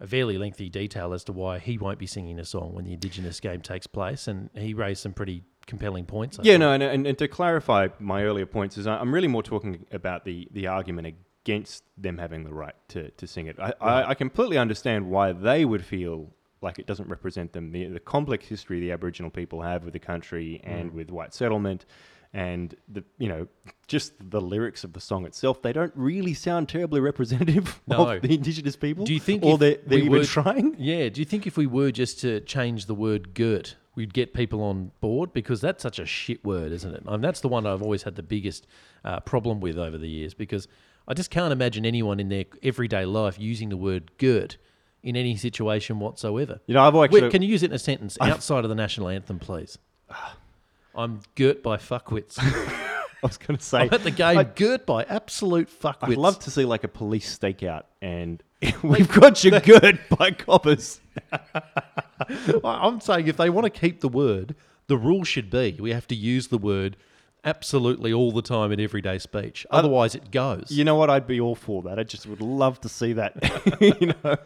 a 0.00 0.06
fairly 0.06 0.38
lengthy 0.38 0.68
detail 0.68 1.12
as 1.12 1.24
to 1.24 1.32
why 1.32 1.58
he 1.58 1.76
won't 1.78 1.98
be 1.98 2.06
singing 2.06 2.38
a 2.38 2.44
song 2.44 2.72
when 2.74 2.84
the 2.84 2.92
Indigenous 2.94 3.38
game 3.40 3.60
takes 3.60 3.86
place, 3.86 4.26
and 4.28 4.48
he 4.54 4.72
raised 4.74 5.02
some 5.02 5.12
pretty 5.12 5.42
compelling 5.68 6.04
points. 6.06 6.38
I 6.40 6.42
Yeah, 6.42 6.54
thought. 6.54 6.58
no, 6.58 6.72
and, 6.72 6.82
and, 6.82 7.06
and 7.06 7.18
to 7.18 7.28
clarify 7.28 7.88
my 8.00 8.24
earlier 8.24 8.46
points, 8.46 8.76
is 8.76 8.86
I'm 8.88 9.14
really 9.14 9.28
more 9.28 9.44
talking 9.44 9.86
about 9.92 10.24
the, 10.24 10.48
the 10.50 10.66
argument 10.66 11.14
against 11.44 11.84
them 11.96 12.18
having 12.18 12.42
the 12.42 12.52
right 12.52 12.74
to, 12.88 13.10
to 13.12 13.26
sing 13.28 13.46
it. 13.46 13.56
I, 13.60 13.72
I, 13.80 14.08
I 14.10 14.14
completely 14.14 14.58
understand 14.58 15.08
why 15.08 15.30
they 15.32 15.64
would 15.64 15.84
feel 15.84 16.32
like 16.60 16.80
it 16.80 16.86
doesn't 16.86 17.08
represent 17.08 17.52
them. 17.52 17.70
The, 17.70 17.84
the 17.86 18.00
complex 18.00 18.46
history 18.48 18.80
the 18.80 18.90
Aboriginal 18.90 19.30
people 19.30 19.62
have 19.62 19.84
with 19.84 19.92
the 19.92 20.00
country 20.00 20.60
and 20.64 20.90
mm. 20.90 20.94
with 20.94 21.10
white 21.10 21.32
settlement, 21.32 21.84
and 22.34 22.74
the 22.92 23.04
you 23.18 23.28
know 23.28 23.46
just 23.86 24.12
the 24.30 24.40
lyrics 24.40 24.84
of 24.84 24.92
the 24.92 25.00
song 25.00 25.24
itself, 25.24 25.62
they 25.62 25.72
don't 25.72 25.92
really 25.94 26.34
sound 26.34 26.68
terribly 26.68 27.00
representative 27.00 27.80
No. 27.86 28.08
of 28.10 28.22
the 28.22 28.34
Indigenous 28.34 28.76
people. 28.76 29.04
Do 29.06 29.14
you 29.14 29.20
think 29.20 29.44
or 29.44 29.54
if 29.54 29.60
they're, 29.60 29.76
they're 29.86 29.98
we 30.00 30.04
even 30.06 30.18
were- 30.18 30.24
trying? 30.24 30.76
Yeah. 30.78 31.08
Do 31.08 31.20
you 31.20 31.24
think 31.24 31.46
if 31.46 31.56
we 31.56 31.66
were 31.66 31.90
just 31.92 32.20
to 32.20 32.40
change 32.40 32.86
the 32.86 32.94
word 32.94 33.34
"girt," 33.34 33.76
we'd 33.98 34.14
get 34.14 34.32
people 34.32 34.62
on 34.62 34.92
board? 35.00 35.32
Because 35.32 35.60
that's 35.60 35.82
such 35.82 35.98
a 35.98 36.06
shit 36.06 36.42
word, 36.44 36.70
isn't 36.72 36.94
it? 36.94 37.02
And 37.04 37.22
that's 37.22 37.40
the 37.40 37.48
one 37.48 37.66
I've 37.66 37.82
always 37.82 38.04
had 38.04 38.14
the 38.14 38.22
biggest 38.22 38.66
uh, 39.04 39.18
problem 39.20 39.60
with 39.60 39.76
over 39.76 39.98
the 39.98 40.08
years 40.08 40.32
because 40.32 40.68
I 41.08 41.14
just 41.14 41.30
can't 41.30 41.52
imagine 41.52 41.84
anyone 41.84 42.20
in 42.20 42.28
their 42.28 42.44
everyday 42.62 43.04
life 43.04 43.38
using 43.38 43.68
the 43.68 43.76
word 43.76 44.12
"girt" 44.16 44.56
in 45.02 45.16
any 45.16 45.36
situation 45.36 45.98
whatsoever. 45.98 46.60
You 46.66 46.74
know, 46.74 46.82
I've 46.82 46.94
actually 46.94 47.22
Wait, 47.22 47.32
can 47.32 47.42
you 47.42 47.48
use 47.48 47.62
it 47.62 47.70
in 47.70 47.74
a 47.74 47.78
sentence 47.78 48.16
outside 48.20 48.64
of 48.64 48.68
the 48.68 48.76
national 48.76 49.08
anthem, 49.08 49.40
please? 49.40 49.78
I'm 50.94 51.20
girt 51.34 51.62
by 51.62 51.76
fuckwits. 51.76 52.38
I 53.20 53.26
was 53.26 53.36
going 53.36 53.58
to 53.58 53.64
say 53.64 53.80
I'm 53.80 53.88
at 53.92 54.04
the 54.04 54.12
game 54.12 54.38
I, 54.38 54.44
girt 54.44 54.86
by 54.86 55.02
absolute 55.02 55.68
fuckwits. 55.68 56.12
I'd 56.12 56.18
love 56.18 56.38
to 56.40 56.52
see 56.52 56.64
like 56.64 56.84
a 56.84 56.88
police 56.88 57.36
stakeout, 57.36 57.82
and 58.00 58.40
we've 58.82 59.10
got 59.10 59.42
you 59.42 59.58
girt 59.58 60.08
by 60.08 60.30
coppers. 60.30 61.00
I'm 62.64 63.00
saying 63.00 63.28
if 63.28 63.36
they 63.36 63.50
want 63.50 63.64
to 63.64 63.70
keep 63.70 64.00
the 64.00 64.08
word, 64.08 64.54
the 64.86 64.96
rule 64.96 65.24
should 65.24 65.50
be 65.50 65.76
we 65.80 65.92
have 65.92 66.06
to 66.08 66.14
use 66.14 66.48
the 66.48 66.58
word 66.58 66.96
absolutely 67.44 68.12
all 68.12 68.32
the 68.32 68.42
time 68.42 68.72
in 68.72 68.80
everyday 68.80 69.18
speech. 69.18 69.66
Otherwise, 69.70 70.14
it 70.14 70.30
goes. 70.30 70.70
You 70.70 70.84
know 70.84 70.96
what? 70.96 71.08
I'd 71.10 71.26
be 71.26 71.40
all 71.40 71.54
for 71.54 71.82
that. 71.82 71.98
I 71.98 72.02
just 72.02 72.26
would 72.26 72.40
love 72.40 72.80
to 72.82 72.88
see 72.88 73.12
that. 73.14 73.34
you 74.00 74.12
know, 74.24 74.36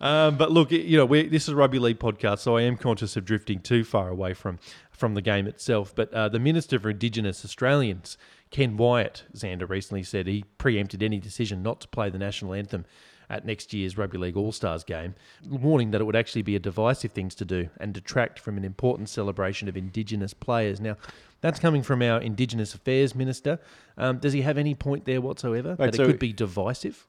Um, 0.00 0.38
but 0.38 0.50
look, 0.50 0.70
you 0.70 0.96
know, 0.96 1.06
this 1.06 1.42
is 1.42 1.50
a 1.50 1.56
rugby 1.56 1.78
league 1.78 1.98
podcast, 1.98 2.38
so 2.38 2.56
I 2.56 2.62
am 2.62 2.76
conscious 2.76 3.16
of 3.16 3.24
drifting 3.24 3.60
too 3.60 3.84
far 3.84 4.08
away 4.08 4.32
from 4.34 4.58
from 4.90 5.14
the 5.14 5.22
game 5.22 5.46
itself. 5.46 5.94
But 5.94 6.12
uh, 6.12 6.28
the 6.28 6.38
Minister 6.38 6.78
for 6.78 6.90
Indigenous 6.90 7.44
Australians, 7.44 8.16
Ken 8.50 8.76
Wyatt, 8.76 9.24
Xander 9.34 9.68
recently 9.68 10.02
said 10.02 10.26
he 10.26 10.44
preempted 10.58 11.02
any 11.02 11.18
decision 11.18 11.62
not 11.62 11.80
to 11.82 11.88
play 11.88 12.10
the 12.10 12.18
national 12.18 12.54
anthem 12.54 12.84
at 13.30 13.46
next 13.46 13.72
year's 13.72 13.96
Rugby 13.96 14.18
League 14.18 14.36
All 14.36 14.52
Stars 14.52 14.84
game, 14.84 15.14
warning 15.48 15.92
that 15.92 16.00
it 16.00 16.04
would 16.04 16.16
actually 16.16 16.42
be 16.42 16.56
a 16.56 16.58
divisive 16.58 17.12
thing 17.12 17.28
to 17.30 17.44
do 17.44 17.70
and 17.78 17.94
detract 17.94 18.38
from 18.38 18.58
an 18.58 18.64
important 18.64 19.08
celebration 19.08 19.68
of 19.68 19.76
Indigenous 19.76 20.34
players. 20.34 20.80
Now, 20.80 20.96
that's 21.40 21.58
coming 21.60 21.82
from 21.82 22.02
our 22.02 22.20
Indigenous 22.20 22.74
Affairs 22.74 23.14
Minister. 23.14 23.58
Um, 23.96 24.18
does 24.18 24.32
he 24.32 24.42
have 24.42 24.58
any 24.58 24.74
point 24.74 25.04
there 25.04 25.20
whatsoever 25.20 25.70
Right, 25.78 25.92
that 25.92 25.94
so- 25.94 26.02
it 26.02 26.06
could 26.06 26.18
be 26.18 26.32
divisive? 26.34 27.06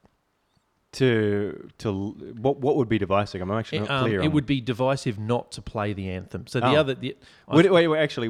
To 0.94 1.70
to 1.78 2.10
what 2.42 2.58
what 2.60 2.76
would 2.76 2.90
be 2.90 2.98
divisive? 2.98 3.42
I'm 3.42 3.50
actually 3.52 3.80
not 3.80 3.90
Um, 3.92 4.04
clear. 4.04 4.22
it 4.22 4.26
on- 4.26 4.32
would 4.34 4.46
be 4.46 4.60
divisive 4.60 5.18
not 5.18 5.50
to 5.54 5.62
play 5.62 5.94
the 5.94 6.10
anthem. 6.10 6.48
So 6.48 6.60
the 6.60 6.66
Oh. 6.68 6.76
other, 6.76 6.96
the, 6.96 7.16
Would, 7.48 7.72
wait, 7.72 7.88
wait, 7.88 7.98
actually, 8.00 8.28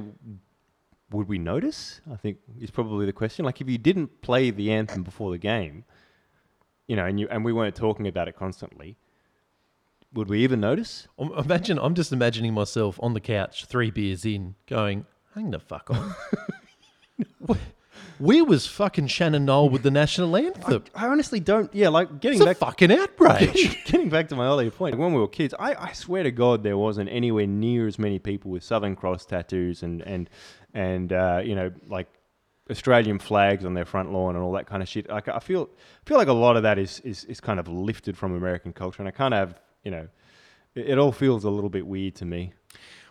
would 1.10 1.28
we 1.28 1.40
notice? 1.40 2.02
I 2.12 2.18
think 2.18 2.38
is 2.60 2.70
probably 2.70 3.08
the 3.08 3.14
question. 3.14 3.46
Like, 3.46 3.62
if 3.62 3.68
you 3.70 3.80
didn't 3.80 4.22
play 4.22 4.52
the 4.52 4.72
anthem 4.72 5.02
before 5.02 5.32
the 5.32 5.40
game, 5.40 5.86
you 6.92 6.98
know, 6.98 7.06
and 7.06 7.18
you 7.20 7.28
and 7.32 7.46
we 7.46 7.54
weren't 7.54 7.76
talking 7.76 8.06
about 8.08 8.28
it 8.28 8.36
constantly, 8.36 8.98
would 10.14 10.28
we 10.28 10.44
even 10.44 10.60
notice? 10.60 11.08
Um, 11.18 11.32
Imagine, 11.38 11.80
I'm 11.80 11.96
just 11.96 12.12
imagining 12.12 12.54
myself 12.54 13.00
on 13.02 13.14
the 13.14 13.22
couch, 13.22 13.64
three 13.66 13.92
beers 13.92 14.26
in, 14.26 14.56
going, 14.68 15.06
hang 15.34 15.52
the 15.52 15.60
fuck 15.60 15.90
on. 15.90 16.14
Wh- 17.50 17.56
Where 18.20 18.44
was 18.44 18.68
fucking 18.68 19.08
Shannon 19.08 19.46
Noll 19.46 19.70
with 19.70 19.84
the 19.84 19.92
national 19.92 20.36
anthem? 20.36 20.84
I 20.94 21.08
honestly 21.08 21.40
don't. 21.40 21.74
Yeah, 21.74 21.88
like 21.90 22.20
getting 22.20 22.40
It's 22.40 22.44
a 22.44 22.50
back. 22.50 22.58
fucking 22.58 22.92
outrage. 22.92 23.84
Getting 23.86 24.10
back 24.10 24.28
to 24.30 24.36
my 24.36 24.46
earlier 24.46 24.70
point, 24.72 24.98
when 24.98 25.14
we 25.14 25.20
were 25.20 25.28
kids, 25.28 25.54
I, 25.58 25.74
I 25.76 25.94
swear 25.94 26.24
to 26.24 26.32
God, 26.32 26.62
there 26.64 26.78
wasn't 26.78 27.10
anywhere 27.10 27.48
near 27.48 27.88
as 27.88 27.98
many 27.98 28.20
people 28.20 28.52
with 28.52 28.64
Southern 28.64 28.96
Cross 28.96 29.26
tattoos 29.28 29.82
and 29.84 30.02
and 30.04 30.30
and 30.74 31.12
uh, 31.14 31.42
you 31.44 31.56
know 31.56 31.72
like 31.88 32.08
Australian 32.72 33.20
flags 33.20 33.66
on 33.66 33.74
their 33.74 33.86
front 33.86 34.12
lawn 34.12 34.36
and 34.36 34.44
all 34.44 34.54
that 34.54 34.66
kind 34.66 34.82
of 34.82 34.90
shit. 34.90 35.10
Like 35.10 35.28
I 35.28 35.40
feel 35.40 35.70
feel 36.06 36.18
like 36.18 36.30
a 36.30 36.34
lot 36.34 36.58
of 36.58 36.64
that 36.64 36.80
is 36.80 37.00
is, 37.02 37.26
is 37.26 37.40
kind 37.40 37.60
of 37.60 37.68
lifted 37.68 38.18
from 38.18 38.34
American 38.36 38.74
culture, 38.74 39.02
and 39.02 39.08
I 39.08 39.12
kind 39.12 39.34
of 39.34 39.54
you 39.84 39.92
know 39.92 40.08
it, 40.76 40.92
it 40.92 40.98
all 40.98 41.12
feels 41.12 41.44
a 41.44 41.50
little 41.50 41.70
bit 41.70 41.86
weird 41.86 42.16
to 42.16 42.26
me. 42.26 42.54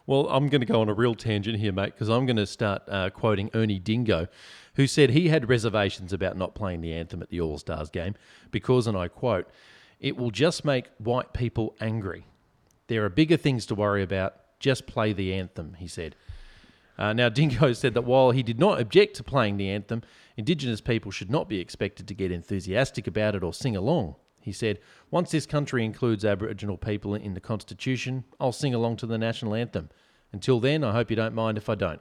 Well, 0.07 0.29
I'm 0.29 0.49
going 0.49 0.61
to 0.61 0.67
go 0.67 0.81
on 0.81 0.89
a 0.89 0.95
real 0.95 1.15
tangent 1.15 1.59
here, 1.59 1.73
mate, 1.73 1.93
because 1.95 2.09
I'm 2.09 2.27
going 2.27 2.37
to 2.37 2.47
start 2.47 2.83
uh, 2.89 3.11
quoting 3.11 3.51
Ernie 3.55 3.79
Dingo, 3.79 4.27
who 4.75 4.87
said 4.87 5.11
he 5.11 5.29
had 5.29 5.49
reservations 5.49 6.13
about 6.13 6.37
not 6.37 6.55
playing 6.55 6.81
the 6.81 6.93
anthem 6.93 7.23
at 7.23 7.29
the 7.29 7.41
All 7.41 7.59
Stars 7.59 7.91
game 7.91 8.15
because, 8.51 8.87
and 8.87 8.97
I 8.97 9.09
quote, 9.09 9.49
it 10.01 10.17
will 10.17 10.31
just 10.31 10.65
make 10.65 10.87
white 10.99 11.33
people 11.33 11.77
angry. 11.81 12.25
There 12.87 13.05
are 13.05 13.11
bigger 13.11 13.37
things 13.37 13.67
to 13.67 13.75
worry 13.75 14.03
about. 14.03 14.35
Just 14.59 14.87
play 14.87 15.13
the 15.13 15.33
anthem, 15.35 15.75
he 15.79 15.87
said. 15.87 16.17
Uh, 17.01 17.15
now, 17.15 17.31
Dingo 17.31 17.73
said 17.73 17.95
that 17.95 18.05
while 18.05 18.31
he 18.31 18.43
did 18.43 18.61
not 18.61 18.81
object 18.81 19.17
to 19.17 19.25
playing 19.25 19.57
the 19.57 19.71
anthem, 19.71 20.03
Indigenous 20.37 20.81
people 20.81 21.11
should 21.11 21.31
not 21.31 21.49
be 21.49 21.59
expected 21.59 22.07
to 22.07 22.15
get 22.15 22.31
enthusiastic 22.31 23.07
about 23.07 23.35
it 23.35 23.43
or 23.43 23.53
sing 23.53 23.75
along. 23.77 24.15
He 24.41 24.53
said, 24.53 24.79
Once 25.11 25.31
this 25.31 25.47
country 25.47 25.85
includes 25.85 26.25
Aboriginal 26.25 26.77
people 26.77 27.15
in 27.15 27.35
the 27.35 27.41
Constitution, 27.41 28.25
I'll 28.39 28.53
sing 28.53 28.75
along 28.75 28.97
to 28.99 29.07
the 29.07 29.19
national 29.19 29.55
anthem. 29.55 29.89
Until 30.33 30.61
then, 30.61 30.85
I 30.85 30.93
hope 30.93 31.11
you 31.11 31.17
don't 31.17 31.35
mind 31.35 31.59
if 31.59 31.69
I 31.69 31.75
don't. 31.75 32.01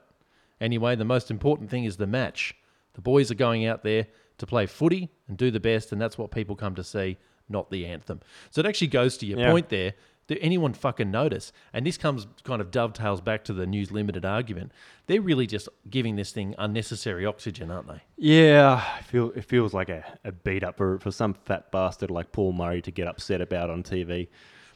Anyway, 0.60 0.94
the 0.96 1.04
most 1.04 1.30
important 1.30 1.70
thing 1.70 1.84
is 1.84 1.96
the 1.96 2.06
match. 2.06 2.54
The 2.94 3.00
boys 3.00 3.30
are 3.30 3.34
going 3.34 3.66
out 3.66 3.82
there 3.82 4.06
to 4.38 4.46
play 4.46 4.66
footy 4.66 5.10
and 5.28 5.36
do 5.36 5.50
the 5.50 5.60
best, 5.60 5.92
and 5.92 6.00
that's 6.00 6.18
what 6.18 6.30
people 6.30 6.56
come 6.56 6.74
to 6.76 6.84
see, 6.84 7.18
not 7.48 7.70
the 7.70 7.86
anthem. 7.86 8.20
So 8.50 8.60
it 8.60 8.66
actually 8.66 8.88
goes 8.88 9.16
to 9.18 9.26
your 9.26 9.38
Yeah. 9.38 9.50
point 9.50 9.68
there. 9.68 9.94
Did 10.30 10.38
anyone 10.42 10.74
fucking 10.74 11.10
notice? 11.10 11.52
And 11.72 11.84
this 11.84 11.98
comes 11.98 12.28
kind 12.44 12.60
of 12.60 12.70
dovetails 12.70 13.20
back 13.20 13.42
to 13.46 13.52
the 13.52 13.66
News 13.66 13.90
Limited 13.90 14.24
argument. 14.24 14.70
They're 15.08 15.20
really 15.20 15.48
just 15.48 15.68
giving 15.90 16.14
this 16.14 16.30
thing 16.30 16.54
unnecessary 16.56 17.26
oxygen, 17.26 17.68
aren't 17.68 17.88
they? 17.88 18.02
Yeah, 18.16 18.80
I 18.96 19.02
feel 19.02 19.32
it 19.34 19.44
feels 19.44 19.74
like 19.74 19.88
a, 19.88 20.04
a 20.22 20.30
beat 20.30 20.62
up 20.62 20.76
for, 20.76 21.00
for 21.00 21.10
some 21.10 21.34
fat 21.34 21.72
bastard 21.72 22.12
like 22.12 22.30
Paul 22.30 22.52
Murray 22.52 22.80
to 22.80 22.92
get 22.92 23.08
upset 23.08 23.40
about 23.40 23.70
on 23.70 23.82
TV. 23.82 24.28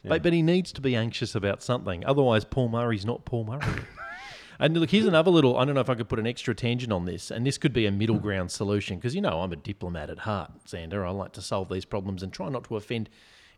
But, 0.03 0.23
but 0.23 0.33
he 0.33 0.41
needs 0.41 0.73
to 0.73 0.81
be 0.81 0.93
anxious 0.93 1.35
about 1.35 1.63
something. 1.63 2.05
Otherwise, 2.05 2.43
Paul 2.43 2.67
Murray's 2.67 3.05
not 3.05 3.23
Paul 3.23 3.45
Murray. 3.45 3.83
and 4.59 4.75
look, 4.75 4.89
here's 4.89 5.05
another 5.05 5.31
little, 5.31 5.57
I 5.57 5.63
don't 5.63 5.75
know 5.75 5.79
if 5.79 5.89
I 5.89 5.95
could 5.95 6.09
put 6.09 6.19
an 6.19 6.27
extra 6.27 6.53
tangent 6.53 6.91
on 6.91 7.05
this, 7.05 7.31
and 7.31 7.47
this 7.47 7.57
could 7.57 7.71
be 7.71 7.85
a 7.85 7.93
middle 7.93 8.19
ground 8.19 8.51
solution, 8.51 8.97
because 8.97 9.15
you 9.15 9.21
know 9.21 9.39
I'm 9.39 9.53
a 9.53 9.55
diplomat 9.55 10.09
at 10.09 10.19
heart, 10.19 10.51
Xander. 10.67 11.07
I 11.07 11.11
like 11.11 11.31
to 11.31 11.41
solve 11.41 11.69
these 11.69 11.85
problems 11.85 12.23
and 12.23 12.33
try 12.33 12.49
not 12.49 12.65
to 12.65 12.75
offend 12.75 13.09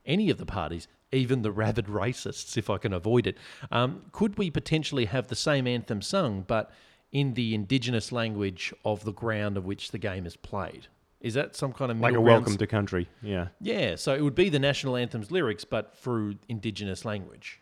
any 0.05 0.29
of 0.29 0.37
the 0.37 0.45
parties, 0.45 0.87
even 1.11 1.41
the 1.41 1.51
rabid 1.51 1.85
racists, 1.85 2.57
if 2.57 2.69
I 2.69 2.77
can 2.77 2.93
avoid 2.93 3.27
it. 3.27 3.37
Um, 3.71 4.03
could 4.11 4.37
we 4.37 4.49
potentially 4.49 5.05
have 5.05 5.27
the 5.27 5.35
same 5.35 5.67
anthem 5.67 6.01
sung, 6.01 6.43
but 6.47 6.71
in 7.11 7.33
the 7.35 7.55
indigenous 7.55 8.11
language 8.11 8.73
of 8.83 9.03
the 9.05 9.13
ground 9.13 9.57
of 9.57 9.65
which 9.65 9.91
the 9.91 9.97
game 9.97 10.25
is 10.25 10.35
played? 10.35 10.87
Is 11.21 11.33
that 11.33 11.55
some 11.55 11.73
kind 11.73 11.91
of 11.91 11.99
Like 11.99 12.13
a 12.13 12.21
welcome 12.21 12.57
to 12.57 12.67
country. 12.67 13.07
Yeah. 13.23 13.47
yeah, 13.59 13.95
so 13.95 14.13
it 14.13 14.21
would 14.21 14.35
be 14.35 14.49
the 14.49 14.59
national 14.59 14.95
anthem's 14.95 15.31
lyrics, 15.31 15.63
but 15.65 15.95
through 15.97 16.35
indigenous 16.47 17.05
language. 17.05 17.59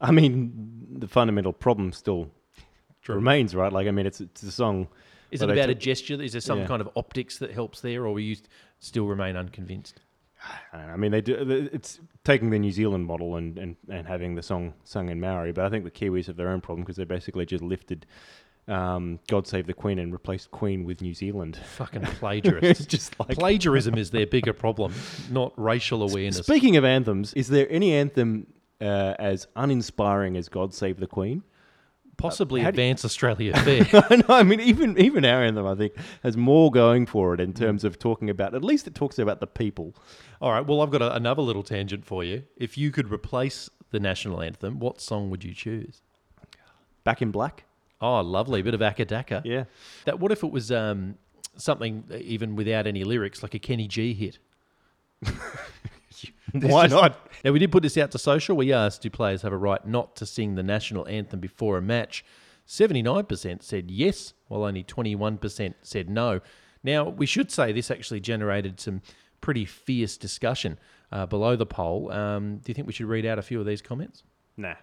I 0.00 0.10
mean, 0.10 0.98
the 0.98 1.08
fundamental 1.08 1.52
problem 1.52 1.92
still 1.92 2.30
remains, 3.06 3.54
right? 3.54 3.72
Like, 3.72 3.86
I 3.86 3.92
mean, 3.92 4.06
it's, 4.06 4.20
it's 4.20 4.42
a 4.42 4.50
song. 4.52 4.88
Is 5.30 5.40
it 5.40 5.48
about 5.48 5.70
a 5.70 5.74
gesture? 5.74 6.20
Is 6.20 6.32
there 6.32 6.40
some 6.40 6.58
Yeah. 6.60 6.66
kind 6.66 6.82
of 6.82 6.90
optics 6.96 7.38
that 7.38 7.52
helps 7.52 7.80
there, 7.80 8.06
or 8.06 8.20
you 8.20 8.36
still 8.80 9.06
remain 9.06 9.36
unconvinced? 9.36 10.00
I 10.72 10.78
don't 10.78 10.86
know. 10.86 10.92
I 10.92 10.96
mean, 10.96 11.12
they 11.12 11.20
do. 11.20 11.68
It's 11.72 12.00
taking 12.24 12.50
the 12.50 12.58
New 12.58 12.72
Zealand 12.72 13.06
model 13.06 13.36
and, 13.36 13.58
and, 13.58 13.76
and 13.88 14.06
having 14.06 14.34
the 14.34 14.42
song 14.42 14.74
sung 14.84 15.08
in 15.08 15.20
Maori, 15.20 15.52
but 15.52 15.64
I 15.64 15.70
think 15.70 15.84
the 15.84 15.90
Kiwis 15.90 16.26
have 16.26 16.36
their 16.36 16.48
own 16.48 16.60
problem 16.60 16.84
because 16.84 16.96
they 16.96 17.04
basically 17.04 17.46
just 17.46 17.62
lifted 17.62 18.06
um, 18.68 19.18
"God 19.28 19.46
Save 19.46 19.66
the 19.66 19.74
Queen" 19.74 19.98
and 19.98 20.12
replaced 20.12 20.50
Queen 20.50 20.84
with 20.84 21.00
New 21.02 21.14
Zealand. 21.14 21.58
Fucking 21.76 22.02
plagiarists. 22.20 22.86
just 22.86 23.18
like. 23.20 23.36
Plagiarism 23.36 23.96
is 23.96 24.10
their 24.10 24.26
bigger 24.26 24.52
problem, 24.52 24.94
not 25.30 25.52
racial 25.56 26.02
awareness. 26.02 26.38
Speaking 26.38 26.76
of 26.76 26.84
anthems, 26.84 27.34
is 27.34 27.48
there 27.48 27.66
any 27.70 27.92
anthem 27.92 28.46
uh, 28.80 29.14
as 29.18 29.46
uninspiring 29.56 30.36
as 30.36 30.48
"God 30.48 30.74
Save 30.74 30.98
the 31.00 31.06
Queen"? 31.06 31.42
Possibly 32.22 32.60
how 32.62 32.70
do 32.70 32.76
you- 32.80 32.82
advance 32.88 33.04
Australia 33.04 33.54
fair. 33.64 33.86
no, 34.10 34.24
I 34.34 34.42
mean 34.42 34.60
even 34.60 34.98
even 34.98 35.24
our 35.24 35.42
anthem, 35.42 35.66
I 35.66 35.74
think, 35.74 35.92
has 36.22 36.36
more 36.36 36.70
going 36.70 37.06
for 37.06 37.34
it 37.34 37.40
in 37.40 37.52
terms 37.52 37.84
of 37.84 37.98
talking 37.98 38.30
about. 38.30 38.54
At 38.54 38.64
least 38.64 38.86
it 38.86 38.94
talks 38.94 39.18
about 39.18 39.40
the 39.40 39.46
people. 39.46 39.94
All 40.40 40.50
right, 40.52 40.66
well, 40.66 40.80
I've 40.80 40.90
got 40.90 41.02
a, 41.02 41.14
another 41.14 41.42
little 41.42 41.62
tangent 41.62 42.04
for 42.04 42.24
you. 42.24 42.44
If 42.56 42.76
you 42.78 42.90
could 42.90 43.12
replace 43.12 43.68
the 43.90 44.00
national 44.00 44.40
anthem, 44.40 44.78
what 44.80 45.00
song 45.00 45.28
would 45.30 45.44
you 45.44 45.52
choose? 45.54 46.00
Back 47.04 47.20
in 47.22 47.30
Black. 47.30 47.64
Oh, 48.00 48.20
lovely. 48.20 48.62
bit 48.62 48.74
of 48.74 48.80
Acca 48.80 49.06
Dacca. 49.06 49.42
Yeah. 49.44 49.64
That 50.06 50.18
what 50.18 50.32
if 50.32 50.42
it 50.42 50.50
was 50.50 50.72
um, 50.72 51.16
something 51.56 52.04
even 52.18 52.56
without 52.56 52.86
any 52.86 53.04
lyrics, 53.04 53.42
like 53.42 53.54
a 53.54 53.58
Kenny 53.60 53.86
G 53.86 54.12
hit? 54.14 54.38
Why 56.52 56.86
not? 56.86 57.28
Now 57.44 57.52
we 57.52 57.58
did 57.58 57.72
put 57.72 57.82
this 57.82 57.96
out 57.96 58.10
to 58.12 58.18
social. 58.18 58.56
We 58.56 58.72
asked, 58.72 59.02
do 59.02 59.10
players 59.10 59.42
have 59.42 59.52
a 59.52 59.56
right 59.56 59.86
not 59.86 60.16
to 60.16 60.26
sing 60.26 60.54
the 60.54 60.62
national 60.62 61.06
anthem 61.08 61.40
before 61.40 61.78
a 61.78 61.82
match? 61.82 62.24
Seventy-nine 62.64 63.24
percent 63.24 63.62
said 63.62 63.90
yes, 63.90 64.34
while 64.48 64.64
only 64.64 64.82
twenty-one 64.82 65.38
percent 65.38 65.76
said 65.82 66.08
no. 66.08 66.40
Now 66.82 67.08
we 67.08 67.26
should 67.26 67.50
say 67.50 67.72
this 67.72 67.90
actually 67.90 68.20
generated 68.20 68.80
some 68.80 69.02
pretty 69.40 69.64
fierce 69.64 70.16
discussion 70.16 70.78
uh, 71.10 71.26
below 71.26 71.56
the 71.56 71.66
poll. 71.66 72.10
Um, 72.12 72.58
do 72.58 72.70
you 72.70 72.74
think 72.74 72.86
we 72.86 72.92
should 72.92 73.06
read 73.06 73.26
out 73.26 73.38
a 73.38 73.42
few 73.42 73.60
of 73.60 73.66
these 73.66 73.82
comments? 73.82 74.22
Nah. 74.56 74.74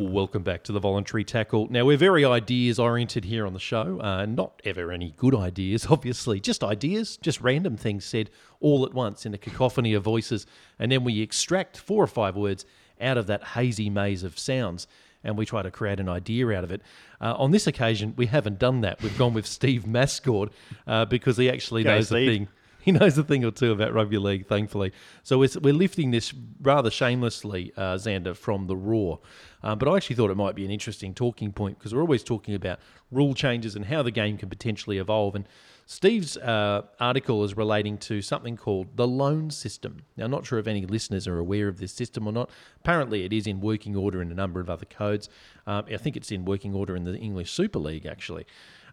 Welcome 0.00 0.42
back 0.42 0.62
to 0.62 0.72
the 0.72 0.80
voluntary 0.80 1.24
tackle. 1.24 1.68
Now, 1.70 1.84
we're 1.84 1.98
very 1.98 2.24
ideas 2.24 2.78
oriented 2.78 3.26
here 3.26 3.46
on 3.46 3.52
the 3.52 3.58
show. 3.58 4.00
Uh, 4.00 4.24
not 4.24 4.62
ever 4.64 4.92
any 4.92 5.12
good 5.18 5.34
ideas, 5.34 5.86
obviously. 5.90 6.40
Just 6.40 6.64
ideas, 6.64 7.18
just 7.18 7.38
random 7.42 7.76
things 7.76 8.06
said 8.06 8.30
all 8.60 8.86
at 8.86 8.94
once 8.94 9.26
in 9.26 9.34
a 9.34 9.38
cacophony 9.38 9.92
of 9.92 10.02
voices. 10.02 10.46
And 10.78 10.90
then 10.90 11.04
we 11.04 11.20
extract 11.20 11.76
four 11.76 12.02
or 12.02 12.06
five 12.06 12.34
words 12.34 12.64
out 12.98 13.18
of 13.18 13.26
that 13.26 13.44
hazy 13.44 13.90
maze 13.90 14.22
of 14.22 14.38
sounds 14.38 14.86
and 15.22 15.36
we 15.36 15.44
try 15.44 15.60
to 15.60 15.70
create 15.70 16.00
an 16.00 16.08
idea 16.08 16.48
out 16.48 16.64
of 16.64 16.72
it. 16.72 16.80
Uh, 17.20 17.34
on 17.36 17.50
this 17.50 17.66
occasion, 17.66 18.14
we 18.16 18.24
haven't 18.24 18.58
done 18.58 18.80
that. 18.80 19.02
We've 19.02 19.18
gone 19.18 19.34
with 19.34 19.46
Steve 19.46 19.84
Mascord 19.84 20.48
uh, 20.86 21.04
because 21.04 21.36
he 21.36 21.50
actually 21.50 21.84
Go, 21.84 21.90
knows 21.90 22.08
the 22.08 22.14
Steve. 22.14 22.28
thing. 22.30 22.48
He 22.84 22.92
knows 22.92 23.18
a 23.18 23.22
thing 23.22 23.44
or 23.44 23.50
two 23.50 23.72
about 23.72 23.92
rugby 23.92 24.16
league, 24.16 24.46
thankfully. 24.46 24.92
So 25.22 25.38
we're, 25.38 25.50
we're 25.60 25.74
lifting 25.74 26.12
this 26.12 26.32
rather 26.62 26.90
shamelessly, 26.90 27.72
uh, 27.76 27.96
Xander, 27.96 28.34
from 28.34 28.68
the 28.68 28.76
raw. 28.76 29.16
Um, 29.62 29.78
but 29.78 29.86
I 29.86 29.96
actually 29.96 30.16
thought 30.16 30.30
it 30.30 30.36
might 30.36 30.54
be 30.54 30.64
an 30.64 30.70
interesting 30.70 31.12
talking 31.12 31.52
point 31.52 31.78
because 31.78 31.94
we're 31.94 32.00
always 32.00 32.24
talking 32.24 32.54
about 32.54 32.80
rule 33.10 33.34
changes 33.34 33.76
and 33.76 33.84
how 33.84 34.02
the 34.02 34.10
game 34.10 34.38
can 34.38 34.48
potentially 34.48 34.96
evolve. 34.96 35.34
And 35.34 35.46
Steve's 35.84 36.36
uh, 36.38 36.82
article 36.98 37.44
is 37.44 37.56
relating 37.56 37.98
to 37.98 38.22
something 38.22 38.56
called 38.56 38.96
the 38.96 39.06
loan 39.06 39.50
system. 39.50 40.04
Now, 40.16 40.24
I'm 40.24 40.30
not 40.30 40.46
sure 40.46 40.58
if 40.58 40.66
any 40.66 40.86
listeners 40.86 41.26
are 41.26 41.38
aware 41.38 41.68
of 41.68 41.78
this 41.78 41.92
system 41.92 42.26
or 42.26 42.32
not. 42.32 42.48
Apparently, 42.76 43.24
it 43.24 43.32
is 43.32 43.46
in 43.46 43.60
working 43.60 43.96
order 43.96 44.22
in 44.22 44.30
a 44.30 44.34
number 44.34 44.60
of 44.60 44.70
other 44.70 44.86
codes. 44.86 45.28
Um, 45.66 45.84
I 45.92 45.96
think 45.98 46.16
it's 46.16 46.30
in 46.30 46.44
working 46.44 46.74
order 46.74 46.96
in 46.96 47.04
the 47.04 47.16
English 47.16 47.50
Super 47.50 47.78
League, 47.78 48.06
actually. 48.06 48.46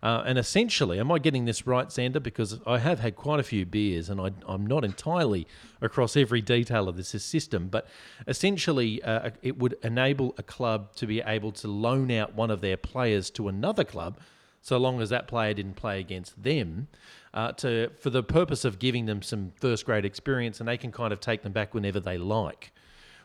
Uh, 0.04 0.24
and 0.26 0.38
essentially, 0.38 1.00
am 1.00 1.12
I 1.12 1.20
getting 1.20 1.46
this 1.46 1.66
right, 1.66 1.88
Xander? 1.88 2.22
Because 2.22 2.60
I 2.66 2.80
have 2.80 3.00
had 3.00 3.16
quite 3.16 3.40
a 3.40 3.44
few 3.44 3.65
beers 3.65 4.10
and 4.10 4.21
I, 4.21 4.32
I'm 4.48 4.65
not 4.65 4.84
entirely 4.84 5.48
across 5.82 6.15
every 6.15 6.42
detail 6.42 6.88
of 6.88 6.98
this 6.98 7.10
system, 7.24 7.67
but 7.67 7.88
essentially, 8.28 9.02
uh, 9.04 9.32
it 9.42 9.58
would 9.58 9.76
enable 9.84 10.36
a 10.38 10.44
club 10.44 10.96
to 10.96 11.08
be 11.08 11.21
able 11.21 11.52
to 11.54 11.67
loan 11.67 12.12
out 12.12 12.36
one 12.36 12.52
of 12.52 12.62
their 12.62 12.78
players 12.78 13.30
to 13.32 13.48
another 13.48 13.84
club 13.84 14.19
so 14.67 14.78
long 14.78 15.02
as 15.02 15.10
that 15.10 15.30
player 15.30 15.54
didn't 15.54 15.76
play 15.76 15.98
against 16.00 16.44
them, 16.44 16.90
uh, 17.34 17.54
to 17.54 17.90
for 18.00 18.10
the 18.10 18.21
purpose 18.21 18.65
of 18.65 18.80
giving 18.80 19.06
them 19.06 19.21
some 19.21 19.54
first 19.56 19.86
grade 19.86 20.04
experience, 20.04 20.60
and 20.60 20.67
they 20.67 20.78
can 20.78 20.92
kind 20.92 21.13
of 21.13 21.21
take 21.21 21.42
them 21.42 21.54
back 21.54 21.74
whenever 21.74 22.02
they 22.02 22.17
like, 22.17 22.74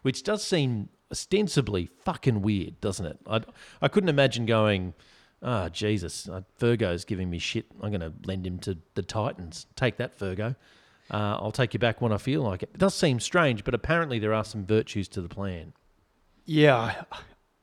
which 0.02 0.22
does 0.22 0.44
seem 0.44 0.88
ostensibly 1.10 1.90
fucking 2.04 2.42
weird, 2.42 2.80
doesn't 2.80 3.06
it? 3.06 3.18
I 3.26 3.40
I 3.80 3.88
couldn't 3.88 4.08
imagine 4.08 4.46
going. 4.46 4.94
Ah, 5.42 5.68
Jesus, 5.68 6.28
uh, 6.28 6.42
Fergo's 6.60 7.04
giving 7.04 7.28
me 7.28 7.38
shit. 7.38 7.66
I'm 7.80 7.90
going 7.90 8.00
to 8.00 8.12
lend 8.24 8.46
him 8.46 8.58
to 8.60 8.78
the 8.94 9.02
Titans. 9.02 9.66
Take 9.74 9.96
that, 9.96 10.16
Fergo. 10.16 10.54
Uh, 11.10 11.36
I'll 11.40 11.52
take 11.52 11.74
you 11.74 11.80
back 11.80 12.00
when 12.00 12.12
I 12.12 12.18
feel 12.18 12.42
like 12.42 12.62
it. 12.62 12.70
It 12.74 12.78
does 12.78 12.94
seem 12.94 13.18
strange, 13.18 13.64
but 13.64 13.74
apparently 13.74 14.18
there 14.18 14.32
are 14.32 14.44
some 14.44 14.64
virtues 14.64 15.08
to 15.08 15.20
the 15.20 15.28
plan. 15.28 15.72
Yeah, 16.44 17.02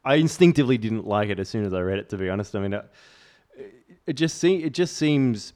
I, 0.03 0.15
instinctively 0.15 0.77
didn't 0.77 1.07
like 1.07 1.29
it 1.29 1.39
as 1.39 1.49
soon 1.49 1.65
as 1.65 1.73
I 1.73 1.81
read 1.81 1.99
it. 1.99 2.09
To 2.09 2.17
be 2.17 2.29
honest, 2.29 2.55
I 2.55 2.59
mean, 2.59 2.73
uh, 2.73 2.83
it 4.05 4.13
just 4.13 4.37
se- 4.37 4.63
it 4.63 4.73
just 4.73 4.97
seems 4.97 5.53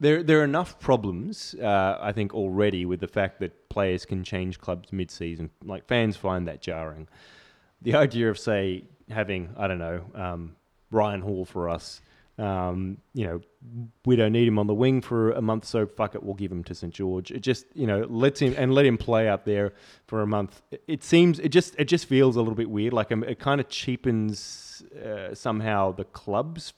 there 0.00 0.22
there 0.22 0.40
are 0.40 0.44
enough 0.44 0.78
problems. 0.78 1.54
Uh, 1.60 1.98
I 2.00 2.12
think 2.12 2.34
already 2.34 2.84
with 2.86 3.00
the 3.00 3.08
fact 3.08 3.40
that 3.40 3.68
players 3.68 4.04
can 4.04 4.24
change 4.24 4.58
clubs 4.58 4.92
mid-season. 4.92 5.50
Like 5.64 5.86
fans 5.86 6.16
find 6.16 6.48
that 6.48 6.60
jarring. 6.62 7.08
The 7.82 7.94
idea 7.94 8.30
of 8.30 8.38
say 8.38 8.84
having 9.10 9.50
I 9.56 9.66
don't 9.68 9.78
know 9.78 10.04
um, 10.14 10.56
Ryan 10.90 11.20
Hall 11.22 11.44
for 11.44 11.68
us. 11.68 12.00
Um, 12.38 12.98
you 13.14 13.26
know, 13.26 13.40
we 14.04 14.14
don't 14.14 14.32
need 14.32 14.46
him 14.46 14.58
on 14.58 14.66
the 14.66 14.74
wing 14.74 15.00
for 15.00 15.30
a 15.32 15.40
month, 15.40 15.64
so 15.64 15.86
fuck 15.86 16.14
it, 16.14 16.22
we'll 16.22 16.34
give 16.34 16.52
him 16.52 16.62
to 16.64 16.74
St 16.74 16.92
George. 16.92 17.30
It 17.30 17.40
just, 17.40 17.64
you 17.74 17.86
know, 17.86 18.06
lets 18.10 18.40
him 18.40 18.54
and 18.58 18.74
let 18.74 18.84
him 18.84 18.98
play 18.98 19.26
out 19.26 19.46
there 19.46 19.72
for 20.06 20.20
a 20.20 20.26
month. 20.26 20.60
It- 20.86 21.02
seems, 21.02 21.38
it 21.38 21.48
just, 21.48 21.74
it 21.78 21.86
just 21.86 22.04
feels 22.06 22.36
a 22.36 22.40
little 22.40 22.54
bit 22.54 22.68
weird. 22.68 22.92
Like 22.92 23.10
um, 23.10 23.24
it 23.24 23.38
kind 23.38 23.58
of 23.60 23.68
cheapens 23.70 24.82
uh, 25.02 25.34
somehow 25.34 25.92
the 25.92 26.04
clubs, 26.04 26.74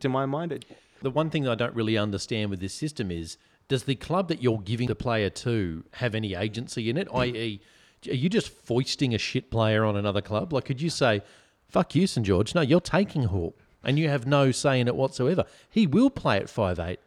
to 0.00 0.08
my 0.08 0.26
mind. 0.26 0.50
It, 0.52 0.64
The 1.02 1.10
one 1.10 1.30
thing 1.30 1.46
I 1.46 1.54
don't 1.54 1.74
really 1.76 1.96
understand 1.96 2.50
with 2.50 2.58
this 2.58 2.74
system 2.74 3.12
is 3.12 3.38
does 3.68 3.84
the 3.84 3.94
club 3.94 4.26
that 4.28 4.42
you're 4.42 4.58
giving 4.58 4.88
the 4.88 4.96
player 4.96 5.30
to 5.30 5.84
have 5.92 6.16
any 6.16 6.34
agency 6.34 6.90
in 6.90 6.96
it? 6.96 7.06
I.e., 7.14 7.60
are 8.08 8.14
you 8.14 8.28
just 8.28 8.48
foisting 8.48 9.14
a 9.14 9.18
shit 9.18 9.50
player 9.50 9.84
on 9.84 9.96
another 9.96 10.20
club? 10.22 10.52
Like, 10.52 10.64
could 10.64 10.80
you 10.80 10.90
say, 10.90 11.22
fuck 11.68 11.94
you, 11.94 12.06
St. 12.06 12.26
George? 12.26 12.54
No, 12.54 12.60
you're 12.60 12.80
taking 12.80 13.24
Hall 13.24 13.54
and 13.84 13.98
you 13.98 14.08
have 14.08 14.26
no 14.26 14.50
say 14.50 14.80
in 14.80 14.88
it 14.88 14.96
whatsoever. 14.96 15.44
He 15.70 15.86
will 15.86 16.10
play 16.10 16.36
at 16.36 16.48
five 16.48 16.78
eight. 16.78 17.00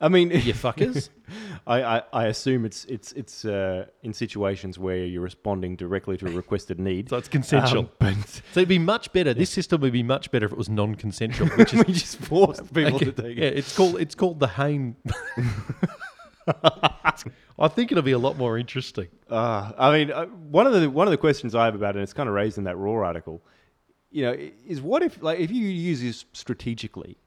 I 0.00 0.08
mean, 0.08 0.30
you 0.32 0.54
fuckers. 0.54 1.08
I, 1.66 1.82
I, 1.82 2.02
I 2.12 2.26
assume 2.26 2.64
it's 2.64 2.84
it's 2.86 3.12
it's 3.12 3.44
uh, 3.44 3.86
in 4.02 4.12
situations 4.12 4.78
where 4.78 4.98
you're 4.98 5.22
responding 5.22 5.76
directly 5.76 6.16
to 6.18 6.26
a 6.26 6.30
requested 6.30 6.78
need. 6.78 7.10
So 7.10 7.16
it's 7.16 7.28
consensual. 7.28 7.80
Um, 7.80 7.90
but 7.98 8.28
so 8.52 8.60
it'd 8.60 8.68
be 8.68 8.78
much 8.78 9.12
better. 9.12 9.34
This 9.34 9.50
system 9.50 9.80
would 9.82 9.92
be 9.92 10.02
much 10.02 10.30
better 10.30 10.46
if 10.46 10.52
it 10.52 10.58
was 10.58 10.68
non 10.68 10.94
consensual, 10.94 11.48
which 11.48 11.74
is 11.74 11.84
we 11.84 11.92
just 11.92 12.18
force 12.18 12.60
people 12.60 12.96
Okay, 12.96 13.04
to 13.06 13.12
take 13.12 13.36
yeah, 13.36 13.44
it's 13.44 13.76
called 13.76 14.00
it's 14.00 14.14
called 14.14 14.40
the 14.40 14.48
Hayne. 14.48 14.96
I 17.58 17.68
think 17.68 17.90
it'll 17.92 18.02
be 18.02 18.12
a 18.12 18.18
lot 18.18 18.38
more 18.38 18.56
interesting. 18.56 19.08
Uh, 19.28 19.72
I 19.76 19.92
mean, 19.92 20.12
uh, 20.12 20.26
one 20.26 20.66
of 20.66 20.72
the 20.72 20.88
one 20.88 21.06
of 21.06 21.10
the 21.10 21.18
questions 21.18 21.54
I 21.54 21.64
have 21.66 21.74
about 21.74 21.90
it, 21.90 21.98
and 21.98 22.02
it's 22.04 22.14
kind 22.14 22.28
of 22.28 22.34
raised 22.34 22.56
in 22.56 22.64
that 22.64 22.76
Raw 22.76 23.04
article, 23.04 23.42
you 24.10 24.22
know, 24.22 24.36
is 24.66 24.80
what 24.80 25.02
if 25.02 25.22
like 25.22 25.38
if 25.38 25.50
you 25.50 25.66
use 25.66 26.00
this 26.00 26.24
strategically, 26.32 27.18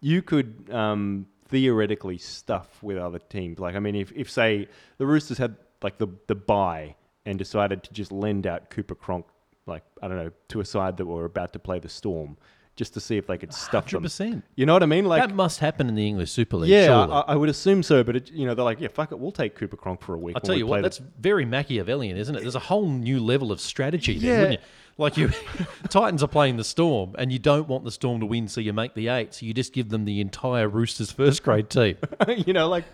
you 0.00 0.22
could 0.22 0.68
um, 0.72 1.26
theoretically 1.48 2.18
stuff 2.18 2.82
with 2.82 2.96
other 2.96 3.18
teams. 3.18 3.58
Like, 3.58 3.74
I 3.74 3.78
mean, 3.78 3.94
if, 3.94 4.12
if 4.12 4.30
say 4.30 4.68
the 4.98 5.06
Roosters 5.06 5.38
had 5.38 5.56
like 5.82 5.98
the 5.98 6.08
the 6.26 6.34
bye 6.34 6.94
and 7.26 7.38
decided 7.38 7.82
to 7.84 7.92
just 7.92 8.10
lend 8.12 8.46
out 8.46 8.70
Cooper 8.70 8.94
Cronk, 8.94 9.26
like 9.66 9.82
I 10.02 10.08
don't 10.08 10.16
know, 10.16 10.30
to 10.48 10.60
a 10.60 10.64
side 10.64 10.96
that 10.96 11.06
were 11.06 11.24
about 11.26 11.52
to 11.52 11.58
play 11.58 11.78
the 11.78 11.88
Storm, 11.88 12.38
just 12.76 12.94
to 12.94 13.00
see 13.00 13.18
if 13.18 13.26
they 13.26 13.36
could 13.36 13.52
stuff 13.52 13.90
them. 13.90 14.02
100%. 14.04 14.42
You 14.56 14.64
know 14.64 14.72
what 14.72 14.82
I 14.82 14.86
mean? 14.86 15.04
Like, 15.04 15.20
that 15.20 15.34
must 15.34 15.58
happen 15.60 15.88
in 15.90 15.94
the 15.94 16.06
English 16.06 16.30
Super 16.32 16.56
League. 16.56 16.70
yeah. 16.70 16.98
I, 16.98 17.32
I 17.32 17.36
would 17.36 17.50
assume 17.50 17.82
so. 17.82 18.02
But 18.02 18.16
it, 18.16 18.30
you 18.30 18.46
know, 18.46 18.54
they're 18.54 18.64
like, 18.64 18.80
yeah, 18.80 18.88
fuck 18.88 19.12
it, 19.12 19.18
we'll 19.18 19.32
take 19.32 19.54
Cooper 19.54 19.76
Cronk 19.76 20.00
for 20.00 20.14
a 20.14 20.18
week. 20.18 20.34
I'll 20.36 20.40
tell 20.40 20.56
you 20.56 20.66
what, 20.66 20.76
the- 20.78 20.82
that's 20.84 20.98
very 21.18 21.44
Machiavellian, 21.44 22.16
isn't 22.16 22.34
it? 22.34 22.40
There's 22.40 22.54
a 22.54 22.58
whole 22.60 22.88
new 22.88 23.20
level 23.20 23.52
of 23.52 23.60
strategy 23.60 24.18
there, 24.18 24.30
Yeah. 24.32 24.40
wouldn't 24.40 24.60
you? 24.60 24.66
Like 25.00 25.16
you, 25.16 25.30
Titans 25.88 26.22
are 26.22 26.28
playing 26.28 26.58
the 26.58 26.64
Storm, 26.64 27.14
and 27.16 27.32
you 27.32 27.38
don't 27.38 27.66
want 27.66 27.84
the 27.84 27.90
Storm 27.90 28.20
to 28.20 28.26
win, 28.26 28.48
so 28.48 28.60
you 28.60 28.74
make 28.74 28.92
the 28.92 29.08
eight. 29.08 29.32
So 29.32 29.46
you 29.46 29.54
just 29.54 29.72
give 29.72 29.88
them 29.88 30.04
the 30.04 30.20
entire 30.20 30.68
Roosters 30.68 31.10
first 31.10 31.42
grade 31.42 31.70
team. 31.70 31.96
you 32.28 32.52
know, 32.52 32.68
like, 32.68 32.84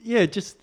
yeah, 0.00 0.26
just 0.26 0.56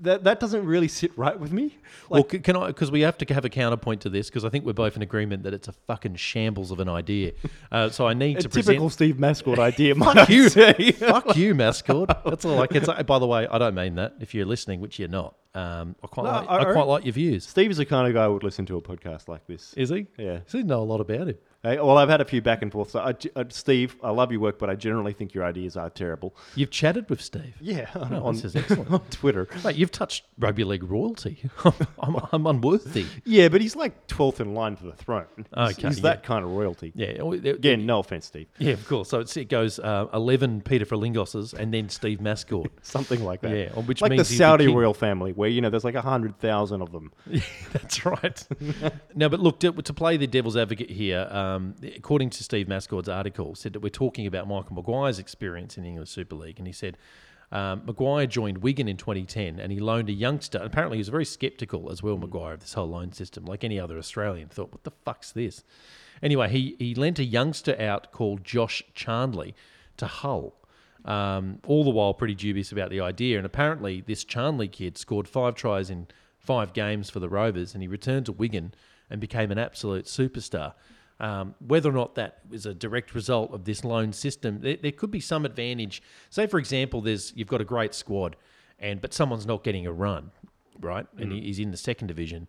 that 0.00 0.24
that 0.24 0.40
doesn't 0.40 0.64
really 0.64 0.88
sit 0.88 1.16
right 1.16 1.38
with 1.38 1.52
me. 1.52 1.76
well, 2.08 2.26
c- 2.28 2.38
can 2.40 2.56
I? 2.56 2.68
Because 2.68 2.90
we 2.90 3.00
have 3.02 3.16
to 3.18 3.34
have 3.34 3.44
a 3.44 3.48
counterpoint 3.48 4.00
to 4.02 4.10
this, 4.10 4.28
because 4.28 4.44
I 4.44 4.48
think 4.48 4.64
we're 4.64 4.72
both 4.72 4.96
in 4.96 5.02
agreement 5.02 5.44
that 5.44 5.54
it's 5.54 5.68
a 5.68 5.72
fucking 5.72 6.16
shambles 6.16 6.70
of 6.70 6.80
an 6.80 6.88
idea. 6.88 7.32
Uh, 7.72 7.88
so 7.88 8.04
I 8.08 8.14
need 8.14 8.40
to 8.40 8.48
typical 8.48 8.88
present. 8.88 8.92
Steve 8.92 9.16
Mascord 9.16 9.58
idea. 9.70 9.94
Fuck 9.94 10.28
you, 10.28 10.50
fuck 10.92 11.36
you, 11.36 11.54
mascot. 11.54 12.24
That's 12.24 12.44
all 12.44 12.60
I 12.60 12.66
can 12.66 12.84
say. 12.84 13.00
By 13.04 13.20
the 13.20 13.28
way, 13.28 13.46
I 13.46 13.58
don't 13.58 13.76
mean 13.76 13.94
that. 13.94 14.14
If 14.18 14.34
you're 14.34 14.44
listening, 14.46 14.80
which 14.80 14.98
you're 14.98 15.08
not, 15.08 15.36
um, 15.54 15.94
I 16.02 16.06
quite 16.08 16.24
No, 16.24 16.30
like, 16.32 16.48
I- 16.48 16.70
I, 16.70 16.72
quite 16.72 16.86
like 16.88 17.04
your 17.04 17.12
views. 17.12 17.46
Steve 17.46 17.70
is 17.70 17.76
the 17.76 17.86
kind 17.86 18.08
of 18.08 18.14
guy 18.14 18.26
who 18.26 18.32
would 18.32 18.42
listen 18.42 18.66
to 18.66 18.76
a 18.76 18.82
podcast 18.82 19.28
like 19.28 19.46
this. 19.46 19.72
Is 19.74 19.90
he? 19.90 20.08
Yeah. 20.18 20.40
You 20.52 20.64
know 20.64 20.80
a 20.80 20.84
lot 20.84 21.00
about 21.00 21.28
him. 21.28 21.38
Hey, 21.62 21.76
well, 21.76 21.98
I've 21.98 22.08
had 22.08 22.22
a 22.22 22.24
few 22.24 22.40
back 22.40 22.62
and 22.62 22.72
forth. 22.72 22.90
So, 22.92 23.00
I, 23.00 23.14
uh, 23.36 23.44
Steve, 23.50 23.94
I 24.02 24.10
love 24.10 24.32
your 24.32 24.40
work, 24.40 24.58
but 24.58 24.70
I 24.70 24.74
generally 24.76 25.12
think 25.12 25.34
your 25.34 25.44
ideas 25.44 25.76
are 25.76 25.90
terrible. 25.90 26.34
You've 26.54 26.70
chatted 26.70 27.10
with 27.10 27.20
Steve. 27.20 27.54
Yeah, 27.60 27.90
on, 27.94 28.14
Oh, 28.14 28.24
on, 28.24 28.34
this 28.34 28.44
is 28.46 28.56
excellent. 28.56 28.90
on 28.90 29.00
Twitter. 29.10 29.46
Mate, 29.62 29.76
you've 29.76 29.90
touched 29.90 30.24
rugby 30.38 30.64
league 30.64 30.82
royalty. 30.84 31.50
I'm, 32.00 32.16
I'm 32.32 32.46
unworthy. 32.46 33.04
Yeah, 33.26 33.48
but 33.48 33.60
he's 33.60 33.76
like 33.76 34.06
twelfth 34.06 34.40
in 34.40 34.54
line 34.54 34.74
for 34.76 34.86
the 34.86 34.94
throne. 34.94 35.26
Okay, 35.54 35.88
he's 35.88 35.98
yeah. 35.98 36.02
that 36.04 36.22
kind 36.22 36.46
of 36.46 36.50
royalty. 36.52 36.92
Yeah. 36.94 37.18
oh, 37.20 37.32
Again, 37.32 37.84
no 37.84 37.98
offense, 37.98 38.24
Steve. 38.26 38.46
Yeah, 38.58 38.72
of 38.72 38.88
course. 38.88 39.10
So 39.10 39.20
it's, 39.20 39.36
it 39.36 39.50
goes 39.50 39.78
uh, 39.78 40.06
11 40.14 40.62
Peter 40.62 40.86
Frilingoses 40.86 41.52
and 41.52 41.74
then 41.74 41.90
Steve 41.90 42.20
Mascord. 42.20 42.68
Something 42.82 43.22
like 43.22 43.42
that. 43.42 43.54
Yeah, 43.54 43.68
which 43.82 44.00
like 44.00 44.10
the 44.10 44.16
means 44.16 44.30
he'd 44.30 44.38
Saudi 44.38 44.64
king. 44.64 44.74
royal 44.74 44.94
family, 44.94 45.32
where 45.32 45.50
you 45.50 45.60
know 45.60 45.68
there's 45.68 45.84
like 45.84 45.94
a 45.94 46.00
hundred 46.00 46.38
thousand 46.38 46.80
of 46.80 46.90
them. 46.92 47.12
Yeah, 47.26 47.42
That's 47.72 48.06
right. 48.06 48.46
now, 49.14 49.28
but 49.28 49.40
look, 49.40 49.60
to, 49.60 49.72
to 49.72 49.92
play 49.92 50.16
the 50.16 50.26
devil's 50.26 50.56
advocate 50.56 50.88
here, 50.90 51.28
um, 51.30 51.49
according 51.96 52.30
to 52.30 52.44
Steve 52.44 52.68
Mascord's 52.68 53.08
article, 53.08 53.54
said 53.54 53.72
that 53.72 53.80
we're 53.80 53.88
talking 53.88 54.26
about 54.26 54.48
Michael 54.48 54.74
Maguire's 54.74 55.18
experience 55.18 55.76
in 55.76 55.84
the 55.84 55.88
English 55.88 56.10
Super 56.10 56.36
League. 56.36 56.58
And 56.58 56.66
he 56.66 56.72
said 56.72 56.96
um, 57.52 57.82
Maguire 57.84 58.26
joined 58.26 58.58
Wigan 58.58 58.88
in 58.88 58.96
2010 58.96 59.58
and 59.58 59.72
he 59.72 59.80
loaned 59.80 60.08
a 60.08 60.12
youngster. 60.12 60.58
Apparently, 60.58 60.98
he 60.98 61.00
was 61.00 61.08
very 61.08 61.24
sceptical 61.24 61.90
as 61.90 62.02
well, 62.02 62.16
Maguire, 62.16 62.54
of 62.54 62.60
this 62.60 62.74
whole 62.74 62.88
loan 62.88 63.12
system, 63.12 63.44
like 63.44 63.64
any 63.64 63.80
other 63.80 63.98
Australian. 63.98 64.48
Thought, 64.48 64.72
what 64.72 64.84
the 64.84 64.92
fuck's 65.04 65.32
this? 65.32 65.64
Anyway, 66.22 66.48
he, 66.48 66.76
he 66.78 66.94
lent 66.94 67.18
a 67.18 67.24
youngster 67.24 67.80
out 67.80 68.12
called 68.12 68.44
Josh 68.44 68.82
Charnley 68.94 69.54
to 69.96 70.06
Hull. 70.06 70.54
Um, 71.04 71.60
all 71.66 71.82
the 71.82 71.90
while 71.90 72.12
pretty 72.12 72.34
dubious 72.34 72.72
about 72.72 72.90
the 72.90 73.00
idea. 73.00 73.38
And 73.38 73.46
apparently, 73.46 74.02
this 74.02 74.22
Charnley 74.22 74.68
kid 74.68 74.98
scored 74.98 75.26
five 75.26 75.54
tries 75.54 75.90
in 75.90 76.08
five 76.38 76.72
games 76.72 77.10
for 77.10 77.20
the 77.20 77.28
Rovers, 77.28 77.74
and 77.74 77.82
he 77.82 77.88
returned 77.88 78.26
to 78.26 78.32
Wigan 78.32 78.74
and 79.08 79.20
became 79.20 79.50
an 79.50 79.58
absolute 79.58 80.04
superstar. 80.04 80.74
Um, 81.20 81.54
whether 81.58 81.90
or 81.90 81.92
not 81.92 82.14
that 82.14 82.38
is 82.50 82.64
a 82.64 82.72
direct 82.72 83.14
result 83.14 83.52
of 83.52 83.64
this 83.64 83.84
loan 83.84 84.12
system, 84.14 84.60
there, 84.62 84.78
there 84.80 84.90
could 84.90 85.10
be 85.10 85.20
some 85.20 85.44
advantage. 85.44 86.02
Say, 86.30 86.46
for 86.46 86.58
example, 86.58 87.02
there's 87.02 87.32
you've 87.36 87.46
got 87.46 87.60
a 87.60 87.64
great 87.64 87.94
squad, 87.94 88.36
and 88.78 89.02
but 89.02 89.12
someone's 89.12 89.46
not 89.46 89.62
getting 89.62 89.86
a 89.86 89.92
run, 89.92 90.30
right? 90.80 91.06
And 91.18 91.30
he's 91.30 91.58
in 91.58 91.72
the 91.72 91.76
second 91.76 92.08
division. 92.08 92.48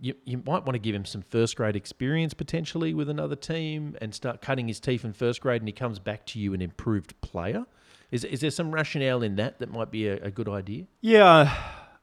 You, 0.00 0.14
you 0.24 0.38
might 0.38 0.64
want 0.64 0.74
to 0.74 0.78
give 0.78 0.94
him 0.94 1.04
some 1.04 1.22
first 1.22 1.56
grade 1.56 1.76
experience 1.76 2.34
potentially 2.34 2.94
with 2.94 3.08
another 3.08 3.36
team 3.36 3.96
and 4.00 4.14
start 4.14 4.42
cutting 4.42 4.68
his 4.68 4.80
teeth 4.80 5.04
in 5.04 5.12
first 5.12 5.40
grade, 5.42 5.60
and 5.60 5.68
he 5.68 5.72
comes 5.72 5.98
back 5.98 6.24
to 6.26 6.38
you 6.38 6.54
an 6.54 6.62
improved 6.62 7.18
player. 7.20 7.66
Is, 8.10 8.24
is 8.24 8.40
there 8.40 8.50
some 8.50 8.72
rationale 8.72 9.22
in 9.22 9.36
that 9.36 9.58
that 9.58 9.70
might 9.70 9.90
be 9.90 10.06
a, 10.08 10.16
a 10.22 10.30
good 10.30 10.48
idea? 10.48 10.84
Yeah, 11.00 11.54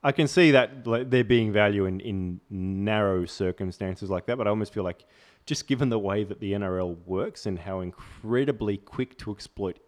I 0.04 0.12
can 0.12 0.28
see 0.28 0.52
that 0.52 0.86
like, 0.86 1.10
there 1.10 1.24
being 1.24 1.52
value 1.54 1.86
in, 1.86 2.00
in 2.02 2.42
narrow 2.50 3.26
circumstances 3.26 4.10
like 4.10 4.26
that, 4.26 4.38
but 4.38 4.48
I 4.48 4.50
almost 4.50 4.74
feel 4.74 4.84
like 4.84 5.06
just 5.46 5.68
given 5.68 5.90
the 5.90 6.00
way 6.00 6.24
that 6.24 6.40
the 6.40 6.54
NRL 6.54 6.98
works 7.06 7.46
and 7.46 7.60
how 7.60 7.82
incredibly 7.82 8.78
quick 8.78 9.18
to 9.20 9.32
exploit 9.32 9.80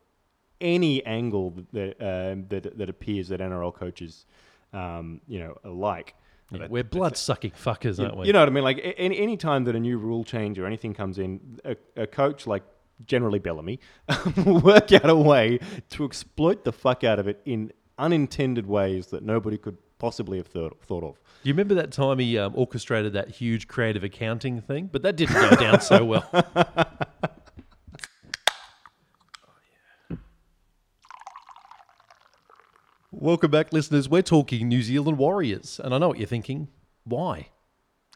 any 0.61 1.05
angle 1.05 1.53
that 1.73 1.95
um, 2.01 2.45
that, 2.49 2.77
that 2.77 2.89
appears 2.89 3.29
that 3.29 3.39
NRL 3.39 3.73
coaches, 3.73 4.25
um, 4.73 5.21
you 5.27 5.39
know, 5.39 5.55
alike. 5.63 6.15
Yeah, 6.51 6.67
we're 6.69 6.83
blood 6.83 7.17
sucking 7.17 7.51
fuckers, 7.51 7.99
aren't 7.99 8.17
we? 8.17 8.27
You 8.27 8.33
know 8.33 8.39
what 8.39 8.49
I 8.49 8.51
mean? 8.51 8.63
Like 8.63 8.95
any 8.97 9.17
any 9.17 9.35
time 9.35 9.63
that 9.65 9.75
a 9.75 9.79
new 9.79 9.97
rule 9.97 10.23
change 10.23 10.59
or 10.59 10.65
anything 10.65 10.93
comes 10.93 11.17
in, 11.17 11.59
a, 11.65 11.75
a 11.97 12.07
coach 12.07 12.45
like 12.45 12.63
generally 13.05 13.39
Bellamy 13.39 13.79
will 14.45 14.59
work 14.59 14.91
out 14.91 15.09
a 15.09 15.15
way 15.15 15.59
to 15.89 16.05
exploit 16.05 16.63
the 16.63 16.71
fuck 16.71 17.03
out 17.03 17.19
of 17.19 17.27
it 17.27 17.41
in 17.45 17.71
unintended 17.97 18.65
ways 18.67 19.07
that 19.07 19.23
nobody 19.23 19.57
could 19.57 19.77
possibly 20.05 20.37
have 20.37 20.45
thought, 20.45 20.79
thought 20.83 21.03
of. 21.03 21.15
Do 21.41 21.49
you 21.49 21.53
remember 21.55 21.73
that 21.73 21.91
time 21.91 22.19
he 22.19 22.37
um, 22.37 22.53
orchestrated 22.55 23.13
that 23.13 23.27
huge 23.29 23.67
creative 23.67 24.03
accounting 24.03 24.61
thing? 24.61 24.87
But 24.91 25.01
that 25.01 25.15
didn't 25.15 25.33
go 25.33 25.55
down 25.55 25.81
so 25.81 26.05
well. 26.05 26.29
Welcome 33.11 33.49
back, 33.49 33.73
listeners. 33.73 34.07
We're 34.07 34.21
talking 34.21 34.67
New 34.67 34.83
Zealand 34.83 35.17
Warriors. 35.17 35.81
And 35.83 35.91
I 35.91 35.97
know 35.97 36.09
what 36.09 36.19
you're 36.19 36.27
thinking. 36.27 36.67
Why? 37.03 37.47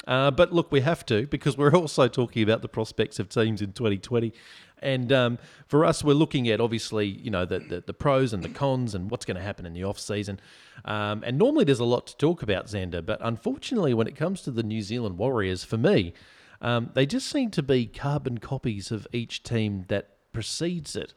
Uh, 0.07 0.31
but 0.31 0.51
look, 0.51 0.71
we 0.71 0.81
have 0.81 1.05
to 1.07 1.27
because 1.27 1.57
we're 1.57 1.71
also 1.75 2.07
talking 2.07 2.43
about 2.43 2.61
the 2.61 2.69
prospects 2.69 3.19
of 3.19 3.29
teams 3.29 3.61
in 3.61 3.73
2020. 3.73 4.33
And 4.81 5.11
um, 5.11 5.39
for 5.67 5.83
us, 5.83 6.03
we're 6.03 6.13
looking 6.13 6.47
at 6.49 6.61
obviously, 6.61 7.05
you 7.05 7.29
know, 7.29 7.45
the, 7.45 7.59
the, 7.59 7.83
the 7.85 7.93
pros 7.93 8.31
and 8.31 8.43
the 8.43 8.49
cons 8.49 8.95
and 8.95 9.11
what's 9.11 9.25
going 9.25 9.35
to 9.35 9.43
happen 9.43 9.65
in 9.65 9.73
the 9.73 9.83
off 9.83 9.99
season. 9.99 10.39
Um, 10.85 11.21
and 11.25 11.37
normally 11.37 11.65
there's 11.65 11.81
a 11.81 11.85
lot 11.85 12.07
to 12.07 12.17
talk 12.17 12.41
about, 12.41 12.67
Xander. 12.67 13.05
But 13.05 13.19
unfortunately, 13.21 13.93
when 13.93 14.07
it 14.07 14.15
comes 14.15 14.41
to 14.43 14.51
the 14.51 14.63
New 14.63 14.81
Zealand 14.81 15.17
Warriors, 15.17 15.65
for 15.65 15.77
me, 15.77 16.13
um, 16.61 16.91
they 16.93 17.05
just 17.05 17.27
seem 17.27 17.51
to 17.51 17.63
be 17.63 17.85
carbon 17.85 18.37
copies 18.37 18.91
of 18.91 19.07
each 19.11 19.43
team 19.43 19.85
that 19.89 20.09
precedes 20.31 20.95
it. 20.95 21.13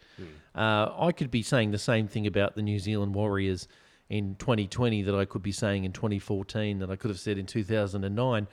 Uh, 0.54 0.92
I 0.98 1.12
could 1.12 1.30
be 1.30 1.42
saying 1.42 1.70
the 1.70 1.78
same 1.78 2.08
thing 2.08 2.26
about 2.26 2.56
the 2.56 2.62
New 2.62 2.78
Zealand 2.78 3.14
Warriors 3.14 3.68
in 4.08 4.34
2020 4.36 5.02
that 5.02 5.14
I 5.14 5.24
could 5.24 5.42
be 5.42 5.52
saying 5.52 5.84
in 5.84 5.92
2014 5.92 6.80
that 6.80 6.90
I 6.90 6.96
could 6.96 7.10
have 7.10 7.20
said 7.20 7.38
in 7.38 7.46
2009. 7.46 8.46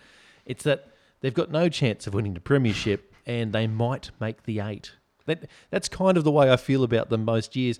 It's 0.49 0.63
that 0.63 0.87
they've 1.21 1.33
got 1.33 1.51
no 1.51 1.69
chance 1.69 2.07
of 2.07 2.13
winning 2.13 2.33
the 2.33 2.39
premiership 2.41 3.13
and 3.25 3.53
they 3.53 3.67
might 3.67 4.11
make 4.19 4.43
the 4.43 4.59
eight. 4.59 4.91
That 5.25 5.47
that's 5.69 5.87
kind 5.87 6.17
of 6.17 6.23
the 6.23 6.31
way 6.31 6.51
I 6.51 6.57
feel 6.57 6.83
about 6.83 7.09
them 7.09 7.23
most 7.23 7.55
years. 7.55 7.79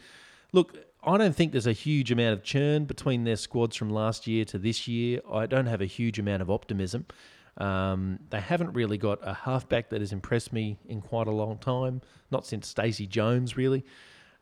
Look, 0.54 0.78
I 1.04 1.18
don't 1.18 1.36
think 1.36 1.52
there's 1.52 1.68
a 1.68 1.72
huge 1.74 2.12
amount 2.12 2.34
of 2.34 2.44
churn 2.44 2.86
between 2.86 3.24
their 3.24 3.38
squads 3.38 3.76
from 3.76 3.90
last 3.90 4.28
year 4.28 4.46
to 4.46 4.58
this 4.60 4.88
year. 4.88 5.20
I 5.32 5.46
don't 5.48 5.66
have 5.68 5.82
a 5.82 5.86
huge 5.86 6.20
amount 6.20 6.42
of 6.42 6.50
optimism. 6.52 7.06
Um, 7.58 8.20
they 8.30 8.40
haven't 8.40 8.74
really 8.74 8.98
got 8.98 9.20
a 9.22 9.34
halfback 9.34 9.90
that 9.90 10.00
has 10.02 10.12
impressed 10.14 10.54
me 10.54 10.78
in 10.88 11.02
quite 11.02 11.28
a 11.28 11.32
long 11.32 11.58
time, 11.58 12.02
not 12.32 12.46
since 12.46 12.68
Stacey 12.68 13.08
Jones, 13.08 13.58
really. 13.58 13.84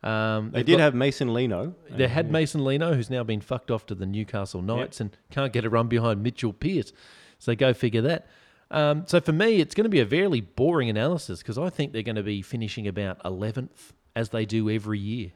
Um, 0.02 0.50
They 0.52 0.62
did 0.62 0.72
got- 0.76 0.80
have 0.80 0.94
Mason 0.94 1.32
Lino. 1.34 1.74
they 1.90 2.06
had 2.08 2.30
Mason 2.30 2.64
Lino, 2.64 2.94
who's 2.94 3.10
now 3.10 3.24
been 3.24 3.40
fucked 3.40 3.70
off 3.70 3.86
to 3.86 3.94
the 3.96 4.06
Newcastle 4.06 4.62
Knights 4.62 5.00
and 5.00 5.16
can't 5.30 5.52
get 5.52 5.64
a 5.64 5.70
run 5.70 5.88
behind 5.88 6.22
Mitchell 6.22 6.52
Pearce. 6.52 6.92
So 7.38 7.54
go 7.54 7.72
figure 7.72 8.02
that. 8.02 8.26
Um, 8.70 9.04
so 9.06 9.20
for 9.20 9.32
me, 9.32 9.60
it's 9.60 9.74
going 9.74 9.84
to 9.84 9.90
be 9.90 10.00
a 10.00 10.06
fairly 10.06 10.40
boring 10.40 10.90
analysis 10.90 11.38
because 11.40 11.56
I 11.56 11.70
think 11.70 11.92
they're 11.92 12.02
going 12.02 12.16
to 12.16 12.22
be 12.22 12.42
finishing 12.42 12.86
about 12.86 13.22
11th 13.24 13.92
as 14.14 14.30
they 14.30 14.44
do 14.44 14.68
every 14.68 14.98
year. 14.98 15.32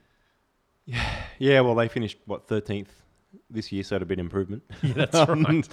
Yeah, 0.84 1.22
yeah. 1.38 1.61
well, 1.61 1.74
they 1.76 1.88
finished 1.88 2.18
what 2.26 2.48
thirteenth 2.48 2.90
this 3.48 3.70
year, 3.70 3.84
so 3.84 3.96
it'd 3.96 4.09
been 4.09 4.20
improvement. 4.20 4.62
Yeah, 4.82 4.92
that's 4.94 5.14
right. 5.28 5.68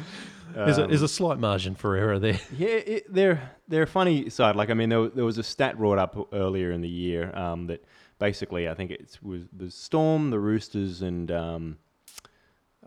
there's, 0.54 0.78
a, 0.78 0.88
there's 0.88 1.02
a 1.02 1.08
slight 1.08 1.40
margin 1.40 1.76
for 1.76 1.96
error 1.96 2.20
there. 2.20 2.40
Yeah, 2.56 2.68
it, 2.68 3.14
they're 3.14 3.52
they're 3.68 3.84
a 3.84 3.88
funny 3.88 4.30
side. 4.30 4.56
Like 4.56 4.70
I 4.70 4.76
mean, 4.76 4.90
there, 4.90 5.08
there 5.10 5.26
was 5.26 5.40
a 5.40 5.44
stat 5.44 5.78
brought 5.78 5.98
up 5.98 6.16
earlier 6.32 6.72
in 6.72 6.82
the 6.82 6.90
year 6.90 7.36
um, 7.36 7.68
that 7.68 7.84
basically 8.20 8.70
I 8.70 8.76
think 8.76 8.92
it 8.92 9.18
was 9.24 9.44
the 9.52 9.72
Storm, 9.72 10.30
the 10.30 10.40
Roosters, 10.40 11.02
and 11.02 11.32
um, 11.32 11.78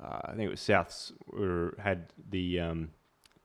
uh, 0.01 0.20
I 0.24 0.30
think 0.30 0.43
it 0.43 0.51
was 0.51 0.61
Souths 0.61 1.12
were, 1.26 1.74
had 1.78 2.12
the 2.30 2.61
um, 2.61 2.90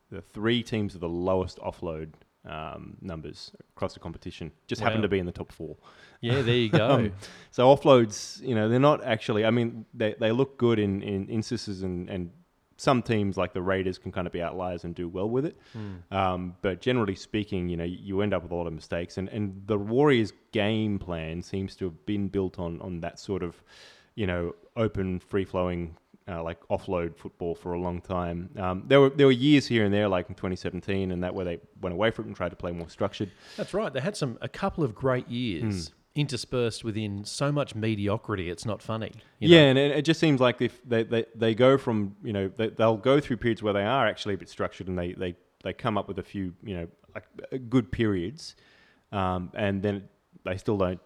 the 0.09 0.21
three 0.21 0.63
teams 0.63 0.93
with 0.93 1.01
the 1.01 1.09
lowest 1.09 1.57
offload 1.59 2.09
um, 2.45 2.95
numbers 3.01 3.51
across 3.75 3.93
the 3.93 3.99
competition. 3.99 4.51
Just 4.67 4.81
happened 4.81 4.99
Wow. 5.01 5.07
to 5.07 5.09
be 5.09 5.19
in 5.19 5.25
the 5.25 5.31
top 5.33 5.51
four. 5.51 5.75
Yeah, 6.21 6.41
there 6.41 6.55
you 6.55 6.69
go. 6.83 6.89
Um, 6.89 7.11
so 7.51 7.67
offloads, 7.75 8.41
you 8.41 8.55
know, 8.55 8.69
they're 8.69 8.79
not 8.79 9.03
actually. 9.03 9.43
I 9.45 9.51
mean, 9.51 9.85
they 9.93 10.15
they 10.19 10.31
look 10.31 10.57
good 10.57 10.79
in 10.79 11.01
in 11.03 11.27
instances, 11.27 11.83
and 11.83 12.09
and 12.09 12.31
some 12.79 13.01
teams 13.01 13.37
like 13.37 13.53
the 13.53 13.61
Raiders 13.61 13.97
can 13.97 14.11
kind 14.11 14.27
of 14.27 14.31
be 14.33 14.41
outliers 14.41 14.83
and 14.83 14.93
do 14.95 15.09
well 15.09 15.27
with 15.29 15.45
it. 15.45 15.57
Um, 16.11 16.55
but 16.61 16.79
generally 16.79 17.15
speaking, 17.15 17.69
you 17.69 17.75
know, 17.75 17.83
you 17.83 18.21
end 18.21 18.33
up 18.35 18.43
with 18.43 18.51
a 18.51 18.55
lot 18.55 18.67
of 18.67 18.73
mistakes, 18.73 19.17
and 19.17 19.27
and 19.29 19.63
the 19.65 19.77
Warriors' 19.77 20.31
game 20.51 20.99
plan 20.99 21.41
seems 21.41 21.75
to 21.77 21.85
have 21.85 22.05
been 22.05 22.27
built 22.29 22.59
on 22.59 22.79
on 22.81 23.01
that 23.01 23.19
sort 23.19 23.43
of, 23.43 23.61
you 24.15 24.25
know, 24.27 24.55
open, 24.75 25.19
free 25.19 25.43
flowing. 25.43 25.97
Uh, 26.29 26.43
like 26.43 26.59
offload 26.67 27.15
football 27.15 27.55
for 27.55 27.71
a 27.71 27.79
long 27.79 28.01
time. 28.01 28.49
Um, 28.57 28.83
there 28.85 28.99
were 28.99 29.09
there 29.09 29.27
were 29.27 29.31
years 29.31 29.65
here 29.65 29.85
and 29.85 29.93
there, 29.93 30.09
like 30.09 30.27
in 30.27 30.35
2017, 30.35 31.11
and 31.11 31.23
that 31.23 31.33
where 31.33 31.45
they 31.45 31.59
went 31.79 31.93
away 31.93 32.11
from 32.11 32.25
it 32.25 32.27
and 32.27 32.35
tried 32.35 32.49
to 32.49 32.57
play 32.57 32.73
more 32.73 32.89
structured. 32.89 33.31
That's 33.55 33.73
right. 33.73 33.93
They 33.93 34.01
had 34.01 34.17
some 34.17 34.37
a 34.41 34.49
couple 34.49 34.83
of 34.83 34.93
great 34.93 35.29
years 35.29 35.91
interspersed 36.17 36.83
within 36.83 37.23
so 37.23 37.51
much 37.51 37.75
mediocrity. 37.75 38.49
It's 38.49 38.65
not 38.65 38.81
funny. 38.81 39.13
you 39.39 39.49
know? 39.49 39.55
yeah, 39.55 39.61
and 39.61 39.77
it, 39.77 39.91
it 39.91 40.01
just 40.01 40.19
seems 40.19 40.41
like 40.41 40.61
if 40.61 40.81
they, 40.83 41.03
they, 41.03 41.25
they 41.35 41.53
go 41.53 41.77
from 41.77 42.15
you 42.23 42.33
know 42.33 42.49
they, 42.49 42.69
they'll 42.69 42.97
go 42.97 43.19
through 43.19 43.37
periods 43.37 43.61
where 43.61 43.73
they 43.73 43.85
are 43.85 44.07
actually 44.07 44.33
a 44.33 44.37
bit 44.37 44.49
structured 44.49 44.87
and 44.87 44.97
they, 44.97 45.13
they, 45.13 45.35
they 45.63 45.73
come 45.73 45.97
up 45.97 46.07
with 46.07 46.17
a 46.17 46.23
few 46.23 46.53
you 46.63 46.75
know 46.75 46.87
like 47.13 47.23
uh, 47.53 47.57
good 47.69 47.91
periods, 47.91 48.55
um, 49.11 49.51
and 49.53 49.81
then 49.81 50.09
they 50.43 50.57
still 50.57 50.77
don't 50.77 50.99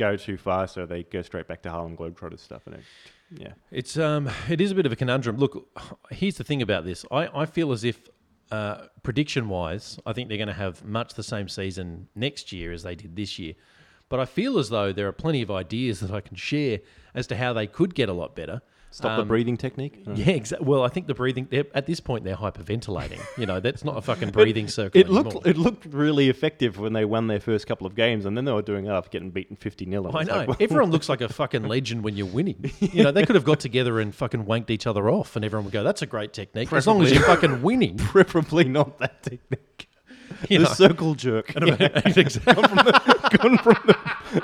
go 0.00 0.16
too 0.16 0.38
far, 0.38 0.66
so 0.66 0.86
they 0.86 1.02
go 1.02 1.20
straight 1.20 1.46
back 1.46 1.62
to 1.62 1.70
Harlem 1.70 1.96
Globetrotters 1.96 2.40
stuff, 2.40 2.62
and 2.66 2.76
it, 2.76 2.82
yeah, 3.36 3.52
It's 3.70 3.98
um, 3.98 4.28
it 4.48 4.60
is 4.60 4.72
a 4.72 4.74
bit 4.74 4.86
of 4.86 4.92
a 4.92 4.96
conundrum. 4.96 5.36
Look, 5.36 5.68
here's 6.10 6.36
the 6.36 6.44
thing 6.44 6.62
about 6.62 6.84
this. 6.84 7.04
I, 7.12 7.28
I 7.42 7.46
feel 7.46 7.70
as 7.70 7.84
if 7.84 8.00
uh, 8.50 8.86
prediction 9.02 9.48
wise, 9.48 10.00
I 10.06 10.12
think 10.12 10.28
they're 10.28 10.38
going 10.38 10.48
to 10.48 10.54
have 10.54 10.84
much 10.84 11.14
the 11.14 11.22
same 11.22 11.48
season 11.48 12.08
next 12.14 12.50
year 12.50 12.72
as 12.72 12.82
they 12.82 12.94
did 12.94 13.14
this 13.14 13.38
year. 13.38 13.54
But 14.08 14.18
I 14.18 14.24
feel 14.24 14.58
as 14.58 14.70
though 14.70 14.92
there 14.92 15.06
are 15.06 15.12
plenty 15.12 15.42
of 15.42 15.50
ideas 15.50 16.00
that 16.00 16.10
I 16.10 16.20
can 16.20 16.34
share 16.34 16.80
as 17.14 17.28
to 17.28 17.36
how 17.36 17.52
they 17.52 17.68
could 17.68 17.94
get 17.94 18.08
a 18.08 18.12
lot 18.12 18.34
better. 18.34 18.62
Stop 18.90 19.16
the 19.16 19.22
Um, 19.22 19.28
breathing 19.28 19.56
technique. 19.56 20.02
Yeah, 20.14 20.30
exactly. 20.30 20.66
Well, 20.68 20.82
I 20.82 20.88
think 20.88 21.06
the 21.06 21.14
breathing 21.14 21.48
at 21.74 21.86
this 21.86 22.00
point 22.00 22.24
they're 22.24 22.36
hyperventilating. 22.36 23.20
You 23.38 23.46
know, 23.46 23.60
that's 23.60 23.84
not 23.84 23.96
a 23.96 24.00
fucking 24.02 24.30
breathing 24.38 24.68
circle. 24.68 25.00
It 25.00 25.06
anymore. 25.06 25.22
looked 25.32 25.46
it 25.46 25.56
looked 25.56 25.86
really 25.86 26.28
effective 26.28 26.78
when 26.78 26.92
they 26.92 27.04
won 27.04 27.26
their 27.28 27.40
first 27.40 27.66
couple 27.66 27.86
of 27.86 27.94
games, 27.94 28.26
and 28.26 28.36
then 28.36 28.44
they 28.44 28.52
were 28.52 28.62
doing 28.62 28.86
it 28.86 28.90
after 28.90 29.10
getting 29.10 29.30
beaten 29.30 29.56
fifty 29.56 29.84
0 29.88 30.10
I 30.14 30.24
know. 30.24 30.54
Everyone 30.60 30.90
looks 30.90 31.08
like 31.08 31.20
a 31.20 31.28
fucking 31.28 31.64
legend 31.64 32.02
when 32.04 32.16
you're 32.16 32.26
winning. 32.26 32.70
You 32.80 33.04
know, 33.04 33.10
they 33.12 33.24
could 33.24 33.34
have 33.36 33.44
got 33.44 33.60
together 33.60 34.00
and 34.00 34.14
fucking 34.14 34.44
wanked 34.44 34.70
each 34.70 34.86
other 34.86 35.08
off, 35.08 35.36
and 35.36 35.44
everyone 35.44 35.64
would 35.66 35.72
go, 35.72 35.82
"That's 35.84 36.02
a 36.02 36.06
great 36.06 36.32
technique." 36.32 36.72
As 36.72 36.86
long 36.86 37.02
as 37.02 37.12
you're 37.12 37.22
fucking 37.22 37.62
winning, 37.62 37.96
Preferably 37.98 38.64
not 38.64 38.98
that 38.98 39.22
technique. 39.22 39.88
you 40.48 40.58
the 40.58 40.64
know. 40.64 40.70
circle 40.70 41.14
jerk. 41.14 41.52
exactly. 41.56 42.54
Gone 42.54 43.58
from 43.58 43.76
the, 43.86 43.96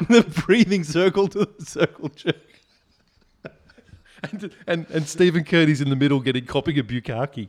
the 0.09 0.42
breathing 0.44 0.84
circle 0.84 1.28
to 1.28 1.47
the 1.59 1.64
circle 1.64 2.09
jerk. 2.11 2.36
And, 4.32 4.52
and 4.66 4.86
and 4.90 5.08
Stephen 5.08 5.44
Kearney's 5.44 5.80
in 5.80 5.90
the 5.90 5.96
middle 5.96 6.20
getting 6.20 6.46
copying 6.46 6.78
a 6.78 6.84
bukkake. 6.84 7.48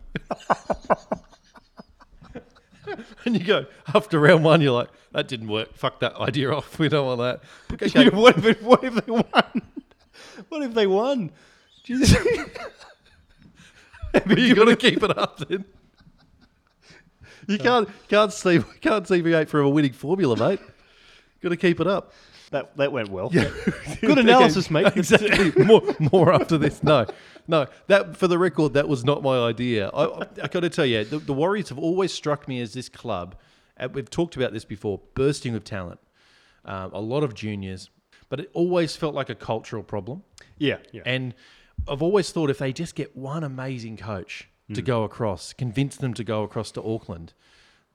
and 3.26 3.38
you 3.38 3.44
go 3.44 3.66
after 3.94 4.20
round 4.20 4.44
one, 4.44 4.62
you're 4.62 4.72
like, 4.72 4.90
"That 5.12 5.28
didn't 5.28 5.48
work. 5.48 5.74
Fuck 5.76 6.00
that 6.02 6.16
idea 6.16 6.52
off. 6.52 6.80
We 6.80 6.90
don't 6.90 7.06
want 7.06 7.20
that." 7.20 7.42
Okay. 7.84 8.10
what, 8.10 8.44
if 8.44 8.62
what 8.62 8.84
if 8.84 9.06
they 9.06 9.12
won? 9.12 9.24
What 10.50 10.62
if 10.62 10.74
they 10.76 10.86
won? 10.86 11.32
Jesus. 11.84 12.16
but 14.12 14.38
you 14.38 14.54
got 14.54 14.66
to 14.66 14.76
keep 14.76 15.02
it 15.02 15.18
up 15.18 15.40
then. 15.40 15.66
You 17.48 17.58
can't 17.58 17.90
can't 18.08 18.32
see 18.32 18.60
can't 18.82 19.08
see 19.08 19.22
V8 19.22 19.48
from 19.48 19.62
a 19.62 19.70
winning 19.70 19.94
formula, 19.94 20.38
mate. 20.38 20.60
Got 21.42 21.50
to 21.50 21.58
keep 21.58 21.80
it 21.80 21.88
up. 21.88 22.14
That, 22.52 22.76
that 22.78 22.92
went 22.92 23.10
well. 23.10 23.30
Yeah. 23.32 23.50
Good 24.02 24.18
analysis, 24.20 24.70
mate. 24.70 24.88
Exactly. 24.96 25.64
more, 25.64 25.82
more 26.00 26.34
after 26.34 26.58
this. 26.58 26.84
No, 26.84 27.06
no. 27.48 27.68
That 27.88 28.18
for 28.18 28.28
the 28.28 28.38
record, 28.38 28.74
that 28.74 28.88
was 28.88 29.04
not 29.04 29.22
my 29.22 29.38
idea. 29.38 29.90
I, 29.90 30.26
I, 30.44 30.48
got 30.48 30.62
to 30.62 30.70
tell 30.70 30.86
you, 30.86 31.04
the, 31.04 31.20
the 31.20 31.34
Warriors 31.34 31.70
have 31.70 31.80
always 31.80 32.14
struck 32.14 32.48
me 32.48 32.62
as 32.62 32.74
this 32.74 32.90
club. 32.90 33.36
uh, 33.80 33.90
we've 33.92 34.10
talked 34.10 34.36
about 34.36 34.54
this 34.54 34.66
before, 34.66 35.02
bursting 35.14 35.54
with 35.54 35.64
talent. 35.64 36.00
Um, 36.66 36.92
a 36.94 37.00
lot 37.00 37.24
of 37.24 37.34
juniors, 37.34 37.90
but 38.30 38.40
it 38.42 38.50
always 38.54 38.96
felt 38.96 39.16
like 39.16 39.30
a 39.30 39.36
cultural 39.36 39.84
problem. 39.84 40.24
Yeah, 40.58 40.78
yeah. 40.92 41.04
And 41.06 41.34
I've 41.88 42.02
always 42.02 42.32
thought 42.32 42.50
if 42.50 42.58
they 42.58 42.74
just 42.74 42.96
get 42.96 43.16
one 43.16 43.44
amazing 43.44 43.98
coach 43.98 44.50
to 44.74 44.82
go 44.82 45.04
across, 45.04 45.54
convince 45.54 45.96
them 45.96 46.14
to 46.14 46.26
go 46.26 46.44
across 46.44 46.72
to 46.72 46.84
Auckland, 46.84 47.34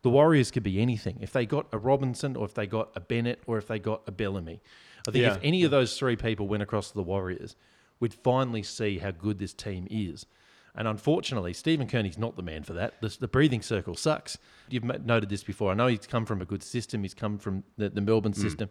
the 0.02 0.10
Warriors 0.10 0.50
could 0.50 0.62
be 0.62 0.80
anything. 0.80 1.18
If 1.20 1.32
they 1.32 1.46
got 1.46 1.66
a 1.72 1.78
Robinson, 1.78 2.36
or 2.36 2.44
if 2.44 2.54
they 2.54 2.66
got 2.66 2.90
a 2.96 3.00
Bennett, 3.00 3.42
or 3.46 3.58
if 3.58 3.68
they 3.68 3.78
got 3.78 4.02
a 4.06 4.12
Bellamy, 4.12 4.60
I 5.06 5.10
think 5.10 5.22
Yeah. 5.22 5.34
if 5.34 5.40
any 5.42 5.64
of 5.64 5.70
those 5.70 5.96
three 5.96 6.16
people 6.16 6.48
went 6.48 6.62
across 6.62 6.88
to 6.90 6.94
the 6.94 7.02
Warriors, 7.02 7.56
we'd 8.00 8.14
finally 8.14 8.62
see 8.62 8.98
how 8.98 9.12
good 9.12 9.38
this 9.38 9.54
team 9.54 9.86
is. 9.90 10.26
And 10.74 10.88
unfortunately, 10.88 11.52
Stephen 11.52 11.86
Kearney's 11.86 12.16
not 12.18 12.34
the 12.36 12.42
man 12.42 12.62
for 12.62 12.72
that. 12.72 12.94
The, 13.02 13.14
the 13.20 13.28
breathing 13.28 13.60
circle 13.62 13.94
sucks. 13.94 14.38
You've 14.70 14.84
noted 14.84 15.28
this 15.28 15.44
before. 15.44 15.70
I 15.70 15.74
know 15.74 15.86
he's 15.86 16.06
come 16.06 16.24
from 16.24 16.40
a 16.40 16.46
good 16.46 16.62
system. 16.62 17.02
He's 17.02 17.14
come 17.14 17.38
from 17.38 17.62
the, 17.76 17.90
the 17.90 18.00
Melbourne 18.00 18.32
system. 18.32 18.70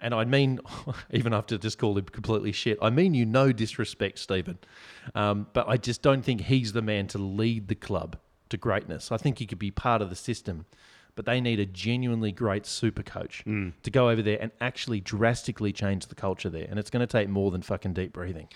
And 0.00 0.14
I 0.14 0.24
mean, 0.24 0.58
even 1.12 1.32
after 1.32 1.56
just 1.56 1.78
called 1.78 1.96
him 1.98 2.06
completely 2.06 2.50
shit, 2.50 2.76
I 2.82 2.90
mean 2.90 3.14
you 3.14 3.24
no 3.24 3.52
disrespect, 3.52 4.18
Stephen. 4.18 4.58
Um, 5.14 5.46
but 5.52 5.68
I 5.68 5.76
just 5.76 6.02
don't 6.02 6.22
think 6.22 6.40
he's 6.42 6.72
the 6.72 6.82
man 6.82 7.06
to 7.08 7.18
lead 7.18 7.68
the 7.68 7.76
club 7.76 8.16
to 8.52 8.56
greatness. 8.56 9.12
I 9.12 9.16
think 9.16 9.38
he 9.38 9.46
could 9.46 9.58
be 9.58 9.70
part 9.70 10.00
of 10.00 10.08
the 10.08 10.16
system, 10.16 10.64
but 11.16 11.26
they 11.26 11.40
need 11.40 11.60
a 11.60 11.66
genuinely 11.66 12.32
great 12.32 12.64
super 12.64 13.02
coach 13.02 13.42
to 13.82 13.90
go 13.90 14.08
over 14.08 14.22
there 14.22 14.38
and 14.40 14.52
actually 14.60 15.00
drastically 15.00 15.72
change 15.72 16.06
the 16.06 16.14
culture 16.14 16.48
there. 16.48 16.66
And 16.70 16.78
it's 16.78 16.90
going 16.90 17.06
to 17.06 17.12
take 17.18 17.28
more 17.28 17.50
than 17.50 17.62
fucking 17.62 17.92
deep 17.92 18.12
breathing. 18.12 18.48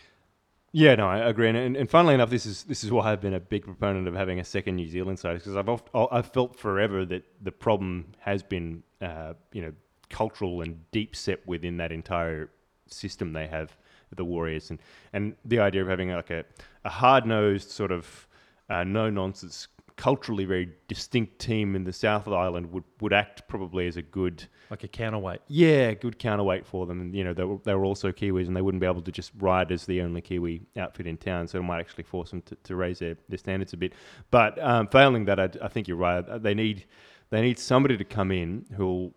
Yeah, 0.72 0.94
no, 0.94 1.08
I 1.08 1.18
agree. 1.18 1.48
And, 1.48 1.76
and 1.76 1.88
funnily 1.90 2.14
enough, 2.14 2.28
this 2.30 2.44
is 2.44 2.64
this 2.64 2.84
is 2.84 2.90
why 2.90 3.10
I've 3.10 3.20
been 3.20 3.34
a 3.34 3.40
big 3.40 3.64
proponent 3.64 4.06
of 4.08 4.14
having 4.14 4.40
a 4.40 4.44
second 4.44 4.76
New 4.76 4.88
Zealand 4.88 5.18
side 5.18 5.34
because 5.38 5.56
I've 5.56 5.68
oft, 5.68 5.88
I've 5.94 6.30
felt 6.32 6.58
forever 6.58 7.06
that 7.06 7.24
the 7.42 7.52
problem 7.52 8.12
has 8.18 8.42
been 8.42 8.82
uh, 9.00 9.34
you 9.52 9.62
know 9.62 9.72
cultural 10.10 10.62
and 10.62 10.78
deep 10.90 11.16
set 11.16 11.46
within 11.46 11.78
that 11.78 11.92
entire 11.92 12.50
system 12.88 13.32
they 13.32 13.46
have. 13.46 13.76
the 14.14 14.24
Warriors, 14.24 14.70
and 14.70 14.78
and 15.12 15.34
the 15.44 15.60
idea 15.60 15.82
of 15.82 15.88
having 15.88 16.10
like 16.10 16.30
a, 16.30 16.44
a 16.84 16.90
hard 16.90 17.24
nosed 17.26 17.70
sort 17.70 17.90
of 17.90 18.28
uh, 18.68 18.84
no 18.84 19.08
nonsense, 19.10 19.68
culturally 19.96 20.44
very 20.44 20.70
distinct 20.88 21.38
team 21.38 21.74
in 21.74 21.84
the 21.84 21.92
south 21.92 22.26
of 22.26 22.32
the 22.32 22.36
island 22.36 22.70
would 22.70 22.84
would 23.00 23.12
act 23.12 23.48
probably 23.48 23.86
as 23.86 23.96
a 23.96 24.02
good 24.02 24.46
like 24.70 24.84
a 24.84 24.88
counterweight. 24.88 25.40
yeah, 25.48 25.94
good 25.94 26.18
counterweight 26.18 26.66
for 26.66 26.86
them. 26.86 27.00
And, 27.00 27.14
you 27.14 27.24
know, 27.24 27.32
they 27.32 27.44
were, 27.44 27.58
they 27.64 27.74
were 27.74 27.84
also 27.84 28.10
Kiwis 28.10 28.46
and 28.46 28.56
they 28.56 28.62
wouldn't 28.62 28.80
be 28.80 28.86
able 28.86 29.02
to 29.02 29.12
just 29.12 29.32
ride 29.38 29.70
as 29.70 29.86
the 29.86 30.00
only 30.02 30.20
Kiwi 30.20 30.62
outfit 30.76 31.06
in 31.06 31.16
town. 31.16 31.46
So 31.46 31.58
it 31.58 31.62
might 31.62 31.80
actually 31.80 32.04
force 32.04 32.30
them 32.30 32.42
to, 32.42 32.56
to 32.64 32.76
raise 32.76 32.98
their, 32.98 33.16
their 33.28 33.38
standards 33.38 33.72
a 33.72 33.76
bit. 33.76 33.92
But 34.30 34.58
um, 34.62 34.88
failing 34.88 35.24
that, 35.26 35.38
I, 35.38 35.48
I 35.62 35.68
think 35.68 35.88
you're 35.88 35.96
right. 35.96 36.42
They 36.42 36.54
need, 36.54 36.86
they 37.30 37.40
need 37.40 37.58
somebody 37.58 37.96
to 37.96 38.04
come 38.04 38.32
in 38.32 38.66
who'll 38.76 39.14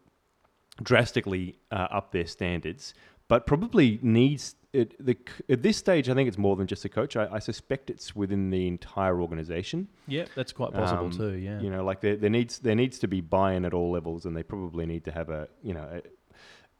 drastically 0.84 1.58
uh, 1.72 1.88
up 1.92 2.12
their 2.12 2.28
standards, 2.28 2.94
but 3.28 3.46
probably 3.46 4.00
needs. 4.02 4.56
It, 4.72 5.04
the, 5.04 5.18
at 5.50 5.64
this 5.64 5.78
stage, 5.78 6.10
I 6.10 6.14
think 6.14 6.28
it's 6.28 6.38
more 6.38 6.56
than 6.56 6.68
just 6.68 6.86
a 6.86 6.90
coach. 6.90 7.16
I, 7.16 7.28
I 7.32 7.40
suspect 7.40 7.90
it's 7.90 8.16
within 8.16 8.52
the 8.52 8.68
entire 8.68 9.20
organization. 9.20 9.88
Yeah, 10.08 10.26
that's 10.36 10.52
quite 10.54 10.74
possible 10.74 11.06
Um, 11.06 11.12
too. 11.12 11.34
Yeah. 11.38 11.60
You 11.60 11.72
know, 11.72 11.84
like 11.84 12.02
there, 12.02 12.16
there 12.16 12.30
needs 12.30 12.60
there 12.60 12.76
needs 12.76 13.00
to 13.00 13.08
be 13.08 13.20
buy-in 13.22 13.66
at 13.66 13.74
all 13.74 13.90
levels, 13.92 14.26
and 14.26 14.38
they 14.38 14.44
probably 14.44 14.86
need 14.86 15.06
to 15.06 15.12
have 15.12 15.30
a 15.30 15.48
you 15.64 15.74
know 15.74 15.88
a, 15.92 16.02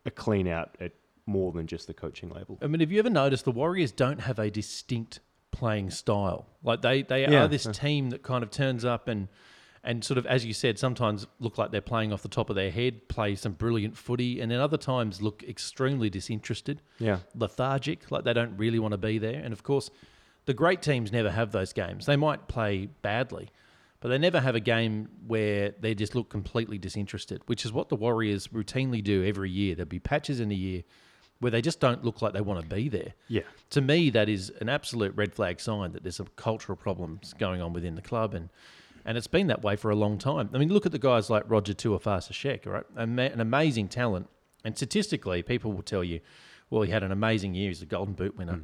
a 0.06 0.12
clean 0.12 0.48
out 0.48 0.76
at 0.80 0.92
more 1.26 1.52
than 1.52 1.66
just 1.66 1.88
the 1.88 1.94
coaching 1.96 2.30
level. 2.30 2.60
I 2.62 2.68
mean, 2.68 2.80
have 2.80 2.92
you 2.92 3.00
ever 3.00 3.10
noticed 3.10 3.46
the 3.46 3.52
Warriors 3.52 3.92
don't 3.92 4.22
have 4.22 4.38
a 4.40 4.52
distinct 4.52 5.20
playing 5.52 5.90
style? 5.90 6.46
Like 6.64 6.82
they, 6.84 7.02
they 7.02 7.22
Yeah. 7.24 7.44
are 7.46 7.48
this 7.48 7.66
team 7.74 8.12
that 8.12 8.22
kind 8.24 8.44
of 8.44 8.52
turns 8.52 8.86
up 8.86 9.08
and 9.08 9.28
and 9.84 10.04
sort 10.04 10.18
of, 10.18 10.26
as 10.26 10.46
you 10.46 10.54
said, 10.54 10.78
sometimes 10.78 11.26
look 11.40 11.58
like 11.58 11.72
they're 11.72 11.82
playing 11.82 12.12
off 12.12 12.22
the 12.22 12.28
top 12.28 12.50
of 12.50 12.56
their 12.56 12.72
head, 12.72 13.08
play 13.08 13.36
some 13.36 13.54
brilliant 13.54 13.96
footy, 13.98 14.42
and 14.42 14.52
then 14.52 14.60
other 14.60 14.78
times 14.78 15.22
look 15.22 15.44
extremely 15.44 16.10
disinterested, 16.10 16.82
Yeah, 17.00 17.20
lethargic, 17.36 18.12
like 18.12 18.24
they 18.24 18.34
don't 18.34 18.58
really 18.58 18.80
want 18.80 18.92
to 18.92 18.98
be 18.98 19.18
there. 19.18 19.42
And 19.42 19.54
of 19.54 19.64
course, 19.64 19.90
the 20.46 20.54
great 20.54 20.82
teams 20.82 21.12
never 21.12 21.32
have 21.32 21.52
those 21.52 21.74
games. 21.74 22.06
They 22.06 22.18
might 22.18 22.48
play 22.48 22.88
badly, 23.02 23.50
but 24.02 24.10
they 24.10 24.18
never 24.18 24.40
have 24.40 24.56
a 24.56 24.60
game 24.60 25.10
where 25.28 25.74
they 25.80 25.94
just 25.96 26.16
look 26.16 26.30
completely 26.30 26.78
disinterested, 26.78 27.42
which 27.46 27.66
is 27.66 27.72
what 27.72 27.90
the 27.90 27.96
Warriors 27.96 28.48
routinely 28.48 29.04
do 29.04 29.24
every 29.24 29.50
year. 29.50 29.76
There'll 29.76 29.88
be 29.90 30.00
patches 30.00 30.40
in 30.40 30.50
the 30.50 30.56
year 30.56 30.84
where 31.40 31.52
they 31.52 31.62
just 31.62 31.80
don't 31.80 32.04
look 32.04 32.22
like 32.22 32.34
they 32.34 32.42
want 32.42 32.62
to 32.62 32.76
be 32.76 32.90
there. 32.90 33.14
yeah, 33.30 33.44
To 33.70 33.80
me, 33.80 34.10
that 34.10 34.28
is 34.28 34.52
an 34.60 34.68
absolute 34.68 35.16
red 35.16 35.34
flag 35.34 35.62
sign 35.62 35.94
that 35.94 36.04
there's 36.04 36.18
some 36.18 36.28
cultural 36.36 36.76
problems 36.76 37.34
going 37.40 37.62
on 37.62 37.72
within 37.72 37.96
the 37.96 38.02
club, 38.02 38.34
and 38.34 38.50
and 39.06 39.18
it's 39.18 39.28
been 39.28 39.48
that 39.48 39.64
way 39.64 39.76
for 39.76 39.92
a 39.92 39.96
long 39.96 40.18
time. 40.18 40.50
I 40.54 40.58
mean, 40.58 40.70
look 40.70 40.86
at 40.86 40.92
the 40.92 41.00
guys 41.00 41.30
like 41.30 41.44
Roger 41.48 41.74
Tuivasa-Sheck, 41.74 42.66
right? 42.66 42.86
An 42.96 43.40
amazing 43.40 43.88
talent, 43.88 44.30
and 44.64 44.76
statistically, 44.76 45.44
people 45.44 45.72
will 45.74 45.84
tell 45.84 46.04
you, 46.04 46.20
well, 46.70 46.82
he 46.84 46.92
had 46.92 47.04
an 47.04 47.12
amazing 47.12 47.56
year. 47.56 47.70
He's 47.70 47.82
a 47.82 47.86
Golden 47.86 48.14
Boot 48.14 48.38
winner. 48.38 48.62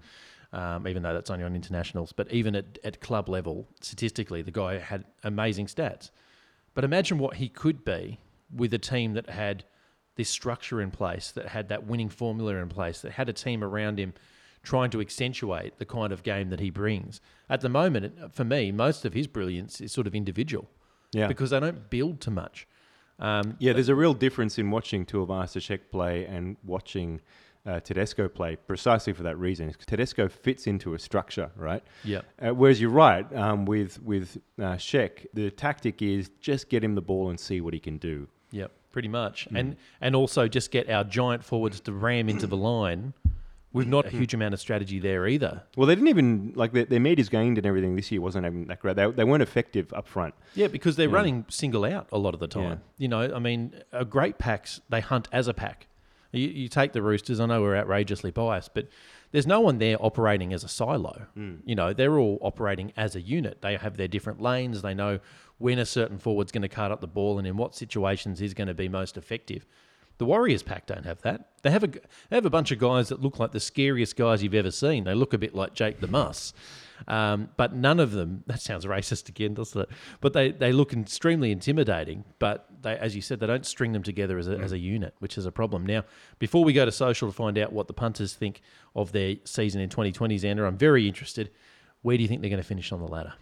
Um, 0.53 0.87
even 0.87 1.03
though 1.03 1.13
that's 1.13 1.29
only 1.29 1.43
on 1.43 1.53
internationals, 1.53 2.13
but 2.13 2.31
even 2.31 2.55
at, 2.55 2.77
at 2.81 3.01
club 3.01 3.27
level, 3.27 3.67
statistically, 3.81 4.41
the 4.41 4.51
guy 4.51 4.77
had 4.77 5.03
amazing 5.23 5.65
stats. 5.65 6.11
But 6.73 6.85
imagine 6.85 7.17
what 7.17 7.35
he 7.37 7.49
could 7.49 7.83
be 7.83 8.21
with 8.55 8.73
a 8.73 8.77
team 8.77 9.15
that 9.15 9.29
had 9.29 9.65
this 10.15 10.29
structure 10.29 10.79
in 10.79 10.91
place, 10.91 11.31
that 11.31 11.47
had 11.47 11.67
that 11.69 11.85
winning 11.85 12.07
formula 12.07 12.55
in 12.55 12.69
place, 12.69 13.01
that 13.01 13.13
had 13.13 13.27
a 13.27 13.33
team 13.33 13.65
around 13.65 13.99
him 13.99 14.13
trying 14.65 14.89
to 14.91 14.99
accentuate 14.99 15.77
the 15.77 15.85
kind 15.85 16.11
of 16.11 16.23
game 16.23 16.49
that 16.49 16.59
he 16.59 16.69
brings. 16.69 17.21
At 17.49 17.61
the 17.61 17.69
moment, 17.69 18.05
it- 18.05 18.33
for 18.33 18.43
me, 18.43 18.71
most 18.71 19.05
of 19.05 19.13
his 19.13 19.27
brilliance 19.27 19.79
is 19.79 19.91
sort 19.93 20.07
of 20.07 20.13
individual 20.15 20.69
yeah. 21.13 21.27
because 21.27 21.51
they 21.51 21.59
don't 21.59 21.89
build 21.89 22.19
too 22.19 22.31
much. 22.31 22.67
Um, 23.19 23.55
yeah, 23.59 23.71
there's 23.71 23.87
a 23.89 23.95
real 23.95 24.13
difference 24.13 24.57
in 24.59 24.69
watching 24.71 25.05
Tuivasa-Sheck 25.05 25.89
play 25.89 26.25
and 26.25 26.57
watching 26.65 27.21
uh, 27.65 27.79
Tedesco 27.79 28.27
play, 28.27 28.57
precisely 28.57 29.13
for 29.13 29.23
that 29.23 29.37
reason. 29.39 29.73
Tedesco 29.85 30.27
fits 30.27 30.67
into 30.67 30.93
a 30.93 30.99
structure, 30.99 31.49
right? 31.55 31.83
yeah. 32.03 32.21
Uh, 32.39 32.53
whereas 32.53 32.79
you're 32.81 32.91
right 32.91 33.25
um, 33.35 33.65
with 33.65 34.01
with 34.03 34.37
uh, 34.59 34.75
Sheck, 34.75 35.25
the 35.33 35.49
tactic 35.49 36.01
is 36.01 36.29
just 36.41 36.69
get 36.69 36.83
him 36.83 36.93
the 36.95 37.01
ball 37.01 37.29
and 37.29 37.39
see 37.39 37.61
what 37.61 37.73
he 37.73 37.79
can 37.79 37.97
do. 37.97 38.27
Yep, 38.51 38.71
pretty 38.91 39.07
much. 39.07 39.47
And 39.55 39.77
and 40.01 40.15
also 40.15 40.47
just 40.47 40.69
get 40.71 40.89
our 40.89 41.03
giant 41.03 41.43
forwards 41.43 41.79
to 41.81 41.91
ram 41.91 42.29
into 42.29 42.47
the 42.47 42.57
line 42.57 43.13
with 43.75 43.87
not 43.87 44.05
a 44.05 44.07
mm-hmm. 44.07 44.17
huge 44.19 44.33
amount 44.33 44.53
of 44.53 44.59
strategy 44.59 44.99
there 44.99 45.27
either. 45.27 45.63
Well, 45.75 45.85
they 45.85 45.95
didn't 45.95 46.07
even 46.07 46.53
like 46.55 46.71
their, 46.71 46.85
their 46.85 46.99
meters 46.99 47.29
gained 47.29 47.57
and 47.57 47.67
everything 47.67 47.95
this 47.95 48.11
year 48.11 48.21
wasn't 48.21 48.45
even 48.45 48.67
that 48.67 48.79
great. 48.79 48.95
They, 48.95 49.11
they 49.11 49.23
weren't 49.25 49.43
effective 49.43 49.93
up 49.93 50.07
front. 50.07 50.33
Yeah, 50.55 50.67
because 50.67 50.95
they're 50.95 51.09
running 51.09 51.45
single 51.49 51.83
out 51.83 52.07
a 52.11 52.17
lot 52.17 52.33
of 52.33 52.39
the 52.39 52.47
time. 52.47 52.81
Yeah. 52.97 53.03
You 53.03 53.07
know, 53.09 53.35
I 53.35 53.39
mean, 53.39 53.73
a 53.91 54.05
great 54.05 54.37
packs 54.37 54.79
they 54.89 55.01
hunt 55.01 55.27
as 55.31 55.47
a 55.47 55.53
pack. 55.53 55.87
You, 56.31 56.47
you 56.47 56.67
take 56.69 56.93
the 56.93 57.01
Roosters. 57.01 57.39
I 57.39 57.45
know 57.45 57.61
we're 57.61 57.75
outrageously 57.75 58.31
biased, 58.31 58.73
but 58.73 58.87
there's 59.31 59.47
no 59.47 59.59
one 59.59 59.77
there 59.79 59.97
operating 59.99 60.53
as 60.53 60.63
a 60.63 60.69
silo. 60.69 61.27
Mm. 61.37 61.59
You 61.65 61.75
know, 61.75 61.91
they're 61.91 62.17
all 62.17 62.39
operating 62.41 62.93
as 62.95 63.15
a 63.15 63.21
unit. 63.21 63.61
They 63.61 63.75
have 63.75 63.97
their 63.97 64.07
different 64.07 64.41
lanes. 64.41 64.81
They 64.81 64.93
know 64.93 65.19
when 65.57 65.79
a 65.79 65.85
certain 65.85 66.17
forward's 66.17 66.51
going 66.51 66.61
to 66.61 66.69
cut 66.69 66.91
up 66.91 67.01
the 67.01 67.07
ball 67.07 67.37
and 67.37 67.47
in 67.47 67.57
what 67.57 67.75
situations 67.75 68.41
is 68.41 68.53
going 68.53 68.67
to 68.67 68.73
be 68.73 68.87
most 68.87 69.17
effective. 69.17 69.65
The 70.17 70.25
Warriors 70.25 70.63
pack 70.63 70.85
don't 70.85 71.05
have 71.05 71.21
that. 71.23 71.49
They 71.61 71.71
have 71.71 71.83
a 71.83 71.87
they 71.87 72.35
have 72.35 72.45
a 72.45 72.49
bunch 72.49 72.71
of 72.71 72.79
guys 72.79 73.09
that 73.09 73.21
look 73.21 73.39
like 73.39 73.51
the 73.51 73.59
scariest 73.59 74.15
guys 74.15 74.41
you've 74.41 74.53
ever 74.53 74.71
seen. 74.71 75.03
They 75.03 75.13
look 75.13 75.33
a 75.33 75.37
bit 75.37 75.53
like 75.53 75.73
Jake 75.73 75.99
the 75.99 76.07
Muss. 76.07 76.53
Um, 77.07 77.49
but 77.57 77.73
none 77.73 77.99
of 77.99 78.11
them, 78.11 78.43
that 78.47 78.61
sounds 78.61 78.85
racist 78.85 79.29
again, 79.29 79.53
doesn't 79.53 79.81
it? 79.81 79.89
But 80.21 80.33
they, 80.33 80.51
they 80.51 80.71
look 80.71 80.93
extremely 80.93 81.51
intimidating. 81.51 82.23
But 82.39 82.67
they, 82.81 82.97
as 82.97 83.15
you 83.15 83.21
said, 83.21 83.39
they 83.39 83.47
don't 83.47 83.65
string 83.65 83.91
them 83.91 84.03
together 84.03 84.37
as 84.37 84.47
a, 84.47 84.57
as 84.57 84.71
a 84.71 84.77
unit, 84.77 85.13
which 85.19 85.37
is 85.37 85.45
a 85.45 85.51
problem. 85.51 85.85
Now, 85.85 86.05
before 86.39 86.63
we 86.63 86.73
go 86.73 86.85
to 86.85 86.91
social 86.91 87.27
to 87.27 87.33
find 87.33 87.57
out 87.57 87.73
what 87.73 87.87
the 87.87 87.93
punters 87.93 88.33
think 88.33 88.61
of 88.95 89.11
their 89.11 89.35
season 89.43 89.81
in 89.81 89.89
2020, 89.89 90.39
Xander, 90.39 90.67
I'm 90.67 90.77
very 90.77 91.07
interested. 91.07 91.51
Where 92.01 92.17
do 92.17 92.23
you 92.23 92.29
think 92.29 92.41
they're 92.41 92.49
going 92.49 92.61
to 92.61 92.67
finish 92.67 92.91
on 92.91 92.99
the 92.99 93.07
ladder? 93.07 93.33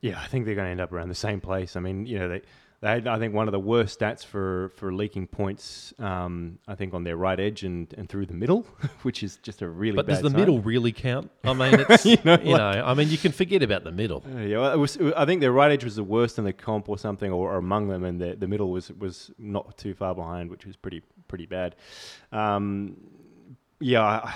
Yeah, 0.00 0.20
I 0.20 0.26
think 0.26 0.44
they're 0.44 0.54
going 0.54 0.66
to 0.66 0.70
end 0.70 0.80
up 0.80 0.92
around 0.92 1.08
the 1.08 1.14
same 1.14 1.40
place. 1.40 1.76
I 1.76 1.80
mean, 1.80 2.06
you 2.06 2.18
know, 2.18 2.28
they 2.28 2.42
they 2.84 2.90
had 2.90 3.06
I 3.06 3.18
think 3.18 3.32
one 3.32 3.48
of 3.48 3.52
the 3.52 3.60
worst 3.60 3.98
stats 3.98 4.22
for 4.22 4.70
for 4.76 4.92
leaking 4.92 5.26
points. 5.28 5.94
Um, 5.98 6.58
I 6.68 6.74
think 6.74 6.92
on 6.92 7.02
their 7.02 7.16
right 7.16 7.40
edge 7.40 7.64
and, 7.64 7.92
and 7.96 8.06
through 8.06 8.26
the 8.26 8.34
middle, 8.34 8.66
which 9.02 9.22
is 9.22 9.38
just 9.38 9.62
a 9.62 9.68
really. 9.68 9.96
But 9.96 10.06
bad 10.06 10.12
does 10.12 10.22
the 10.22 10.28
sign. 10.28 10.38
middle 10.38 10.60
really 10.60 10.92
count? 10.92 11.30
I 11.44 11.54
mean, 11.54 11.80
it's, 11.88 12.04
you, 12.04 12.18
know, 12.24 12.36
know, 12.36 12.84
I 12.84 12.92
mean, 12.92 13.08
you 13.08 13.16
can 13.16 13.32
forget 13.32 13.62
about 13.62 13.84
the 13.84 13.90
middle. 13.90 14.22
Uh, 14.26 14.40
yeah, 14.40 14.58
well, 14.58 14.72
it 14.74 14.76
was, 14.76 14.98
I 15.16 15.24
think 15.24 15.40
their 15.40 15.50
right 15.50 15.72
edge 15.72 15.82
was 15.82 15.96
the 15.96 16.04
worst 16.04 16.38
in 16.38 16.44
the 16.44 16.52
comp 16.52 16.90
or 16.90 16.98
something, 16.98 17.32
or, 17.32 17.54
or 17.54 17.56
among 17.56 17.88
them, 17.88 18.04
and 18.04 18.20
the, 18.20 18.36
the 18.36 18.46
middle 18.46 18.70
was 18.70 18.92
was 18.92 19.30
not 19.38 19.78
too 19.78 19.94
far 19.94 20.14
behind, 20.14 20.50
which 20.50 20.66
was 20.66 20.76
pretty 20.76 21.00
pretty 21.26 21.46
bad. 21.46 21.76
Um, 22.32 22.98
yeah, 23.80 24.30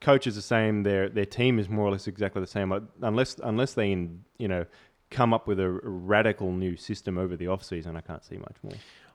coach 0.00 0.26
is 0.26 0.34
the 0.34 0.42
same. 0.42 0.82
Their 0.82 1.08
their 1.08 1.24
team 1.24 1.60
is 1.60 1.68
more 1.68 1.86
or 1.86 1.92
less 1.92 2.08
exactly 2.08 2.40
the 2.40 2.48
same, 2.48 2.72
unless 3.00 3.38
unless 3.44 3.74
they 3.74 3.92
in, 3.92 4.24
you 4.38 4.48
know 4.48 4.66
come 5.10 5.34
up 5.34 5.46
with 5.46 5.60
a 5.60 5.70
radical 5.82 6.52
new 6.52 6.76
system 6.76 7.18
over 7.18 7.36
the 7.36 7.48
off 7.48 7.64
season. 7.64 7.96
I 7.96 8.00
can't 8.00 8.24
see 8.24 8.36
much 8.36 8.56
more. 8.62 8.74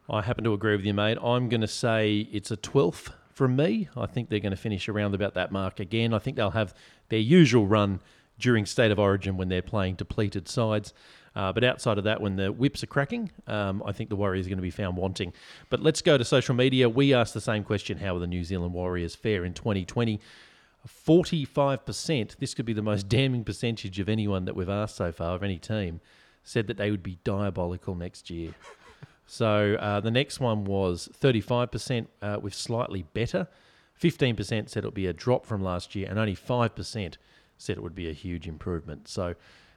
I 0.09 0.21
happen 0.21 0.43
to 0.43 0.53
agree 0.53 0.75
with 0.75 0.85
you, 0.85 0.93
mate. 0.93 1.17
I'm 1.23 1.49
going 1.49 1.61
to 1.61 1.67
say 1.67 2.27
it's 2.31 2.51
a 2.51 2.57
12th 2.57 3.11
from 3.33 3.55
me. 3.55 3.89
I 3.97 4.05
think 4.05 4.29
they're 4.29 4.39
going 4.39 4.51
to 4.51 4.57
finish 4.57 4.87
around 4.87 5.15
about 5.15 5.33
that 5.33 5.51
mark 5.51 5.79
again. 5.79 6.13
I 6.13 6.19
think 6.19 6.37
they'll 6.37 6.51
have 6.51 6.73
their 7.09 7.19
usual 7.19 7.65
run 7.65 8.01
during 8.37 8.65
State 8.65 8.91
of 8.91 8.99
Origin 8.99 9.37
when 9.37 9.49
they're 9.49 9.61
playing 9.61 9.95
depleted 9.95 10.47
sides. 10.47 10.93
Uh, 11.35 11.51
but 11.51 11.63
outside 11.63 11.97
of 11.97 12.05
that, 12.05 12.21
when 12.21 12.37
the 12.37 12.51
whips 12.51 12.81
are 12.81 12.87
cracking, 12.87 13.29
um, 13.47 13.83
I 13.85 13.91
think 13.91 14.09
the 14.09 14.15
Warriors 14.15 14.45
are 14.45 14.49
going 14.49 14.57
to 14.57 14.63
be 14.63 14.69
found 14.69 14.95
wanting. 14.95 15.33
But 15.69 15.81
let's 15.81 16.01
go 16.01 16.17
to 16.17 16.23
social 16.23 16.55
media. 16.55 16.87
We 16.87 17.13
asked 17.13 17.33
the 17.33 17.41
same 17.41 17.63
question 17.63 17.97
How 17.97 18.13
will 18.13 18.21
the 18.21 18.27
New 18.27 18.43
Zealand 18.43 18.73
Warriors 18.73 19.15
fare 19.15 19.43
in 19.43 19.53
2020? 19.53 20.21
45%, 20.87 22.37
this 22.37 22.53
could 22.53 22.65
be 22.65 22.73
the 22.73 22.81
most 22.81 23.09
damning 23.09 23.43
percentage 23.43 23.99
of 23.99 24.07
anyone 24.09 24.45
that 24.45 24.55
we've 24.55 24.69
asked 24.69 24.95
so 24.95 25.11
far, 25.11 25.35
of 25.35 25.43
any 25.43 25.57
team, 25.57 25.99
said 26.43 26.67
that 26.67 26.77
they 26.77 26.91
would 26.91 27.03
be 27.03 27.17
diabolical 27.23 27.95
next 27.95 28.29
year. 28.29 28.53
So 29.27 29.75
uh, 29.79 29.99
the 30.01 30.11
next 30.11 30.39
one 30.39 30.65
was 30.65 31.09
35% 31.19 32.07
uh, 32.21 32.37
with 32.41 32.53
slightly 32.53 33.03
better. 33.13 33.47
15% 33.99 34.69
said 34.69 34.83
it 34.83 34.87
would 34.87 34.93
be 34.93 35.07
a 35.07 35.13
drop 35.13 35.45
from 35.45 35.63
last 35.63 35.95
year, 35.95 36.07
and 36.09 36.19
only 36.19 36.35
5% 36.35 37.15
said 37.57 37.77
it 37.77 37.81
would 37.81 37.95
be 37.95 38.09
a 38.09 38.13
huge 38.13 38.47
improvement. 38.47 39.07
So 39.07 39.35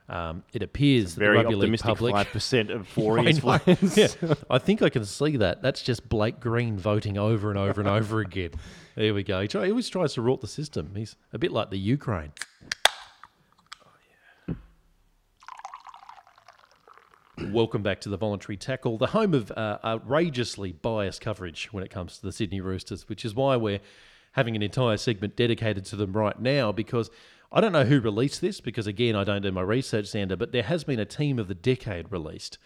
um, 0.09 0.43
it 0.53 0.63
appears 0.63 1.15
that 1.15 1.21
the 1.21 1.27
Very 1.27 1.37
rugby 1.37 1.55
league 1.55 1.63
optimistic 1.65 1.87
public. 1.87 2.15
five 2.15 2.29
percent 2.29 2.71
of 2.71 2.89
I 2.99 3.03
know. 3.03 3.59
fans. 3.59 3.97
Yeah, 3.97 4.35
I 4.49 4.59
think 4.59 4.81
I 4.83 4.89
can 4.89 5.05
see 5.05 5.37
that. 5.37 5.61
That's 5.63 5.83
just 5.83 6.09
Blake 6.09 6.41
Green 6.41 6.79
voting 6.79 7.19
over 7.19 7.51
and 7.51 7.59
over 7.59 7.81
and 7.81 7.89
over 7.91 8.21
again. 8.21 8.53
There 8.97 9.13
we 9.15 9.23
go. 9.23 9.41
He, 9.43 9.49
try, 9.49 9.65
he 9.67 9.71
always 9.71 9.89
tries 9.89 10.15
to 10.15 10.23
rort 10.23 10.41
the 10.41 10.49
system. 10.49 10.93
He's 10.97 11.15
a 11.33 11.39
bit 11.39 11.53
like 11.53 11.71
the 11.71 11.79
Ukraine. 11.79 12.33
Welcome 17.53 17.83
back 17.85 18.01
to 18.01 18.09
the 18.09 18.17
Voluntary 18.17 18.57
Tackle, 18.57 18.99
the 18.99 19.07
home 19.09 19.33
of 19.33 19.53
uh, 19.53 19.79
outrageously 19.85 20.73
biased 20.73 21.21
coverage 21.21 21.73
when 21.73 21.85
it 21.85 21.91
comes 21.91 22.17
to 22.19 22.23
the 22.27 22.33
Sydney 22.33 22.61
Roosters, 22.61 23.09
which 23.09 23.25
is 23.25 23.33
why 23.33 23.57
we're 23.57 23.79
having 24.33 24.57
an 24.57 24.63
entire 24.63 24.97
segment 24.97 25.37
dedicated 25.37 25.85
to 25.87 25.97
them 25.97 26.13
right 26.15 26.41
now 26.41 26.73
because 26.73 27.11
I 27.51 27.61
don't 27.61 27.73
know 27.73 27.85
who 27.85 28.01
released 28.01 28.41
this 28.41 28.61
because, 28.61 28.87
again, 28.87 29.17
I 29.17 29.25
don't 29.25 29.43
do 29.43 29.51
my 29.51 29.63
research, 29.63 30.07
Xander, 30.07 30.39
but 30.39 30.53
there 30.53 30.63
has 30.65 30.85
been 30.85 31.01
a 31.01 31.07
Team 31.07 31.39
of 31.39 31.49
the 31.49 31.55
Decade 31.55 32.13
released. 32.13 32.59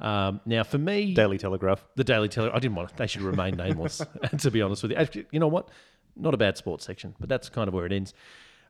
Um, 0.00 0.40
now, 0.46 0.62
for 0.62 0.78
me, 0.78 1.12
Daily 1.12 1.36
Telegraph. 1.36 1.84
the 1.94 2.04
Daily 2.04 2.28
Telegraph, 2.28 2.56
I 2.56 2.60
didn't 2.60 2.76
want 2.76 2.96
they 2.96 3.06
should 3.06 3.20
remain 3.20 3.56
nameless, 3.56 4.00
to 4.38 4.50
be 4.50 4.62
honest 4.62 4.82
with 4.82 4.92
you. 4.92 4.96
Actually, 4.96 5.26
you 5.30 5.40
know 5.40 5.48
what? 5.48 5.68
Not 6.16 6.32
a 6.32 6.38
bad 6.38 6.56
sports 6.56 6.86
section, 6.86 7.14
but 7.20 7.28
that's 7.28 7.48
kind 7.50 7.68
of 7.68 7.74
where 7.74 7.84
it 7.84 7.92
ends. 7.92 8.14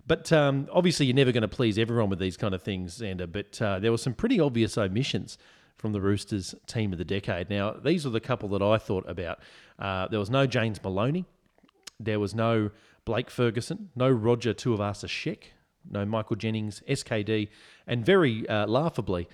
But 0.07 0.33
um, 0.33 0.69
obviously, 0.73 1.07
you're 1.07 1.15
never 1.15 1.31
going 1.31 1.43
to 1.43 1.49
please 1.49 1.79
everyone 1.79 2.11
with 2.11 2.19
these 2.19 2.37
kind 2.37 2.55
of 2.55 2.63
things, 2.63 2.99
Xander. 2.99 3.31
But 3.31 3.63
uh, 3.63 3.79
there 3.79 3.93
were 3.93 3.99
some 3.99 4.15
pretty 4.15 4.41
obvious 4.41 4.77
omissions 4.77 5.39
from 5.77 5.93
the 5.93 6.01
Roosters 6.01 6.55
team 6.67 6.93
of 6.93 6.99
the 6.99 7.05
decade. 7.05 7.49
Now, 7.49 7.73
these 7.73 8.05
are 8.05 8.11
the 8.11 8.21
couple 8.21 8.49
that 8.51 8.63
I 8.63 8.77
thought 8.77 9.09
about. 9.09 9.39
Uh, 9.79 10.09
there 10.09 10.19
was 10.19 10.31
no 10.31 10.47
James 10.47 10.83
Maloney. 10.83 11.27
There 11.99 12.19
was 12.19 12.35
no 12.35 12.71
Blake 13.05 13.31
Ferguson, 13.31 13.91
no 13.95 14.11
Roger 14.11 14.53
Tuivasa 14.53 15.07
Sheck, 15.07 15.53
no 15.89 16.05
Michael 16.05 16.37
Jennings, 16.37 16.83
SKD, 16.89 17.49
and 17.87 18.05
very 18.05 18.49
uh, 18.49 18.67
laughably, 18.67 19.29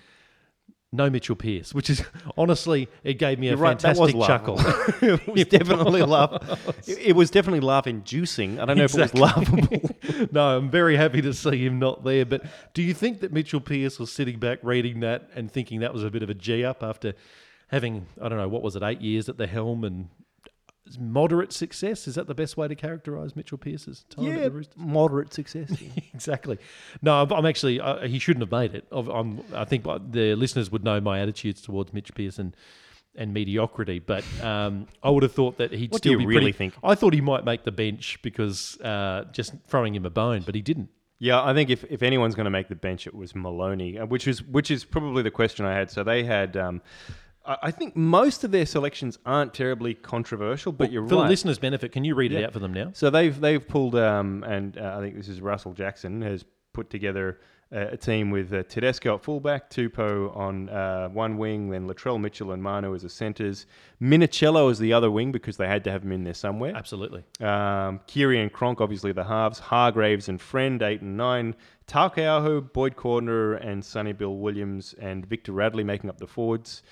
no 0.92 1.10
Mitchell 1.10 1.36
Pearce, 1.36 1.74
which 1.74 1.90
is 1.90 2.04
honestly, 2.38 2.88
it 3.04 3.14
gave 3.14 3.38
me 3.38 3.48
a 3.48 3.50
You're 3.50 3.58
right, 3.58 3.78
that 3.78 3.96
was 3.96 4.12
fantastic 4.12 4.26
chuckle. 4.26 4.56
it 5.08 5.26
was 5.26 5.44
definitely 5.48 6.02
laugh. 6.02 6.88
It, 6.88 6.98
it 6.98 7.12
was 7.16 7.30
definitely 7.30 7.60
laugh-inducing. 7.60 8.60
I 8.60 8.64
don't 8.64 8.78
know 8.78 8.84
if 8.84 8.94
it 8.94 9.00
was 9.00 9.14
laughable. 9.14 9.96
no, 10.32 10.56
I'm 10.56 10.70
very 10.70 10.96
happy 10.96 11.22
to 11.22 11.34
see 11.34 11.64
him 11.64 11.78
not 11.78 12.04
there. 12.04 12.24
But 12.24 12.44
do 12.74 12.82
you 12.82 12.94
think 12.94 13.20
that 13.20 13.32
Mitchell 13.32 13.60
Pearce 13.60 13.98
was 13.98 14.12
sitting 14.12 14.38
back 14.38 14.58
reading 14.62 15.00
that 15.00 15.28
and 15.34 15.50
thinking 15.50 15.80
that 15.80 15.92
was 15.92 16.04
a 16.04 16.10
bit 16.10 16.22
of 16.22 16.30
a 16.30 16.34
G 16.34 16.64
up 16.64 16.82
after 16.82 17.14
having, 17.68 18.06
I 18.20 18.28
don't 18.28 18.38
know, 18.38 18.48
what 18.48 18.62
was 18.62 18.76
it, 18.76 18.82
eight 18.82 19.00
years 19.00 19.28
at 19.28 19.38
the 19.38 19.46
helm 19.46 19.84
and 19.84 20.08
moderate 20.98 21.52
success? 21.52 22.06
Is 22.08 22.14
that 22.14 22.26
the 22.26 22.34
best 22.34 22.56
way 22.56 22.68
to 22.68 22.74
characterise 22.76 23.34
Mitchell 23.36 23.58
Pearce's 23.58 24.04
time 24.08 24.26
at 24.26 24.36
yeah, 24.38 24.42
the 24.44 24.50
Roosters? 24.50 24.76
moderate 24.76 25.32
success. 25.34 25.70
exactly. 26.14 26.58
No, 27.02 27.24
I'm- 27.24 27.46
actually. 27.46 27.80
Uh, 27.80 28.06
he 28.06 28.18
shouldn't 28.18 28.42
have 28.42 28.52
made 28.52 28.74
it. 28.74 28.86
I'm, 28.92 29.42
I 29.54 29.64
think 29.64 29.84
the 29.84 30.34
listeners 30.34 30.70
would 30.70 30.84
know 30.84 31.00
my 31.00 31.20
attitudes 31.20 31.60
towards 31.62 31.92
Mitch 31.92 32.14
Pearson 32.14 32.54
and 33.14 33.32
mediocrity, 33.32 33.98
but 33.98 34.24
um, 34.42 34.86
I 35.02 35.10
would 35.10 35.22
have 35.22 35.32
thought 35.32 35.56
that 35.58 35.72
he'd 35.72 35.90
What 35.90 36.02
do 36.02 36.08
still 36.08 36.12
you 36.12 36.18
be 36.18 36.26
really 36.26 36.52
pretty- 36.52 36.70
think? 36.70 36.74
I 36.84 36.94
thought 36.94 37.14
he 37.14 37.20
might 37.22 37.44
make 37.44 37.64
the 37.64 37.72
bench 37.72 38.18
because 38.22 38.78
uh, 38.80 39.24
just 39.32 39.54
throwing 39.66 39.94
him 39.94 40.04
a 40.06 40.10
bone, 40.10 40.42
but 40.44 40.54
he 40.54 40.60
didn't. 40.62 40.90
Yeah, 41.18 41.42
I 41.42 41.54
think 41.54 41.70
if, 41.70 41.82
if 41.84 42.02
anyone's 42.02 42.34
going 42.34 42.44
to 42.44 42.50
make 42.50 42.68
the 42.68 42.74
bench, 42.74 43.06
it 43.06 43.14
was 43.14 43.34
Maloney, 43.34 43.98
uh, 43.98 44.04
which 44.04 44.28
is 44.28 44.42
which 44.42 44.70
is 44.70 44.84
probably 44.84 45.22
the 45.22 45.30
question 45.30 45.64
I 45.64 45.72
had. 45.72 45.90
So 45.90 46.04
they 46.04 46.24
had, 46.24 46.58
um, 46.58 46.82
I, 47.46 47.70
think 47.70 47.96
most 47.96 48.44
of 48.44 48.50
their 48.50 48.66
selections 48.66 49.18
aren't 49.24 49.54
terribly 49.54 49.94
controversial, 49.94 50.72
but 50.72 50.90
you're 50.90 51.02
For 51.02 51.14
right. 51.14 51.20
For 51.20 51.24
the 51.24 51.30
listeners' 51.30 51.58
benefit, 51.58 51.92
can 51.92 52.04
you 52.04 52.14
read 52.14 52.32
it 52.32 52.44
out 52.44 52.52
for 52.52 52.58
them 52.58 52.72
now? 52.72 52.90
So 52.92 53.10
they've 53.10 53.38
they've 53.38 53.66
pulled, 53.66 53.94
um, 53.94 54.44
and 54.44 54.76
uh, 54.78 54.96
I 54.98 55.00
think 55.00 55.16
this 55.16 55.28
is 55.28 55.40
Russell 55.40 55.72
Jackson 55.72 56.22
has 56.22 56.44
put 56.72 56.90
together 56.90 57.38
a, 57.72 57.80
a 57.92 57.96
team 57.96 58.30
with 58.30 58.52
uh, 58.52 58.62
Tedesco 58.64 59.16
at 59.16 59.22
fullback, 59.22 59.70
Tupou 59.70 60.36
on 60.36 60.68
uh, 60.68 61.08
one 61.08 61.36
wing, 61.38 61.70
then 61.70 61.88
Latrell 61.88 62.20
Mitchell 62.20 62.52
and 62.52 62.62
Manu 62.62 62.94
as 62.94 63.02
the 63.02 63.08
centres, 63.08 63.66
Minichiello 64.00 64.70
as 64.70 64.78
the 64.78 64.92
other 64.92 65.10
wing 65.10 65.32
because 65.32 65.56
they 65.56 65.66
had 65.66 65.84
to 65.84 65.90
have 65.90 66.02
him 66.02 66.12
in 66.12 66.24
there 66.24 66.34
somewhere. 66.34 66.72
Absolutely. 66.74 67.24
Um, 67.40 68.00
Keary 68.06 68.40
and 68.40 68.52
Cronk, 68.52 68.80
obviously 68.80 69.12
the 69.12 69.24
halves. 69.24 69.58
Hargreaves 69.58 70.28
and 70.28 70.40
Friend, 70.40 70.80
eight 70.82 71.00
and 71.00 71.16
nine. 71.16 71.54
Taukeiaho, 71.86 72.72
Boyd 72.72 72.96
Cordner, 72.96 73.64
and 73.64 73.84
Sonny 73.84 74.12
Bill 74.12 74.36
Williams 74.36 74.94
and 75.00 75.24
Victor 75.24 75.52
Radley 75.52 75.84
making 75.84 76.10
up 76.10 76.18
the 76.18 76.26
forwards, 76.26 76.82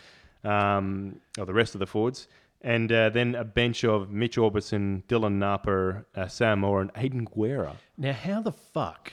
um, 0.45 1.21
or 1.39 1.47
the 1.47 1.55
rest 1.55 1.75
of 1.75 1.79
the 1.79 1.87
forwards. 1.87 2.29
And 2.61 2.91
uh, 2.91 3.11
then 3.11 3.35
a 3.35 3.45
bench 3.45 3.85
of 3.85 4.11
Mitch 4.11 4.37
Aubusson, 4.37 5.03
Dylan 5.05 5.35
Napa, 5.35 6.05
uh, 6.17 6.29
Sam 6.29 6.61
Moa, 6.61 6.81
and 6.81 6.91
Aidan 6.97 7.27
Guerra. 7.27 7.77
Now, 7.99 8.15
how 8.15 8.41
the 8.41 8.53
fuck 8.53 9.13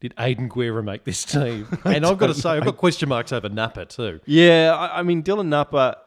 did 0.00 0.14
Aidan 0.18 0.48
Guerra 0.48 0.82
make 0.82 1.04
this 1.04 1.24
team? 1.24 1.68
and 1.84 2.04
I've 2.04 2.18
got 2.18 2.28
to 2.28 2.34
say, 2.34 2.50
I've 2.50 2.64
got 2.64 2.76
question 2.76 3.08
marks 3.08 3.32
over 3.32 3.48
Napa 3.48 3.86
too. 3.86 4.20
Yeah, 4.26 4.74
I, 4.76 5.00
I 5.00 5.02
mean 5.02 5.22
Dylan 5.22 5.46
Napa. 5.46 5.98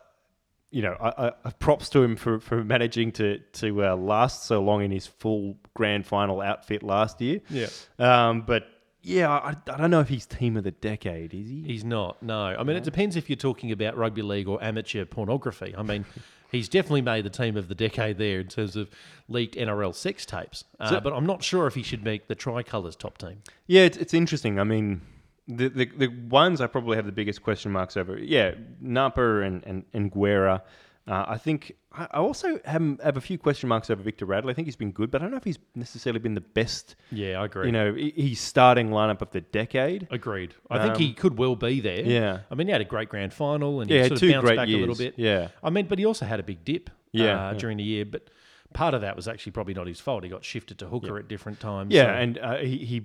You 0.73 0.83
know, 0.83 0.95
I, 1.01 1.33
I, 1.43 1.49
props 1.51 1.89
to 1.89 2.01
him 2.01 2.15
for, 2.15 2.39
for 2.39 2.63
managing 2.63 3.11
to 3.13 3.39
to 3.39 3.87
uh, 3.87 3.95
last 3.97 4.45
so 4.45 4.61
long 4.61 4.81
in 4.81 4.89
his 4.89 5.05
full 5.05 5.57
grand 5.73 6.05
final 6.05 6.39
outfit 6.39 6.81
last 6.81 7.19
year. 7.19 7.41
Yeah. 7.49 7.67
Um, 7.99 8.43
but 8.43 8.67
yeah, 9.03 9.29
I, 9.29 9.55
I 9.71 9.77
don't 9.77 9.91
know 9.91 9.99
if 9.99 10.09
he's 10.09 10.25
team 10.25 10.57
of 10.57 10.63
the 10.63 10.71
decade, 10.71 11.33
is 11.33 11.47
he? 11.49 11.63
He's 11.63 11.83
not. 11.83 12.21
No, 12.21 12.39
I 12.43 12.63
mean 12.63 12.75
it 12.77 12.83
depends 12.83 13.15
if 13.15 13.29
you're 13.29 13.35
talking 13.37 13.71
about 13.71 13.97
rugby 13.97 14.21
league 14.21 14.47
or 14.47 14.61
amateur 14.63 15.05
pornography. 15.05 15.73
I 15.77 15.81
mean, 15.83 16.05
he's 16.51 16.69
definitely 16.69 17.01
made 17.01 17.25
the 17.25 17.29
team 17.29 17.57
of 17.57 17.67
the 17.67 17.75
decade 17.75 18.17
there 18.17 18.39
in 18.39 18.47
terms 18.47 18.75
of 18.75 18.89
leaked 19.27 19.55
NRL 19.55 19.95
sex 19.95 20.25
tapes. 20.25 20.65
Uh, 20.79 20.89
So- 20.89 21.01
but 21.01 21.13
I'm 21.13 21.25
not 21.25 21.43
sure 21.43 21.67
if 21.67 21.75
he 21.75 21.83
should 21.83 22.03
make 22.03 22.27
the 22.27 22.35
tricolours 22.35 22.95
top 22.95 23.17
team. 23.17 23.41
Yeah, 23.67 23.81
it's, 23.83 23.97
it's 23.97 24.13
interesting. 24.13 24.59
I 24.59 24.63
mean, 24.63 25.01
the, 25.47 25.69
the 25.69 25.85
the 25.85 26.07
ones 26.29 26.61
I 26.61 26.67
probably 26.67 26.95
have 26.97 27.05
the 27.05 27.11
biggest 27.11 27.41
question 27.41 27.71
marks 27.71 27.97
over. 27.97 28.17
Yeah, 28.17 28.53
Napa 28.79 29.41
and 29.41 29.63
and, 29.65 29.83
and 29.93 30.11
Guerra. 30.11 30.63
Uh, 31.07 31.25
I 31.27 31.37
think 31.37 31.75
I 31.91 32.05
also 32.13 32.59
have, 32.63 32.99
have 33.03 33.17
a 33.17 33.21
few 33.21 33.37
question 33.37 33.67
marks 33.67 33.89
over 33.89 34.03
Victor 34.03 34.25
Radley. 34.25 34.51
I 34.51 34.53
think 34.53 34.67
he's 34.67 34.75
been 34.75 34.91
good, 34.91 35.09
but 35.09 35.19
I 35.21 35.25
don't 35.25 35.31
know 35.31 35.37
if 35.37 35.43
he's 35.43 35.57
necessarily 35.75 36.19
been 36.19 36.35
the 36.35 36.41
best. 36.41 36.95
Yeah, 37.11 37.41
I 37.41 37.45
agree. 37.45 37.65
You 37.65 37.71
know, 37.71 37.93
he's 37.95 38.39
starting 38.39 38.89
lineup 38.89 39.21
of 39.21 39.31
the 39.31 39.41
decade. 39.41 40.07
Agreed. 40.11 40.53
I 40.69 40.77
think 40.79 40.95
Um, 40.95 41.01
he 41.01 41.13
could 41.13 41.37
well 41.39 41.55
be 41.55 41.79
there. 41.81 42.01
Yeah. 42.03 42.39
I 42.51 42.55
mean, 42.55 42.67
he 42.67 42.71
had 42.71 42.81
a 42.81 42.85
great 42.85 43.09
grand 43.09 43.33
final 43.33 43.81
and 43.81 43.89
Yeah, 43.89 44.03
he 44.03 44.07
sort 44.09 44.19
two 44.19 44.27
of 44.27 44.33
bounced 44.33 44.45
great 44.45 44.55
back 44.57 44.67
a 44.67 44.71
little 44.77 44.95
bit. 44.95 45.15
Yeah. 45.17 45.47
I 45.63 45.69
mean, 45.71 45.87
but 45.87 45.97
he 45.97 46.05
also 46.05 46.25
had 46.25 46.39
a 46.39 46.43
big 46.43 46.63
dip 46.63 46.89
Yeah, 47.11 47.47
uh, 47.47 47.51
yeah. 47.53 47.57
during 47.57 47.77
the 47.77 47.83
year. 47.83 48.05
But 48.05 48.29
part 48.73 48.93
of 48.93 49.01
that 49.01 49.15
was 49.15 49.27
actually 49.27 49.51
probably 49.53 49.73
not 49.73 49.87
his 49.87 49.99
fault. 49.99 50.23
He 50.23 50.29
got 50.29 50.43
shifted 50.43 50.79
to 50.79 50.87
hooker 50.87 51.17
at 51.17 51.27
different 51.27 51.59
times. 51.59 51.93
Yeah, 51.93 52.05
so- 52.05 52.09
and 52.21 52.37
uh, 52.39 52.57
he, 52.57 52.77
he 52.79 53.01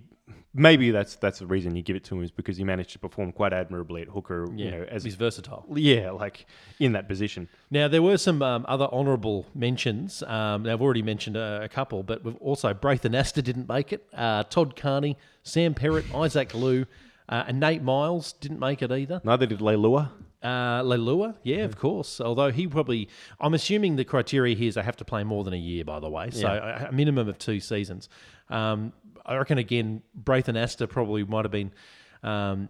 maybe 0.54 0.90
that's 0.90 1.16
that's 1.16 1.38
the 1.38 1.46
reason 1.46 1.76
you 1.76 1.82
give 1.82 1.96
it 1.96 2.04
to 2.04 2.16
him 2.16 2.22
is 2.22 2.30
because 2.30 2.56
he 2.56 2.64
managed 2.64 2.90
to 2.92 2.98
perform 2.98 3.30
quite 3.32 3.52
admirably 3.52 4.02
at 4.02 4.08
hooker. 4.08 4.46
yeah, 4.54 4.64
You 4.64 4.70
know, 4.72 4.82
as 4.90 5.04
he's 5.04 5.14
versatile. 5.14 5.64
yeah, 5.74 6.10
like 6.10 6.46
in 6.80 6.92
that 6.92 7.08
position. 7.08 7.48
Now, 7.70 7.88
there 7.88 8.02
were 8.02 8.16
some 8.18 8.42
um, 8.42 8.64
other 8.68 8.86
honourable 8.86 9.46
mentions. 9.54 10.22
Um, 10.22 10.62
now, 10.64 10.72
I've 10.72 10.82
already 10.82 11.02
mentioned 11.02 11.36
a, 11.36 11.62
a 11.64 11.68
couple, 11.68 12.02
but 12.02 12.24
we've 12.24 12.36
also 12.36 12.72
Braith 12.74 13.02
Anasta 13.02 13.42
didn't 13.42 13.68
make 13.68 13.92
it. 13.92 14.06
Uh, 14.14 14.42
Todd 14.44 14.74
Carney, 14.76 15.16
Sam 15.42 15.74
Perrett, 15.74 16.12
Isaac 16.14 16.54
Liu, 16.54 16.86
uh, 17.28 17.44
and 17.48 17.60
Nate 17.60 17.82
Miles 17.82 18.32
didn't 18.34 18.60
make 18.60 18.82
it 18.82 18.90
either. 18.92 19.20
Neither 19.24 19.46
did 19.46 19.58
Leilua. 19.60 20.10
Uh, 20.42 20.82
Leilua, 20.82 21.34
yeah, 21.42 21.64
of 21.64 21.76
course. 21.76 22.20
Although 22.20 22.50
he 22.52 22.66
probably, 22.66 23.08
I'm 23.40 23.54
assuming 23.54 23.96
the 23.96 24.04
criteria 24.04 24.54
here 24.54 24.68
is 24.68 24.74
they 24.74 24.82
have 24.82 24.96
to 24.96 25.04
play 25.04 25.24
more 25.24 25.42
than 25.44 25.54
a 25.54 25.58
year, 25.58 25.84
by 25.84 25.98
the 25.98 26.08
way. 26.10 26.30
So 26.30 26.46
a, 26.46 26.88
a 26.88 26.92
minimum 26.92 27.28
of 27.28 27.38
two 27.38 27.58
seasons. 27.58 28.08
Um, 28.48 28.92
I 29.24 29.36
reckon 29.36 29.58
again, 29.58 30.02
Braith 30.14 30.46
Anasta 30.46 30.88
probably 30.88 31.24
might 31.24 31.44
have 31.44 31.52
been 31.52 31.72
um, 32.22 32.68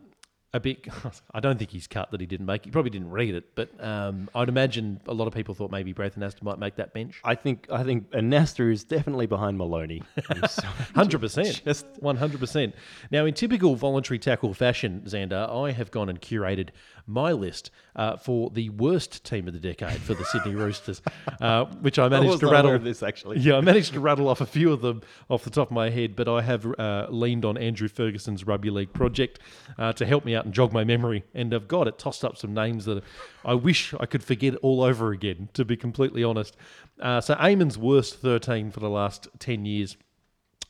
a 0.56 0.60
bit. 0.60 0.86
I 1.34 1.40
don't 1.40 1.58
think 1.58 1.70
he's 1.70 1.86
cut 1.86 2.10
that 2.10 2.20
he 2.20 2.26
didn't 2.26 2.46
make. 2.46 2.64
He 2.64 2.70
probably 2.70 2.90
didn't 2.90 3.10
read 3.10 3.34
it, 3.34 3.54
but 3.54 3.68
um, 3.82 4.28
I'd 4.34 4.48
imagine 4.48 5.00
a 5.06 5.14
lot 5.14 5.28
of 5.28 5.34
people 5.34 5.54
thought 5.54 5.70
maybe 5.70 5.92
Braith 5.92 6.16
Anasta 6.16 6.42
might 6.42 6.58
make 6.58 6.76
that 6.76 6.92
bench. 6.92 7.20
I 7.24 7.34
think 7.34 7.66
I 7.70 7.84
think 7.84 8.10
Anasta 8.10 8.72
is 8.72 8.84
definitely 8.84 9.26
behind 9.26 9.58
Maloney. 9.58 10.02
Hundred 10.94 11.20
percent, 11.20 11.62
Just- 11.64 11.86
one 12.00 12.16
hundred 12.16 12.40
percent. 12.40 12.74
Now, 13.10 13.24
in 13.24 13.34
typical 13.34 13.76
voluntary 13.76 14.18
tackle 14.18 14.54
fashion, 14.54 15.02
Xander, 15.06 15.48
I 15.48 15.72
have 15.72 15.90
gone 15.90 16.08
and 16.08 16.20
curated 16.20 16.70
my 17.06 17.30
list 17.32 17.70
uh, 17.94 18.16
for 18.16 18.50
the 18.50 18.68
worst 18.70 19.24
team 19.24 19.46
of 19.46 19.54
the 19.54 19.60
decade 19.60 20.00
for 20.00 20.14
the 20.14 20.24
Sydney 20.24 20.54
Roosters, 20.54 21.00
uh, 21.40 21.66
which 21.80 21.98
I 21.98 22.08
managed 22.08 22.30
was 22.32 22.40
to 22.40 22.48
rattle. 22.48 22.76
this, 22.78 23.02
actually. 23.02 23.38
Yeah, 23.38 23.56
I 23.56 23.60
managed 23.60 23.92
to 23.92 24.00
rattle 24.00 24.28
off 24.28 24.40
a 24.40 24.46
few 24.46 24.72
of 24.72 24.80
them 24.80 25.02
off 25.28 25.44
the 25.44 25.50
top 25.50 25.68
of 25.68 25.72
my 25.72 25.90
head, 25.90 26.16
but 26.16 26.26
I 26.28 26.42
have 26.42 26.66
uh, 26.78 27.06
leaned 27.10 27.44
on 27.44 27.56
Andrew 27.56 27.86
Ferguson's 27.88 28.44
rugby 28.44 28.70
league 28.70 28.92
project 28.92 29.38
uh, 29.78 29.92
to 29.92 30.04
help 30.04 30.24
me 30.24 30.34
out 30.34 30.45
and 30.46 30.54
jog 30.54 30.72
my 30.72 30.84
memory, 30.84 31.24
and 31.34 31.52
I've 31.52 31.68
got 31.68 31.86
it 31.86 31.98
tossed 31.98 32.24
up 32.24 32.36
some 32.36 32.54
names 32.54 32.86
that 32.86 33.02
I 33.44 33.54
wish 33.54 33.92
I 34.00 34.06
could 34.06 34.24
forget 34.24 34.54
all 34.56 34.82
over 34.82 35.12
again. 35.12 35.50
To 35.54 35.64
be 35.64 35.76
completely 35.76 36.24
honest, 36.24 36.56
uh, 37.00 37.20
so 37.20 37.34
Aimon's 37.34 37.76
worst 37.76 38.16
thirteen 38.16 38.70
for 38.70 38.80
the 38.80 38.88
last 38.88 39.28
ten 39.38 39.66
years. 39.66 39.96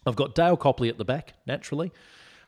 I've 0.06 0.16
got 0.16 0.34
Dale 0.34 0.56
Copley 0.56 0.88
at 0.88 0.98
the 0.98 1.04
back, 1.04 1.34
naturally. 1.46 1.92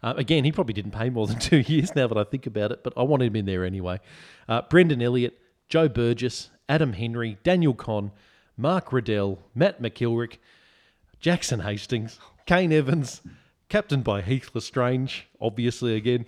Uh, 0.02 0.14
again, 0.16 0.44
he 0.44 0.52
probably 0.52 0.74
didn't 0.74 0.92
pay 0.92 1.10
more 1.10 1.26
than 1.26 1.38
two 1.40 1.58
years 1.58 1.94
now 1.94 2.06
that 2.06 2.18
I 2.18 2.24
think 2.24 2.46
about 2.46 2.72
it, 2.72 2.82
but 2.82 2.92
I 2.96 3.02
wanted 3.02 3.26
him 3.26 3.36
in 3.36 3.46
there 3.46 3.64
anyway. 3.64 4.00
Uh, 4.48 4.62
Brendan 4.62 5.02
Elliott, 5.02 5.38
Joe 5.68 5.88
Burgess, 5.88 6.50
Adam 6.68 6.92
Henry, 6.92 7.38
Daniel 7.42 7.74
Conn, 7.74 8.12
Mark 8.56 8.92
Riddell, 8.92 9.38
Matt 9.54 9.82
McKilrick, 9.82 10.38
Jackson 11.20 11.60
Hastings, 11.60 12.20
Kane 12.46 12.72
Evans, 12.72 13.22
captained 13.68 14.04
by 14.04 14.22
Heath 14.22 14.50
L'Estrange, 14.54 15.28
obviously 15.40 15.96
again, 15.96 16.24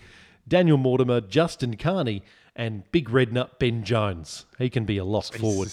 Daniel 0.50 0.76
Mortimer, 0.76 1.20
Justin 1.20 1.76
Carney, 1.76 2.22
and 2.56 2.82
big 2.90 3.08
red 3.08 3.32
nut 3.32 3.58
Ben 3.58 3.84
Jones. 3.84 4.44
He 4.58 4.68
can 4.68 4.84
be 4.84 4.98
a 4.98 5.04
lost 5.04 5.38
forward. 5.38 5.70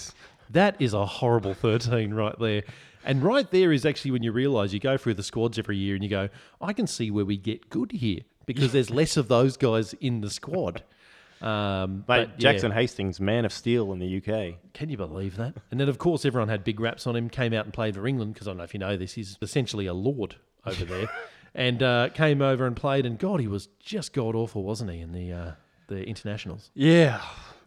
That 0.52 0.76
is 0.80 0.94
a 0.94 1.06
horrible 1.06 1.54
13 1.56 2.14
right 2.14 2.38
there. 2.40 2.64
And 3.04 3.24
right 3.24 3.50
there 3.50 3.74
is 3.74 3.86
actually 3.86 4.12
when 4.12 4.24
you 4.24 4.32
realise 4.32 4.74
you 4.74 4.80
go 4.80 4.96
through 4.96 5.16
the 5.16 5.24
squads 5.24 5.58
every 5.58 5.78
year 5.78 5.96
and 5.96 6.04
you 6.04 6.10
go, 6.10 6.30
I 6.62 6.74
can 6.74 6.88
see 6.88 7.10
where 7.10 7.26
we 7.26 7.38
get 7.38 7.70
good 7.70 7.92
here 7.92 8.20
because 8.46 8.72
there's 8.72 8.90
less 8.90 9.18
of 9.18 9.28
those 9.28 9.58
guys 9.58 9.94
in 9.96 10.22
the 10.22 10.30
squad. 10.30 10.84
Um, 11.40 11.98
Mate, 11.98 12.04
but 12.08 12.30
yeah. 12.30 12.36
Jackson 12.40 12.72
Hastings, 12.72 13.20
man 13.20 13.46
of 13.46 13.54
steel 13.54 13.94
in 13.94 14.00
the 14.00 14.18
UK. 14.18 14.56
Can 14.74 14.90
you 14.90 14.98
believe 14.98 15.38
that? 15.38 15.54
And 15.70 15.80
then, 15.80 15.88
of 15.88 16.00
course, 16.00 16.26
everyone 16.26 16.50
had 16.50 16.64
big 16.64 16.80
raps 16.80 17.06
on 17.06 17.16
him, 17.16 17.30
came 17.30 17.54
out 17.54 17.66
and 17.66 17.72
played 17.72 17.94
for 17.94 18.08
England, 18.08 18.34
because 18.34 18.48
I 18.48 18.50
don't 18.50 18.58
know 18.58 18.64
if 18.64 18.74
you 18.74 18.80
know 18.80 18.98
this, 18.98 19.14
he's 19.14 19.38
essentially 19.40 19.86
a 19.86 19.94
lord 19.94 20.38
over 20.66 20.84
there. 20.84 21.08
and 21.58 21.82
uh, 21.82 22.10
came 22.14 22.42
over 22.42 22.66
and 22.66 22.76
played, 22.76 23.06
and 23.06 23.18
God, 23.18 23.42
he 23.42 23.48
was 23.48 23.68
just 23.80 24.14
god 24.14 24.36
awful, 24.36 24.64
wasn't 24.64 24.92
he, 24.92 25.02
in 25.02 25.12
the, 25.12 25.34
uh, 25.34 25.52
the 25.88 26.04
internationals? 26.04 26.70
Yeah, 26.76 27.20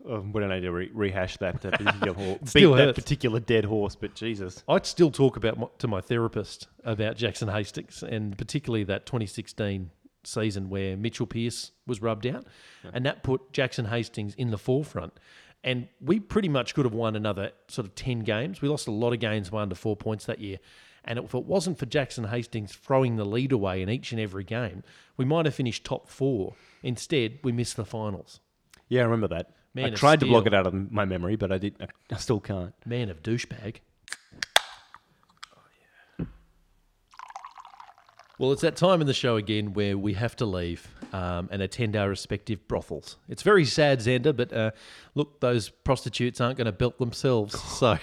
um, 0.09 0.33
we 0.33 0.41
don't 0.41 0.51
need 0.51 0.61
to 0.61 0.71
re- 0.71 0.91
rehash 0.95 1.37
that 1.39 1.65
uh, 1.67 1.71
particular 1.71 2.15
horse, 2.15 2.53
beat 2.53 2.67
that 2.77 2.95
particular 2.95 3.41
dead 3.41 3.65
horse. 3.65 3.97
But 3.97 4.15
Jesus, 4.15 4.63
I'd 4.69 4.87
still 4.87 5.11
talk 5.11 5.37
about 5.37 5.59
my, 5.59 5.67
to 5.79 5.89
my 5.89 6.01
therapist 6.01 6.69
about 6.85 7.17
Jackson 7.17 7.49
Hastings 7.49 8.03
and 8.03 8.39
particularly 8.39 8.85
that 8.85 9.07
2016 9.07 9.91
season 10.23 10.71
where 10.71 10.97
Mitchell 10.97 11.27
Pearce 11.27 11.73
was 11.87 12.01
rubbed 12.01 12.27
out, 12.27 12.47
and 12.93 13.05
that 13.05 13.25
put 13.25 13.53
Jackson 13.53 13.87
Hastings 13.87 14.35
in 14.37 14.53
the 14.53 14.59
forefront. 14.59 15.19
And 15.63 15.89
we 16.01 16.21
pretty 16.21 16.49
much 16.49 16.75
could 16.75 16.87
have 16.87 16.95
won 16.95 17.17
another 17.17 17.51
sort 17.69 17.87
of 17.87 17.95
10 17.95 18.21
games. 18.21 18.63
We 18.63 18.69
lost 18.69 18.89
a 18.89 18.93
lot 18.93 19.13
of 19.13 19.21
games 19.21 19.51
by 19.51 19.61
under 19.61 19.75
four 19.75 19.95
points 19.95 20.25
that 20.25 20.39
year. 20.39 20.59
And 21.05 21.19
if 21.19 21.35
it 21.35 21.45
wasn't 21.45 21.79
for 21.79 21.87
Jackson 21.87 22.25
Hastings 22.25 22.73
throwing 22.73 23.17
the 23.17 23.25
lead 23.25 23.53
away 23.53 23.83
in 23.83 23.89
each 23.89 24.13
and 24.13 24.21
every 24.21 24.45
game, 24.45 24.83
we 25.17 25.25
might 25.25 25.47
have 25.47 25.55
finished 25.55 25.85
top 25.85 26.09
four. 26.09 26.55
Instead, 26.83 27.39
we 27.43 27.53
missed 27.53 27.77
the 27.77 27.85
finals. 27.85 28.41
yeah, 28.89 29.01
I 29.03 29.05
remember 29.05 29.29
that. 29.29 29.53
Man 29.73 29.93
I 29.93 29.95
tried 29.95 30.21
to 30.21 30.27
block 30.27 30.47
it 30.47 30.55
out 30.55 30.67
of 30.67 30.91
my 30.91 31.05
memory, 31.05 31.37
but 31.37 31.53
I 31.53 31.59
did. 31.59 31.77
I, 31.81 31.87
I 32.13 32.17
still 32.17 32.41
can't. 32.41 32.75
Man 32.85 33.09
of 33.09 33.23
douchebag. 33.23 33.77
Well, 38.39 38.53
it's 38.53 38.63
that 38.63 38.77
time 38.77 39.03
in 39.03 39.07
the 39.07 39.13
show 39.13 39.37
again 39.37 39.75
where 39.75 39.99
we 39.99 40.15
have 40.15 40.35
to 40.37 40.47
leave 40.47 40.89
um, 41.13 41.51
and 41.53 41.61
attend 41.61 41.95
our 41.95 42.09
respective 42.09 42.67
brothels. 42.69 43.17
It's 43.29 43.43
very 43.43 43.67
sad, 43.67 44.01
Xander, 44.01 44.35
but 44.35 44.51
uh, 44.51 44.71
look, 45.15 45.41
those 45.41 45.69
prostitutes 45.69 46.41
aren't 46.41 46.57
going 46.57 46.65
to 46.65 46.73
belt 46.73 46.97
themselves, 46.99 47.61
so 47.61 47.99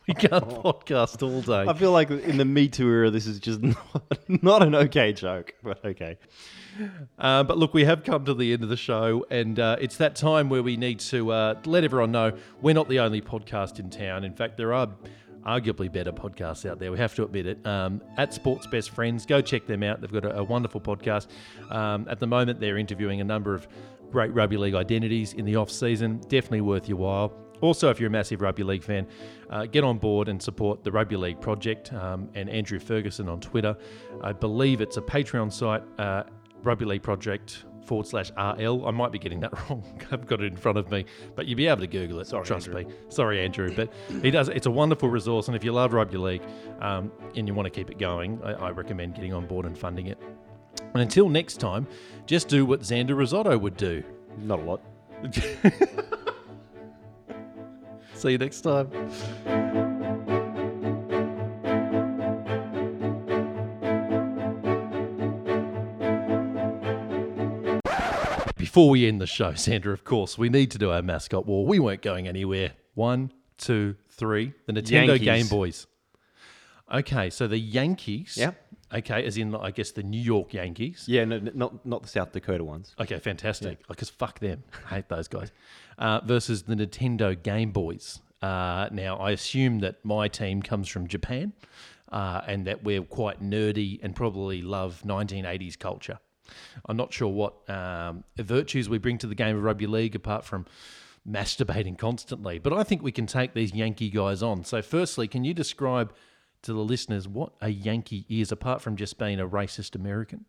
we 0.08 0.14
can't 0.14 0.48
podcast 0.48 1.22
all 1.22 1.42
day. 1.42 1.70
I 1.70 1.74
feel 1.74 1.92
like 1.92 2.10
in 2.10 2.38
the 2.38 2.46
Me 2.46 2.68
Too 2.68 2.90
era, 2.90 3.10
this 3.12 3.28
is 3.28 3.40
just 3.40 3.62
not, 3.62 4.20
not 4.28 4.64
an 4.64 4.76
okay 4.76 5.14
joke, 5.14 5.54
but 5.64 5.84
okay. 5.84 6.18
Uh, 7.18 7.44
but 7.44 7.58
look, 7.58 7.74
we 7.74 7.86
have 7.86 8.04
come 8.04 8.24
to 8.26 8.34
the 8.34 8.54
end 8.54 8.64
of 8.64 8.70
the 8.70 8.78
show, 8.78 9.26
and 9.30 9.60
uh, 9.60 9.78
it's 9.80 9.98
that 9.98 10.16
time 10.16 10.50
where 10.50 10.64
we 10.64 10.78
need 10.78 11.00
to 11.00 11.32
uh, 11.32 11.60
let 11.66 11.84
everyone 11.84 12.12
know 12.12 12.32
we're 12.62 12.76
not 12.76 12.88
the 12.88 13.00
only 13.00 13.22
podcast 13.22 13.80
in 13.80 13.90
town. 13.90 14.24
In 14.24 14.34
fact, 14.34 14.58
there 14.58 14.74
are 14.74 14.90
arguably 15.46 15.92
better 15.92 16.12
podcasts 16.12 16.70
out 16.70 16.80
there. 16.80 16.92
We 16.92 16.98
have 17.00 17.16
to 17.16 17.24
admit 17.24 17.48
it. 17.48 17.66
Um, 17.66 18.02
at 18.18 18.34
Sports 18.34 18.68
Best 18.68 18.92
Friends, 18.92 19.26
go 19.26 19.42
check 19.42 19.66
them 19.66 19.82
out. 19.82 20.02
They've 20.02 20.12
got 20.12 20.26
a, 20.26 20.38
a 20.40 20.44
wonderful 20.44 20.82
podcast. 20.82 21.28
Um, 21.70 22.08
at 22.10 22.20
the 22.20 22.28
moment, 22.28 22.60
they're 22.60 22.78
interviewing 22.78 23.22
a 23.22 23.24
number 23.24 23.56
of 23.56 23.68
great 24.12 24.34
rugby 24.34 24.58
league 24.58 24.76
identities 24.76 25.34
in 25.34 25.46
the 25.46 25.56
off 25.56 25.72
season. 25.72 26.20
Definitely 26.28 26.62
worth 26.62 26.88
your 26.88 26.98
while. 26.98 27.47
Also, 27.62 27.90
if 27.90 28.00
you're 28.00 28.08
a 28.08 28.12
massive 28.12 28.42
rugby 28.42 28.64
league 28.64 28.84
fan, 28.84 29.08
uh, 29.50 29.66
get 29.66 29.84
on 29.84 29.98
board 29.98 30.28
and 30.28 30.42
support 30.42 30.84
the 30.84 30.92
Rugby 30.92 31.18
League 31.18 31.42
Project 31.42 31.92
um, 31.94 32.30
and 32.36 32.50
Andrew 32.50 32.80
Ferguson 32.80 33.30
on 33.30 33.40
Twitter. 33.40 33.76
I 34.22 34.34
believe 34.34 34.82
it's 34.82 34.98
a 34.98 35.02
Patreon 35.02 35.52
site, 35.52 35.84
uh, 35.98 36.24
Rugby 36.64 36.86
League 36.86 37.04
Project 37.04 37.66
forward 37.88 38.06
slash 38.06 38.32
RL. 38.32 38.86
I 38.86 38.92
might 38.92 39.12
be 39.12 39.20
getting 39.20 39.40
that 39.40 39.54
wrong. 39.70 39.84
I've 40.12 40.28
got 40.28 40.42
it 40.42 40.52
in 40.52 40.58
front 40.58 40.78
of 40.78 40.92
me, 40.92 41.06
but 41.36 41.48
you'll 41.48 41.58
be 41.58 41.68
able 41.68 41.82
to 41.82 41.88
Google 41.88 42.20
it. 42.20 42.28
Sorry, 42.28 42.46
trust 42.46 42.68
Andrew. 42.68 42.84
me. 42.86 42.94
Sorry, 43.10 43.44
Andrew, 43.44 43.74
but 43.76 43.92
he 44.22 44.30
does. 44.30 44.50
It's 44.50 44.68
a 44.68 44.72
wonderful 44.72 45.10
resource, 45.10 45.48
and 45.48 45.56
if 45.56 45.64
you 45.64 45.72
love 45.72 45.94
rugby 45.94 46.18
league 46.18 46.44
um, 46.82 47.12
and 47.36 47.48
you 47.48 47.54
want 47.54 47.66
to 47.66 47.70
keep 47.72 47.90
it 47.90 47.98
going, 47.98 48.40
I, 48.44 48.54
I 48.54 48.70
recommend 48.72 49.16
getting 49.16 49.34
on 49.34 49.48
board 49.48 49.66
and 49.66 49.78
funding 49.78 50.08
it. 50.08 50.22
And 50.94 51.02
until 51.02 51.30
next 51.30 51.60
time, 51.60 51.88
just 52.26 52.48
do 52.48 52.66
what 52.66 52.82
Xander 52.82 53.18
Risotto 53.18 53.58
would 53.58 53.78
do. 53.78 54.04
Not 54.38 54.60
a 54.60 54.64
lot. 54.64 54.82
See 58.18 58.32
you 58.32 58.38
next 58.40 58.62
time. 58.62 58.90
Before 68.58 68.90
we 68.90 69.08
end 69.08 69.22
the 69.22 69.28
show, 69.28 69.52
Xander, 69.52 69.94
of 69.94 70.04
course, 70.04 70.38
we 70.38 70.50
need 70.50 70.72
to 70.72 70.80
do 70.80 70.92
our 70.92 71.04
mascot 71.04 71.46
war. 71.46 71.66
We 71.66 71.78
weren't 71.78 72.02
going 72.02 72.28
anywhere. 72.28 72.72
One, 72.96 73.32
two, 73.58 73.96
three. 74.10 74.54
The 74.66 74.74
Nintendo 74.74 75.08
Yankees. 75.10 75.26
Game 75.26 75.48
Boys. 75.48 75.88
Okay, 76.92 77.30
so 77.30 77.48
the 77.48 77.60
Yankees. 77.60 78.36
Yep. 78.38 78.67
Okay, 78.94 79.26
as 79.26 79.38
in, 79.38 79.54
I 79.54 79.72
guess, 79.72 79.92
the 79.92 80.04
New 80.04 80.22
York 80.22 80.54
Yankees. 80.54 81.06
Yeah, 81.08 81.26
no, 81.26 81.40
no, 81.40 81.52
not 81.54 81.86
not 81.86 82.04
the 82.04 82.08
South 82.08 82.32
Dakota 82.32 82.64
ones. 82.64 82.96
Okay, 83.00 83.20
fantastic. 83.20 83.86
Because 83.88 84.10
fuck 84.10 84.40
them. 84.40 84.64
I 84.86 84.96
hate 84.96 85.10
those 85.10 85.28
guys. 85.28 85.52
Uh, 85.98 86.22
versus 86.24 86.64
the 86.64 86.76
Nintendo 86.76 87.42
Game 87.42 87.72
Boys. 87.72 88.22
Uh, 88.42 88.88
now, 88.92 89.18
I 89.18 89.32
assume 89.32 89.80
that 89.80 90.04
my 90.06 90.28
team 90.28 90.62
comes 90.62 90.88
from 90.88 91.08
Japan 91.08 91.54
uh, 92.12 92.42
and 92.48 92.66
that 92.68 92.84
we're 92.84 93.02
quite 93.02 93.42
nerdy 93.44 94.00
and 94.04 94.16
probably 94.16 94.62
love 94.62 95.02
1980s 95.06 95.78
culture. 95.78 96.20
I'm 96.86 96.96
not 96.96 97.12
sure 97.12 97.28
what 97.28 97.70
um, 97.70 98.24
virtues 98.38 98.88
we 98.88 99.00
bring 99.00 99.18
to 99.18 99.28
the 99.28 99.36
game 99.36 99.58
of 99.58 99.64
rugby 99.64 99.88
league 99.88 100.16
apart 100.16 100.46
from 100.46 100.66
masturbating 101.30 101.98
constantly, 101.98 102.58
but 102.58 102.72
I 102.72 102.84
think 102.84 103.04
we 103.04 103.12
can 103.12 103.26
take 103.26 103.54
these 103.54 103.74
Yankee 103.74 104.10
guys 104.10 104.42
on. 104.42 104.64
So, 104.64 104.82
firstly, 104.82 105.28
can 105.28 105.44
you 105.44 105.54
describe 105.54 106.14
to 106.68 106.74
the 106.74 106.80
listeners 106.84 107.28
what 107.28 107.52
a 107.60 107.70
Yankee 107.70 108.26
is 108.30 108.52
apart 108.52 108.82
from 108.82 108.96
just 108.96 109.18
being 109.18 109.40
a 109.40 109.48
racist 109.48 109.96
American? 109.96 110.46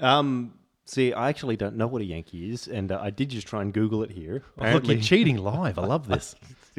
Um, 0.00 0.54
see, 0.84 1.12
I 1.12 1.28
actually 1.28 1.56
don't 1.56 1.76
know 1.76 1.86
what 1.86 2.02
a 2.02 2.04
Yankee 2.04 2.52
is, 2.52 2.68
and 2.68 2.92
uh, 2.92 3.00
I 3.02 3.10
did 3.10 3.30
just 3.30 3.46
try 3.46 3.62
and 3.62 3.72
Google 3.72 4.02
it 4.02 4.10
here. 4.10 4.42
Oh, 4.60 4.70
look, 4.72 4.86
you're 4.86 5.00
cheating 5.00 5.38
live. 5.38 5.78
I 5.78 5.86
love 5.86 6.06
this. 6.06 6.34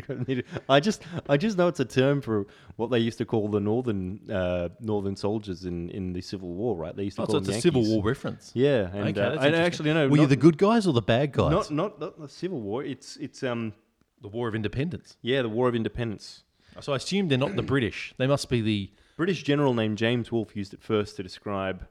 I 0.70 0.80
just, 0.80 1.02
I 1.28 1.36
just 1.36 1.58
know 1.58 1.68
it's 1.68 1.82
a 1.82 1.86
term 1.86 2.22
for 2.22 2.48
what 2.78 2.90
they 2.90 3.00
used 3.00 3.18
to 3.18 3.26
call 3.26 3.50
the 3.50 3.60
northern, 3.60 4.30
uh, 4.32 4.70
northern 4.80 5.16
soldiers 5.18 5.66
in, 5.66 5.90
in 5.90 6.14
the 6.14 6.22
Civil 6.22 6.54
War, 6.54 6.78
right? 6.78 6.96
They 6.96 7.04
used 7.04 7.18
to 7.18 7.24
Oh, 7.24 7.26
call 7.26 7.34
so 7.44 7.50
it's 7.50 7.58
a 7.58 7.62
Civil 7.62 7.84
War 7.84 8.02
reference. 8.04 8.52
Yeah, 8.54 8.90
and 8.94 9.18
Okay, 9.18 9.22
uh, 9.22 9.42
I 9.42 9.50
actually 9.58 9.94
no. 9.94 10.08
Were 10.08 10.18
you 10.18 10.26
the 10.28 10.38
good 10.38 10.58
guys 10.58 10.88
or 10.88 10.94
the 10.94 11.02
bad 11.02 11.34
guys? 11.34 11.52
Not, 11.52 11.72
not, 11.72 12.00
not 12.00 12.20
the 12.20 12.30
Civil 12.30 12.62
War. 12.62 12.84
It's, 12.84 13.18
it's 13.18 13.44
um, 13.44 13.74
the 14.22 14.30
War 14.30 14.48
of 14.48 14.56
Independence. 14.56 15.18
yeah, 15.22 15.42
the 15.42 15.50
War 15.50 15.68
of 15.68 15.76
Independence. 15.76 16.44
So 16.82 16.94
I 16.94 16.96
assume 16.98 17.28
they're 17.28 17.38
not 17.38 17.56
the 17.56 17.62
British. 17.64 18.14
They 18.18 18.28
must 18.28 18.50
be 18.50 18.62
the. 18.62 18.92
British 19.18 19.44
general 19.44 19.74
named 19.74 19.98
James 19.98 20.32
Wolfe 20.32 20.56
used 20.56 20.74
it 20.74 20.82
first 20.82 21.18
to 21.18 21.24
describe. 21.24 21.86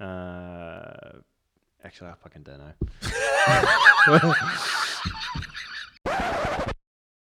Uh, 0.00 1.20
actually, 1.84 2.08
I 2.10 2.14
fucking 2.14 2.42
don't 2.42 2.58
know. 2.58 2.74